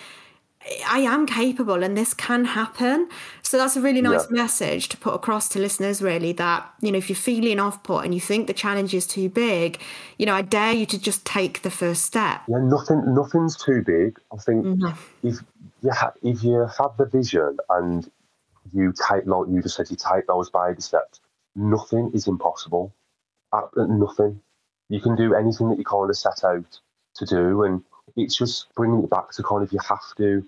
I 0.86 0.98
am 1.00 1.26
capable 1.26 1.82
and 1.82 1.96
this 1.96 2.14
can 2.14 2.44
happen. 2.44 3.08
So 3.42 3.58
that's 3.58 3.76
a 3.76 3.80
really 3.80 4.00
nice 4.00 4.26
yeah. 4.30 4.42
message 4.42 4.88
to 4.90 4.96
put 4.96 5.14
across 5.14 5.48
to 5.50 5.58
listeners, 5.58 6.00
really, 6.00 6.32
that, 6.34 6.72
you 6.80 6.92
know, 6.92 6.98
if 6.98 7.08
you're 7.08 7.16
feeling 7.16 7.58
off 7.58 7.82
put 7.82 8.04
and 8.04 8.14
you 8.14 8.20
think 8.20 8.46
the 8.46 8.52
challenge 8.52 8.94
is 8.94 9.06
too 9.06 9.28
big, 9.28 9.80
you 10.18 10.26
know, 10.26 10.34
I 10.34 10.42
dare 10.42 10.72
you 10.72 10.86
to 10.86 10.98
just 10.98 11.24
take 11.26 11.62
the 11.62 11.70
first 11.70 12.04
step. 12.04 12.42
Yeah, 12.48 12.58
nothing 12.62 13.02
nothing's 13.14 13.56
too 13.56 13.82
big. 13.82 14.18
I 14.32 14.36
think 14.36 14.64
mm-hmm. 14.64 15.26
if 15.26 15.42
you 15.82 15.90
ha- 15.90 16.14
if 16.22 16.44
you 16.44 16.66
have 16.78 16.96
the 16.96 17.06
vision 17.06 17.58
and 17.68 18.08
you 18.72 18.92
take 18.92 19.26
like 19.26 19.48
you 19.48 19.62
just 19.62 19.76
said, 19.76 19.90
you 19.90 19.96
take 19.96 20.26
those 20.26 20.48
baby 20.48 20.80
steps, 20.80 21.20
nothing 21.56 22.12
is 22.14 22.28
impossible. 22.28 22.94
nothing. 23.76 24.40
You 24.88 25.00
can 25.00 25.16
do 25.16 25.34
anything 25.34 25.70
that 25.70 25.78
you 25.78 25.84
kind 25.84 26.10
of 26.10 26.16
set 26.16 26.44
out 26.44 26.80
to 27.14 27.26
do 27.26 27.64
and 27.64 27.82
it's 28.16 28.36
just 28.36 28.74
bringing 28.74 29.02
it 29.02 29.10
back 29.10 29.30
to 29.32 29.42
kind 29.42 29.62
of 29.62 29.72
you 29.72 29.78
have 29.88 30.14
to 30.16 30.46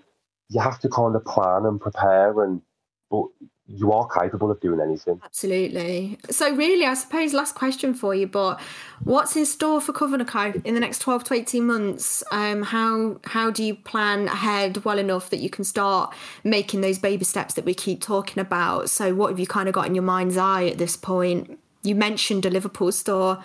you 0.49 0.61
have 0.61 0.79
to 0.79 0.89
kind 0.89 1.15
of 1.15 1.25
plan 1.25 1.65
and 1.65 1.79
prepare 1.79 2.43
and 2.43 2.61
but 3.09 3.25
you 3.67 3.91
are 3.91 4.07
capable 4.07 4.51
of 4.51 4.59
doing 4.59 4.79
anything. 4.79 5.19
Absolutely. 5.23 6.19
So, 6.29 6.55
really, 6.55 6.85
I 6.85 6.93
suppose, 6.93 7.33
last 7.33 7.55
question 7.55 7.95
for 7.95 8.13
you, 8.13 8.27
but 8.27 8.59
what's 9.03 9.35
in 9.35 9.45
store 9.45 9.81
for 9.81 9.91
Coven 9.91 10.21
and 10.21 10.29
Co 10.29 10.53
in 10.63 10.75
the 10.75 10.79
next 10.79 10.99
12 10.99 11.23
to 11.25 11.33
18 11.33 11.65
months? 11.65 12.23
Um, 12.31 12.61
how, 12.61 13.19
how 13.23 13.49
do 13.49 13.63
you 13.63 13.75
plan 13.75 14.27
ahead 14.27 14.85
well 14.85 14.99
enough 14.99 15.31
that 15.31 15.39
you 15.39 15.49
can 15.49 15.63
start 15.63 16.13
making 16.43 16.81
those 16.81 16.99
baby 16.99 17.25
steps 17.25 17.55
that 17.55 17.65
we 17.65 17.73
keep 17.73 18.01
talking 18.01 18.39
about? 18.39 18.89
So, 18.91 19.15
what 19.15 19.29
have 19.29 19.39
you 19.39 19.47
kind 19.47 19.67
of 19.67 19.73
got 19.73 19.87
in 19.87 19.95
your 19.95 20.03
mind's 20.03 20.37
eye 20.37 20.65
at 20.65 20.77
this 20.77 20.95
point? 20.95 21.59
You 21.85 21.95
mentioned 21.95 22.45
a 22.45 22.49
Liverpool 22.49 22.91
store. 22.91 23.41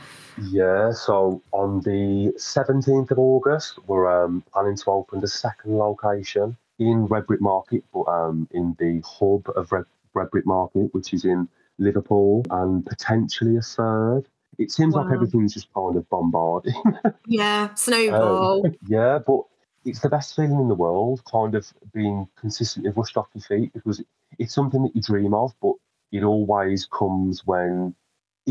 Yeah, 0.51 0.93
so 0.93 1.43
on 1.53 1.81
the 1.81 2.33
17th 2.39 3.11
of 3.11 3.19
August, 3.19 3.79
we're 3.87 4.25
um, 4.25 4.43
planning 4.53 4.77
to 4.77 4.91
open 4.91 5.21
the 5.21 5.29
second 5.29 5.77
location 5.77 6.57
in 6.79 7.07
Redbrick 7.09 7.41
Market, 7.41 7.85
but 7.93 8.05
um, 8.05 8.49
in 8.53 8.75
the 8.79 9.03
hub 9.07 9.49
of 9.55 9.71
Red, 9.71 9.85
Redbrick 10.15 10.47
Market, 10.47 10.93
which 10.93 11.13
is 11.13 11.25
in 11.25 11.49
Liverpool, 11.79 12.45
and 12.51 12.85
potentially 12.87 13.57
a 13.57 13.61
third. 13.61 14.23
It 14.59 14.71
seems 14.71 14.95
wow. 14.95 15.05
like 15.05 15.13
everything's 15.15 15.55
just 15.55 15.73
kind 15.75 15.97
of 15.97 16.09
bombarding. 16.09 16.75
yeah, 17.27 17.75
snowball. 17.75 18.67
Um, 18.67 18.75
yeah, 18.87 19.19
but 19.19 19.41
it's 19.85 20.01
the 20.01 20.09
best 20.09 20.35
feeling 20.35 20.59
in 20.59 20.69
the 20.69 20.75
world, 20.75 21.23
kind 21.31 21.55
of 21.55 21.73
being 21.93 22.29
consistently 22.39 22.93
rushed 22.93 23.17
off 23.17 23.29
your 23.35 23.43
feet 23.43 23.73
because 23.73 24.03
it's 24.39 24.55
something 24.55 24.83
that 24.83 24.95
you 24.95 25.03
dream 25.03 25.35
of, 25.35 25.55
but 25.63 25.75
it 26.13 26.25
always 26.25 26.87
comes 26.87 27.47
when 27.47 27.95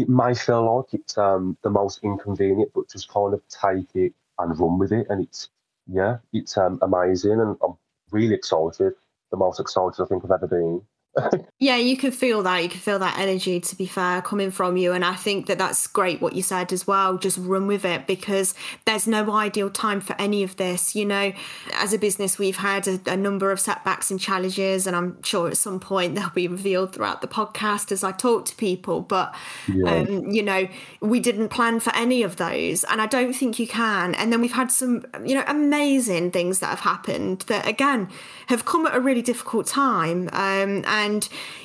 it 0.02 0.10
may 0.10 0.34
feel 0.34 0.78
like 0.78 0.93
it's 0.93 1.18
um, 1.18 1.58
the 1.64 1.70
most 1.70 2.00
inconvenient, 2.04 2.72
but 2.74 2.89
just 2.89 3.10
kind 3.10 3.34
of 3.34 3.41
take 3.50 3.95
it 3.95 4.14
and 4.38 4.60
run 4.60 4.80
with 4.80 4.91
it. 4.91 5.08
And 5.10 5.24
it's, 5.24 5.50
yeah, 5.88 6.18
it's 6.34 6.58
um, 6.58 6.80
amazing. 6.82 7.39
And 7.39 7.58
I'm 7.64 7.78
really 8.12 8.36
excited, 8.36 8.93
the 9.32 9.38
most 9.38 9.60
excited 9.60 10.02
I 10.02 10.06
think 10.06 10.24
I've 10.24 10.32
ever 10.32 10.47
been. 10.47 10.82
Yeah, 11.60 11.76
you 11.76 11.97
can 11.97 12.12
feel 12.12 12.43
that. 12.43 12.64
You 12.64 12.70
can 12.70 12.80
feel 12.80 12.99
that 12.99 13.18
energy, 13.18 13.60
to 13.60 13.76
be 13.76 13.86
fair, 13.86 14.22
coming 14.22 14.51
from 14.51 14.78
you. 14.78 14.93
And 14.93 15.03
I 15.03 15.16
think 15.16 15.47
that 15.47 15.57
that's 15.57 15.88
great 15.88 16.22
what 16.22 16.34
you 16.34 16.41
said 16.41 16.72
as 16.72 16.86
well. 16.86 17.18
Just 17.18 17.38
run 17.38 17.68
with 17.68 17.84
it 17.84 18.07
because 18.07 18.53
there's 18.86 19.07
no 19.07 19.32
ideal 19.32 19.70
time 19.70 20.01
for 20.01 20.16
any 20.20 20.43
of 20.43 20.57
this. 20.57 20.95
You 20.95 21.05
know, 21.05 21.34
as 21.74 21.93
a 21.93 21.97
business, 21.97 22.38
we've 22.38 22.57
had 22.57 22.88
a, 22.88 22.99
a 23.07 23.18
number 23.18 23.51
of 23.51 23.60
setbacks 23.60 24.12
and 24.12 24.20
challenges, 24.20 24.86
and 24.88 24.95
I'm 24.95 25.22
sure 25.24 25.49
at 25.49 25.57
some 25.57 25.80
point 25.80 26.16
they'll 26.20 26.30
be 26.30 26.47
revealed 26.47 26.93
throughout 26.93 27.22
the 27.22 27.28
podcast 27.28 27.91
as 27.91 28.03
I 28.03 28.12
talk 28.12 28.45
to 28.45 28.55
people. 28.55 29.01
But, 29.01 29.36
yeah. 29.68 29.95
um, 29.95 30.28
you 30.28 30.43
know, 30.43 30.68
we 31.01 31.20
didn't 31.20 31.49
plan 31.49 31.80
for 31.80 31.93
any 31.95 32.24
of 32.24 32.38
those. 32.38 32.84
And 32.86 33.01
I 33.01 33.07
don't 33.07 33.34
think 33.34 33.60
you 33.60 33.68
can. 33.68 34.16
And 34.16 34.32
then 34.32 34.41
we've 34.41 34.51
had 34.51 34.72
some, 34.72 35.05
you 35.26 35.36
know, 35.36 35.43
amazing 35.47 36.32
things 36.32 36.60
that 36.60 36.68
have 36.68 36.82
happened 36.82 37.41
that, 37.47 37.68
again, 37.68 38.10
have 38.47 38.66
come 38.66 38.86
at 38.86 38.95
a 38.95 38.99
really 38.99 39.22
difficult 39.22 39.66
time. 39.66 40.30
Um, 40.32 40.84
and 40.86 40.99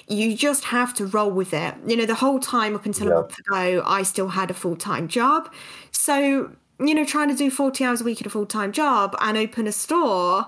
you 0.08 0.36
just 0.36 0.64
have 0.64 0.94
to 0.94 1.06
roll 1.06 1.30
with 1.30 1.52
it. 1.52 1.74
You 1.86 1.96
know, 1.96 2.06
the 2.06 2.14
whole 2.14 2.38
time 2.38 2.74
up 2.74 2.86
until 2.86 3.08
yeah. 3.08 3.12
a 3.12 3.16
month 3.16 3.38
ago, 3.38 3.82
I 3.86 4.02
still 4.02 4.28
had 4.28 4.50
a 4.50 4.54
full 4.54 4.76
time 4.76 5.08
job. 5.08 5.52
So, 5.90 6.50
you 6.80 6.94
know, 6.94 7.04
trying 7.04 7.28
to 7.28 7.34
do 7.34 7.50
40 7.50 7.84
hours 7.84 8.00
a 8.00 8.04
week 8.04 8.20
at 8.20 8.26
a 8.26 8.30
full 8.30 8.46
time 8.46 8.72
job 8.72 9.16
and 9.20 9.36
open 9.36 9.66
a 9.66 9.72
store 9.72 10.46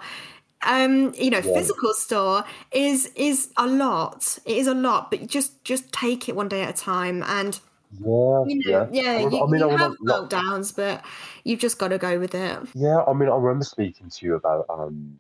um 0.63 1.13
you 1.15 1.29
know 1.29 1.37
yeah. 1.37 1.55
physical 1.55 1.93
store 1.93 2.43
is 2.73 3.13
is 3.15 3.53
a 3.59 3.67
lot 3.67 4.39
it 4.47 4.57
is 4.57 4.67
a 4.67 4.73
lot 4.73 5.11
but 5.11 5.27
just 5.27 5.63
just 5.65 5.93
take 5.93 6.31
it 6.31 6.35
one 6.35 6.49
day 6.49 6.63
at 6.63 6.71
a 6.71 6.73
time 6.73 7.23
and 7.25 7.61
yeah, 8.01 8.45
you 8.47 8.63
know, 8.65 8.89
yeah. 8.91 9.19
yeah 9.19 9.29
you, 9.29 9.43
I 9.43 9.47
mean, 9.47 9.61
you 9.61 9.71
I 9.71 9.79
have 9.79 9.97
meltdowns, 10.05 10.75
but 10.75 11.05
you've 11.45 11.61
just 11.61 11.79
got 11.79 11.89
to 11.89 11.99
go 11.99 12.19
with 12.19 12.35
it. 12.35 12.59
Yeah, 12.75 13.03
I 13.07 13.13
mean, 13.13 13.29
I 13.29 13.37
remember 13.37 13.65
speaking 13.65 14.11
to 14.11 14.27
you 14.27 14.35
about 14.35 14.67
um, 14.69 15.19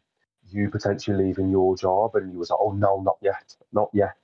you 0.51 0.71
potentially 0.71 1.25
leaving 1.25 1.51
your 1.51 1.77
job, 1.77 2.15
and 2.15 2.33
you 2.33 2.39
was 2.39 2.51
like, 2.51 2.59
"Oh 2.61 2.73
no, 2.73 3.01
not 3.01 3.17
yet, 3.21 3.57
not 3.73 3.91
yet." 3.93 4.15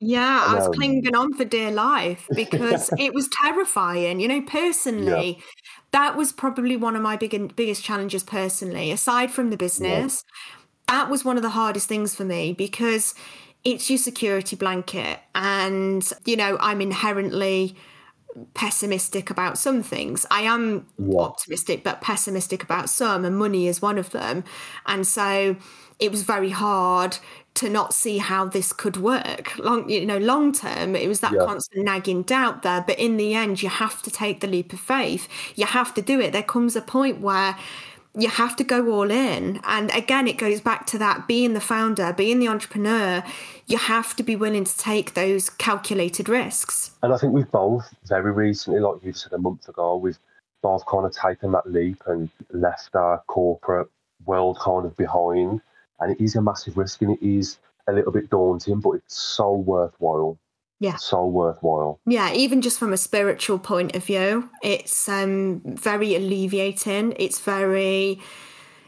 yeah, 0.00 0.44
I 0.46 0.54
was 0.54 0.66
um, 0.66 0.72
clinging 0.74 1.14
on 1.14 1.32
for 1.34 1.44
dear 1.44 1.70
life 1.70 2.26
because 2.34 2.90
it 2.98 3.14
was 3.14 3.28
terrifying. 3.42 4.20
You 4.20 4.28
know, 4.28 4.42
personally, 4.42 5.36
yeah. 5.38 5.44
that 5.92 6.16
was 6.16 6.32
probably 6.32 6.76
one 6.76 6.94
of 6.94 7.02
my 7.02 7.16
big, 7.16 7.56
biggest 7.56 7.82
challenges 7.82 8.22
personally. 8.22 8.92
Aside 8.92 9.30
from 9.30 9.50
the 9.50 9.56
business, 9.56 10.24
yeah. 10.24 10.58
that 10.94 11.10
was 11.10 11.24
one 11.24 11.36
of 11.36 11.42
the 11.42 11.50
hardest 11.50 11.88
things 11.88 12.14
for 12.14 12.24
me 12.24 12.52
because 12.52 13.14
it's 13.64 13.90
your 13.90 13.98
security 13.98 14.56
blanket, 14.56 15.18
and 15.34 16.08
you 16.24 16.36
know, 16.36 16.56
I'm 16.60 16.80
inherently 16.80 17.76
pessimistic 18.54 19.30
about 19.30 19.58
some 19.58 19.82
things. 19.82 20.26
I 20.30 20.42
am 20.42 20.86
yeah. 20.98 21.18
optimistic, 21.18 21.84
but 21.84 22.00
pessimistic 22.00 22.62
about 22.62 22.88
some, 22.88 23.24
and 23.24 23.36
money 23.36 23.68
is 23.68 23.82
one 23.82 23.98
of 23.98 24.10
them. 24.10 24.44
And 24.86 25.06
so 25.06 25.56
it 25.98 26.10
was 26.10 26.22
very 26.22 26.50
hard 26.50 27.18
to 27.54 27.68
not 27.68 27.92
see 27.92 28.18
how 28.18 28.44
this 28.44 28.72
could 28.72 28.96
work 28.96 29.58
long 29.58 29.88
you 29.88 30.06
know 30.06 30.18
long 30.18 30.52
term 30.52 30.94
it 30.94 31.08
was 31.08 31.18
that 31.18 31.32
yeah. 31.32 31.44
constant 31.44 31.84
nagging 31.84 32.22
doubt 32.22 32.62
there 32.62 32.84
but 32.86 32.96
in 33.00 33.16
the 33.16 33.34
end 33.34 33.60
you 33.60 33.68
have 33.68 34.00
to 34.00 34.10
take 34.10 34.38
the 34.38 34.46
leap 34.46 34.72
of 34.72 34.78
faith 34.78 35.28
you 35.56 35.66
have 35.66 35.92
to 35.92 36.00
do 36.00 36.20
it 36.20 36.30
there 36.30 36.42
comes 36.42 36.76
a 36.76 36.80
point 36.80 37.20
where 37.20 37.56
you 38.16 38.28
have 38.28 38.56
to 38.56 38.64
go 38.64 38.90
all 38.92 39.10
in. 39.10 39.60
And 39.64 39.90
again, 39.94 40.26
it 40.26 40.38
goes 40.38 40.60
back 40.60 40.86
to 40.86 40.98
that 40.98 41.28
being 41.28 41.54
the 41.54 41.60
founder, 41.60 42.12
being 42.12 42.38
the 42.40 42.48
entrepreneur, 42.48 43.22
you 43.66 43.78
have 43.78 44.16
to 44.16 44.22
be 44.22 44.36
willing 44.36 44.64
to 44.64 44.76
take 44.76 45.14
those 45.14 45.50
calculated 45.50 46.28
risks. 46.28 46.92
And 47.02 47.12
I 47.12 47.18
think 47.18 47.32
we've 47.32 47.50
both 47.50 47.88
very 48.04 48.32
recently, 48.32 48.80
like 48.80 49.02
you 49.02 49.12
said 49.12 49.32
a 49.32 49.38
month 49.38 49.68
ago, 49.68 49.96
we've 49.96 50.18
both 50.62 50.84
kind 50.86 51.06
of 51.06 51.12
taken 51.12 51.52
that 51.52 51.70
leap 51.70 52.02
and 52.06 52.28
left 52.50 52.94
our 52.94 53.22
corporate 53.26 53.88
world 54.26 54.58
kind 54.58 54.86
of 54.86 54.96
behind. 54.96 55.60
And 56.00 56.12
it 56.12 56.22
is 56.22 56.34
a 56.36 56.42
massive 56.42 56.76
risk 56.76 57.02
and 57.02 57.12
it 57.16 57.22
is 57.22 57.58
a 57.86 57.92
little 57.92 58.12
bit 58.12 58.30
daunting, 58.30 58.80
but 58.80 58.92
it's 58.92 59.16
so 59.16 59.52
worthwhile 59.52 60.38
yeah. 60.80 60.96
So 60.96 61.26
worthwhile. 61.26 62.00
Yeah 62.06 62.32
even 62.32 62.62
just 62.62 62.78
from 62.78 62.92
a 62.92 62.96
spiritual 62.96 63.58
point 63.58 63.96
of 63.96 64.04
view 64.04 64.50
it's 64.62 65.08
um 65.08 65.60
very 65.64 66.14
alleviating. 66.14 67.14
It's 67.18 67.40
very 67.40 68.20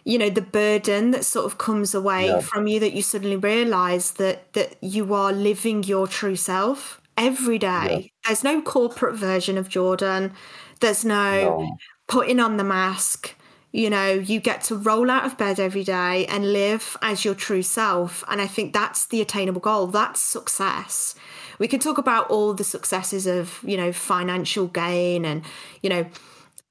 you 0.04 0.18
know 0.18 0.30
the 0.30 0.42
burden 0.42 1.10
that 1.10 1.24
sort 1.24 1.46
of 1.46 1.58
comes 1.58 1.94
away 1.94 2.26
yeah. 2.26 2.40
from 2.40 2.66
you 2.66 2.80
that 2.80 2.92
you 2.92 3.02
suddenly 3.02 3.36
realize 3.36 4.12
that 4.12 4.52
that 4.52 4.76
you 4.82 5.12
are 5.14 5.32
living 5.32 5.82
your 5.82 6.06
true 6.06 6.36
self 6.36 7.00
every 7.16 7.58
day. 7.58 8.12
Yeah. 8.24 8.28
there's 8.28 8.44
no 8.44 8.62
corporate 8.62 9.16
version 9.16 9.58
of 9.58 9.68
jordan. 9.68 10.32
There's 10.80 11.04
no, 11.04 11.58
no. 11.58 11.76
putting 12.08 12.40
on 12.40 12.56
the 12.56 12.64
mask. 12.64 13.34
You 13.72 13.90
know 13.90 14.12
you 14.12 14.40
get 14.40 14.62
to 14.64 14.76
roll 14.76 15.10
out 15.10 15.24
of 15.26 15.36
bed 15.36 15.60
every 15.60 15.84
day 15.84 16.26
and 16.26 16.52
live 16.52 16.96
as 17.02 17.24
your 17.24 17.34
true 17.34 17.62
self. 17.62 18.24
And 18.28 18.40
i 18.40 18.46
think 18.46 18.72
that's 18.72 19.06
the 19.06 19.20
attainable 19.20 19.60
goal. 19.60 19.88
That's 19.88 20.20
success 20.20 21.14
we 21.60 21.68
can 21.68 21.78
talk 21.78 21.98
about 21.98 22.28
all 22.30 22.54
the 22.54 22.64
successes 22.64 23.28
of 23.28 23.60
you 23.62 23.76
know 23.76 23.92
financial 23.92 24.66
gain 24.66 25.24
and 25.24 25.44
you 25.82 25.90
know 25.90 26.06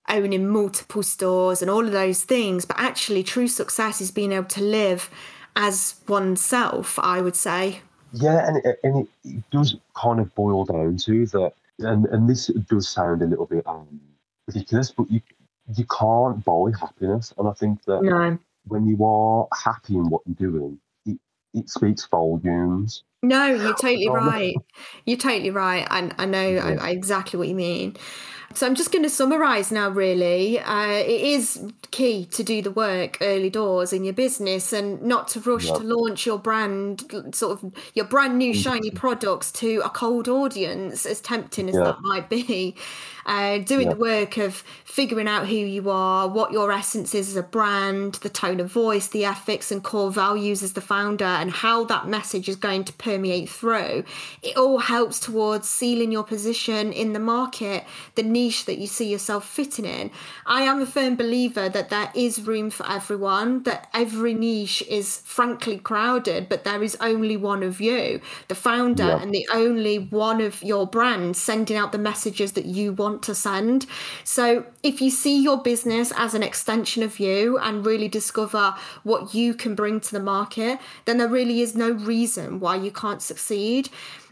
owning 0.10 0.48
multiple 0.48 1.04
stores 1.04 1.62
and 1.62 1.70
all 1.70 1.86
of 1.86 1.92
those 1.92 2.24
things. 2.24 2.66
But 2.66 2.80
actually 2.80 3.24
true 3.24 3.48
success 3.48 4.02
is 4.02 4.12
being 4.12 4.34
able 4.34 4.48
to 4.48 4.64
live 4.64 5.10
as 5.56 5.96
oneself 6.08 7.00
i 7.00 7.22
would 7.22 7.36
say. 7.36 7.82
Yeah 8.12 8.48
and 8.48 8.58
it, 8.66 8.80
and 8.84 9.08
it 9.24 9.50
does 9.52 9.76
kind 9.96 10.20
of 10.20 10.34
boil 10.36 10.66
down 10.66 10.98
to 10.98 11.26
that 11.28 11.54
and, 11.80 12.06
and 12.08 12.30
this 12.30 12.48
does 12.48 12.90
sound 12.90 13.22
a 13.22 13.26
little 13.26 13.46
bit 13.46 13.66
um, 13.68 13.88
ridiculous 14.48 14.92
but 14.92 15.10
you 15.12 15.22
you 15.76 15.86
can't 15.86 16.44
buy 16.44 16.72
happiness. 16.80 17.34
And 17.38 17.48
i 17.48 17.54
think 17.54 17.84
that 17.86 18.02
no. 18.02 18.38
when 18.68 18.88
you 18.88 19.04
are 19.06 19.48
happy 19.54 19.96
in 19.96 20.10
what 20.10 20.22
you're 20.26 20.50
doing 20.52 20.80
it, 21.06 21.20
it 21.54 21.70
speaks 21.70 22.06
volumes 22.06 23.04
no, 23.22 23.48
you're 23.48 23.76
totally 23.76 24.10
right. 24.10 24.56
You're 25.06 25.18
totally 25.18 25.52
right. 25.52 25.88
And 25.90 26.14
I, 26.18 26.24
I 26.24 26.26
know 26.26 26.48
yeah. 26.48 26.66
I, 26.66 26.88
I 26.88 26.90
exactly 26.92 27.38
what 27.38 27.48
you 27.48 27.56
mean. 27.56 27.96
So 28.56 28.66
I'm 28.66 28.74
just 28.74 28.92
going 28.92 29.04
to 29.04 29.10
summarise 29.10 29.72
now. 29.72 29.90
Really, 29.90 30.60
uh, 30.60 30.88
it 30.88 31.22
is 31.22 31.72
key 31.92 32.26
to 32.26 32.44
do 32.44 32.62
the 32.62 32.72
work 32.72 33.18
early 33.22 33.50
doors 33.50 33.94
in 33.94 34.04
your 34.04 34.14
business 34.14 34.74
and 34.74 35.02
not 35.02 35.28
to 35.30 35.40
rush 35.42 35.66
yep. 35.66 35.78
to 35.78 35.84
launch 35.84 36.26
your 36.26 36.40
brand, 36.40 37.04
sort 37.32 37.62
of 37.62 37.74
your 37.94 38.06
brand 38.06 38.38
new 38.38 38.54
shiny 38.54 38.90
products 38.90 39.52
to 39.52 39.82
a 39.86 39.90
cold 39.90 40.28
audience, 40.28 41.06
as 41.06 41.22
tempting 41.22 41.70
as 41.70 41.76
yep. 41.76 41.86
that 41.86 42.02
might 42.02 42.30
be. 42.30 42.76
Uh, 43.26 43.60
doing 43.60 43.86
yep. 43.86 43.96
the 43.96 44.02
work 44.02 44.38
of 44.38 44.64
figuring 44.84 45.28
out 45.28 45.48
who 45.48 45.56
you 45.56 45.88
are, 45.92 46.28
what 46.28 46.52
your 46.52 46.72
essence 46.72 47.14
is 47.14 47.30
as 47.30 47.36
a 47.36 47.44
brand, 47.44 48.16
the 48.16 48.30
tone 48.30 48.60
of 48.60 48.72
voice, 48.72 49.08
the 49.10 49.24
ethics 49.24 49.72
and 49.72 49.84
core 49.84 50.12
values 50.12 50.64
as 50.64 50.74
the 50.74 50.82
founder, 50.82 51.26
and 51.26 51.52
how 51.52 51.84
that 51.84 52.08
message 52.08 52.50
is 52.50 52.56
going 52.56 52.84
to 52.84 52.94
permeate 53.10 53.50
through. 53.50 54.04
It 54.42 54.58
all 54.58 54.80
helps 54.80 55.20
towards 55.20 55.70
sealing 55.70 56.12
your 56.12 56.24
position 56.24 56.92
in 56.92 57.14
the 57.14 57.20
market, 57.20 57.84
the 58.16 58.24
niche 58.24 58.66
that 58.66 58.80
you 58.80 58.88
see 58.88 59.10
yourself 59.12 59.48
fitting 59.48 59.86
in. 59.86 60.12
I 60.46 60.62
am 60.62 60.82
a 60.82 60.86
firm 60.86 61.16
believer 61.16 61.70
that 61.70 61.90
there 61.90 62.12
is 62.16 62.42
room 62.42 62.70
for 62.70 62.90
everyone, 62.90 63.64
that 63.64 63.90
every 63.94 64.34
niche 64.34 64.82
is 64.84 65.22
frankly 65.26 65.78
crowded, 65.78 66.50
but 66.50 66.64
there 66.64 66.82
is 66.82 66.98
only 67.02 67.38
one 67.38 67.64
of 67.64 67.80
you, 67.80 68.22
the 68.48 68.56
founder, 68.56 69.04
yeah. 69.04 69.22
and 69.22 69.34
the 69.34 69.48
only 69.54 69.98
one 70.00 70.42
of 70.42 70.64
your 70.64 70.88
brand 70.88 71.36
sending 71.36 71.78
out 71.78 71.92
the 71.92 71.98
messages 71.98 72.54
that 72.54 72.66
you 72.66 72.94
want 72.94 73.20
want 73.20 73.24
to 73.24 73.36
send. 73.36 73.86
So 74.24 74.66
if 74.84 75.02
you 75.02 75.10
see 75.10 75.42
your 75.42 75.62
business 75.62 76.14
as 76.16 76.34
an 76.34 76.44
extension 76.44 77.04
of 77.04 77.20
you 77.20 77.58
and 77.58 77.86
really 77.86 78.08
discover 78.08 78.76
what 79.04 79.34
you 79.34 79.54
can 79.54 79.76
bring 79.76 80.00
to 80.00 80.12
the 80.12 80.20
market, 80.20 80.80
then 81.06 81.18
there 81.18 81.28
really 81.28 81.62
is 81.62 81.76
no 81.76 81.92
reason 81.92 82.60
why 82.60 82.76
you 82.76 82.92
can't 83.00 83.22
succeed. 83.22 83.90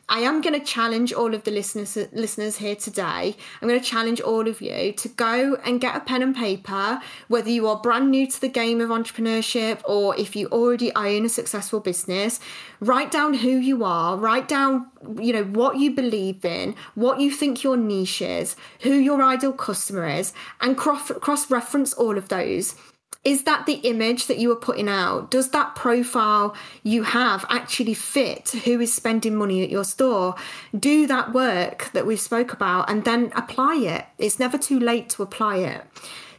I 0.10 0.20
am 0.20 0.40
going 0.40 0.58
to 0.58 0.66
challenge 0.66 1.12
all 1.12 1.36
of 1.36 1.44
the 1.44 1.52
listeners 1.52 1.98
listeners 2.14 2.56
here 2.56 2.78
today. 2.78 3.36
I'm 3.62 3.68
going 3.68 3.80
to 3.80 3.86
challenge 3.86 4.22
all 4.22 4.48
of 4.48 4.62
you 4.62 4.94
to 4.94 5.10
go 5.10 5.58
and 5.66 5.82
get 5.82 5.98
a 5.98 6.00
pen 6.00 6.22
and 6.22 6.34
paper, 6.34 7.02
whether 7.28 7.50
you 7.50 7.68
are 7.68 7.76
brand 7.76 8.10
new 8.10 8.26
to 8.26 8.40
the 8.40 8.48
game 8.48 8.80
of 8.80 8.90
entrepreneurship 8.90 9.82
or 9.84 10.18
if 10.18 10.34
you 10.34 10.48
already 10.48 10.96
own 10.96 11.26
a 11.26 11.30
successful 11.30 11.82
business. 11.82 12.40
Write 12.80 13.12
down 13.12 13.34
who 13.34 13.50
you 13.50 13.84
are, 13.84 14.16
write 14.16 14.48
down 14.48 14.88
you 15.20 15.34
know 15.34 15.44
what 15.44 15.78
you 15.78 15.92
believe 15.92 16.46
in, 16.46 16.76
what 16.96 17.20
you 17.20 17.30
think 17.30 17.64
your 17.64 17.76
niche 17.76 18.22
is, 18.22 18.56
who 18.82 18.94
your 18.94 19.22
ideal 19.22 19.52
customer 19.52 20.08
is, 20.08 20.32
and 20.62 20.78
cross 20.78 21.12
cross 21.20 21.52
reference 21.52 21.94
all 21.94 22.18
of 22.18 22.30
those 22.30 22.76
is 23.24 23.44
that 23.44 23.66
the 23.66 23.74
image 23.74 24.28
that 24.28 24.38
you 24.38 24.52
are 24.52 24.58
putting 24.58 24.88
out? 24.88 25.32
Does 25.32 25.50
that 25.52 25.76
profile 25.76 26.56
you 26.84 27.04
have 27.04 27.46
actually 27.50 27.94
fit 27.94 28.50
who 28.50 28.80
is 28.80 28.94
spending 28.94 29.36
money 29.36 29.64
at 29.64 29.70
your 29.70 29.84
store? 29.84 30.36
Do 30.78 31.08
that 31.08 31.34
work 31.34 31.90
that 31.94 32.06
we 32.06 32.16
spoke 32.16 32.54
about 32.54 32.90
and 32.90 33.04
then 33.04 33.32
apply 33.36 33.76
it. 33.76 34.06
It's 34.18 34.40
never 34.40 34.58
too 34.58 34.80
late 34.80 35.10
to 35.12 35.24
apply 35.24 35.58
it. 35.58 35.84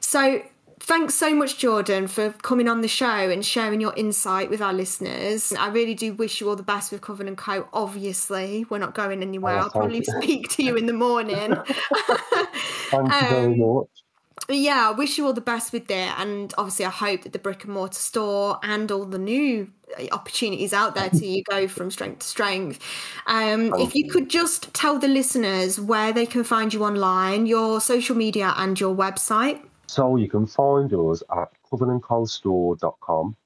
So 0.00 0.42
thanks 0.80 1.14
so 1.14 1.34
much 1.34 1.58
jordan 1.58 2.06
for 2.06 2.30
coming 2.30 2.66
on 2.66 2.80
the 2.80 2.88
show 2.88 3.06
and 3.06 3.44
sharing 3.44 3.78
your 3.78 3.92
insight 3.94 4.48
with 4.48 4.62
our 4.62 4.72
listeners. 4.72 5.52
I 5.52 5.68
really 5.68 5.94
do 5.94 6.14
wish 6.14 6.40
you 6.40 6.48
all 6.48 6.56
the 6.56 6.62
best 6.62 6.90
with 6.92 7.02
coven 7.02 7.28
and 7.28 7.36
co 7.36 7.68
obviously. 7.74 8.64
We're 8.70 8.78
not 8.78 8.94
going 8.94 9.20
anywhere. 9.20 9.56
Oh, 9.56 9.62
i'll 9.64 9.70
probably 9.70 9.98
you. 9.98 10.04
speak 10.04 10.48
to 10.52 10.62
you 10.62 10.76
in 10.76 10.86
the 10.86 10.94
morning. 10.94 11.54
Thank 12.90 13.12
you 13.12 13.28
very 13.28 13.44
um, 13.52 13.58
much 13.58 13.88
yeah, 14.48 14.88
I 14.88 14.92
wish 14.92 15.18
you 15.18 15.26
all 15.26 15.32
the 15.32 15.40
best 15.40 15.72
with 15.72 15.88
that. 15.88 16.18
And 16.20 16.52
obviously, 16.58 16.84
I 16.84 16.90
hope 16.90 17.22
that 17.22 17.32
the 17.32 17.38
brick 17.38 17.64
and 17.64 17.72
mortar 17.72 17.98
store 17.98 18.58
and 18.62 18.90
all 18.90 19.04
the 19.04 19.18
new 19.18 19.70
uh, 19.98 20.06
opportunities 20.12 20.72
out 20.72 20.94
there 20.94 21.10
to 21.10 21.26
you 21.26 21.42
go 21.44 21.68
from 21.68 21.90
strength 21.90 22.20
to 22.20 22.26
strength. 22.26 22.80
Um, 23.26 23.72
if 23.74 23.94
you 23.94 24.10
could 24.10 24.30
just 24.30 24.72
tell 24.74 24.98
the 24.98 25.08
listeners 25.08 25.80
where 25.80 26.12
they 26.12 26.26
can 26.26 26.44
find 26.44 26.72
you 26.72 26.84
online, 26.84 27.46
your 27.46 27.80
social 27.80 28.16
media, 28.16 28.54
and 28.56 28.78
your 28.78 28.94
website. 28.94 29.60
So 29.86 30.16
you 30.16 30.28
can 30.28 30.46
find 30.46 30.92
us 30.92 31.22
at 31.34 31.48
covenandcostore.com. 31.70 33.36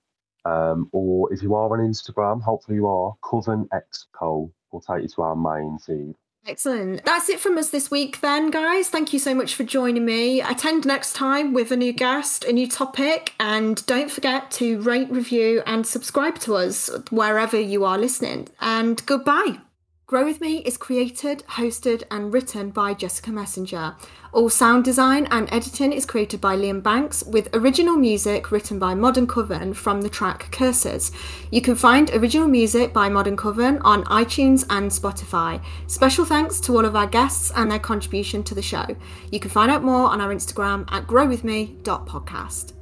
Um, 0.45 0.89
or 0.91 1.33
if 1.33 1.43
you 1.43 1.55
are 1.55 1.73
on 1.73 1.79
Instagram, 1.79 2.43
hopefully 2.43 2.77
you 2.77 2.89
are, 2.89 3.15
Coven 3.23 3.69
X 3.73 4.07
Co 4.13 4.53
will 4.73 4.81
take 4.81 5.03
you 5.03 5.09
to 5.09 5.23
our 5.23 5.37
main 5.37 5.79
feed. 5.79 6.17
Excellent. 6.45 7.05
That's 7.05 7.29
it 7.29 7.39
from 7.39 7.57
us 7.57 7.71
this 7.71 7.91
week, 7.91 8.21
then, 8.21 8.51
guys. 8.51 8.89
Thank 8.89 9.13
you 9.13 9.21
so 9.21 9.33
much 9.33 9.55
for 9.55 9.63
joining 9.63 10.05
me. 10.05 10.41
Attend 10.41 10.85
next 10.85 11.13
time 11.13 11.53
with 11.53 11.71
a 11.71 11.77
new 11.77 11.93
guest, 11.93 12.45
a 12.45 12.53
new 12.53 12.69
topic, 12.69 13.35
and 13.39 13.85
don't 13.87 14.11
forget 14.11 14.51
to 14.53 14.81
rate, 14.81 15.11
review, 15.11 15.63
and 15.67 15.87
subscribe 15.87 16.41
to 16.41 16.57
us 16.57 16.91
wherever 17.11 17.61
you 17.61 17.85
are 17.85 17.97
listening. 17.97 18.49
And 18.61 19.05
goodbye. 19.07 19.59
Grow 20.13 20.27
With 20.27 20.43
Me 20.43 20.59
is 20.59 20.77
created, 20.77 21.43
hosted, 21.53 22.03
and 22.11 22.35
written 22.35 22.69
by 22.69 22.93
Jessica 22.93 23.33
Messenger. 23.33 23.97
All 24.35 24.51
sound 24.51 24.85
design 24.85 25.27
and 25.31 25.51
editing 25.51 25.91
is 25.91 26.05
created 26.05 26.39
by 26.39 26.55
Liam 26.55 26.83
Banks, 26.83 27.25
with 27.25 27.49
original 27.55 27.97
music 27.97 28.53
written 28.53 28.79
by 28.79 28.95
Modern 28.95 29.27
Coven 29.27 29.73
from 29.73 30.03
the 30.03 30.11
track 30.11 30.53
Curses. 30.53 31.13
You 31.51 31.63
can 31.63 31.77
find 31.77 32.11
original 32.11 32.47
music 32.47 32.93
by 32.93 33.09
Modern 33.09 33.39
Coven 33.39 33.79
on 33.79 34.05
iTunes 34.05 34.67
and 34.69 34.91
Spotify. 34.91 35.63
Special 35.87 36.27
thanks 36.27 36.61
to 36.61 36.77
all 36.77 36.85
of 36.85 36.95
our 36.95 37.07
guests 37.07 37.51
and 37.57 37.71
their 37.71 37.79
contribution 37.79 38.43
to 38.43 38.55
the 38.55 38.61
show. 38.61 38.85
You 39.31 39.41
can 39.41 39.51
find 39.51 39.71
out 39.71 39.83
more 39.83 40.11
on 40.11 40.21
our 40.21 40.29
Instagram 40.29 40.85
at 40.93 41.07
growwithme.podcast. 41.07 42.75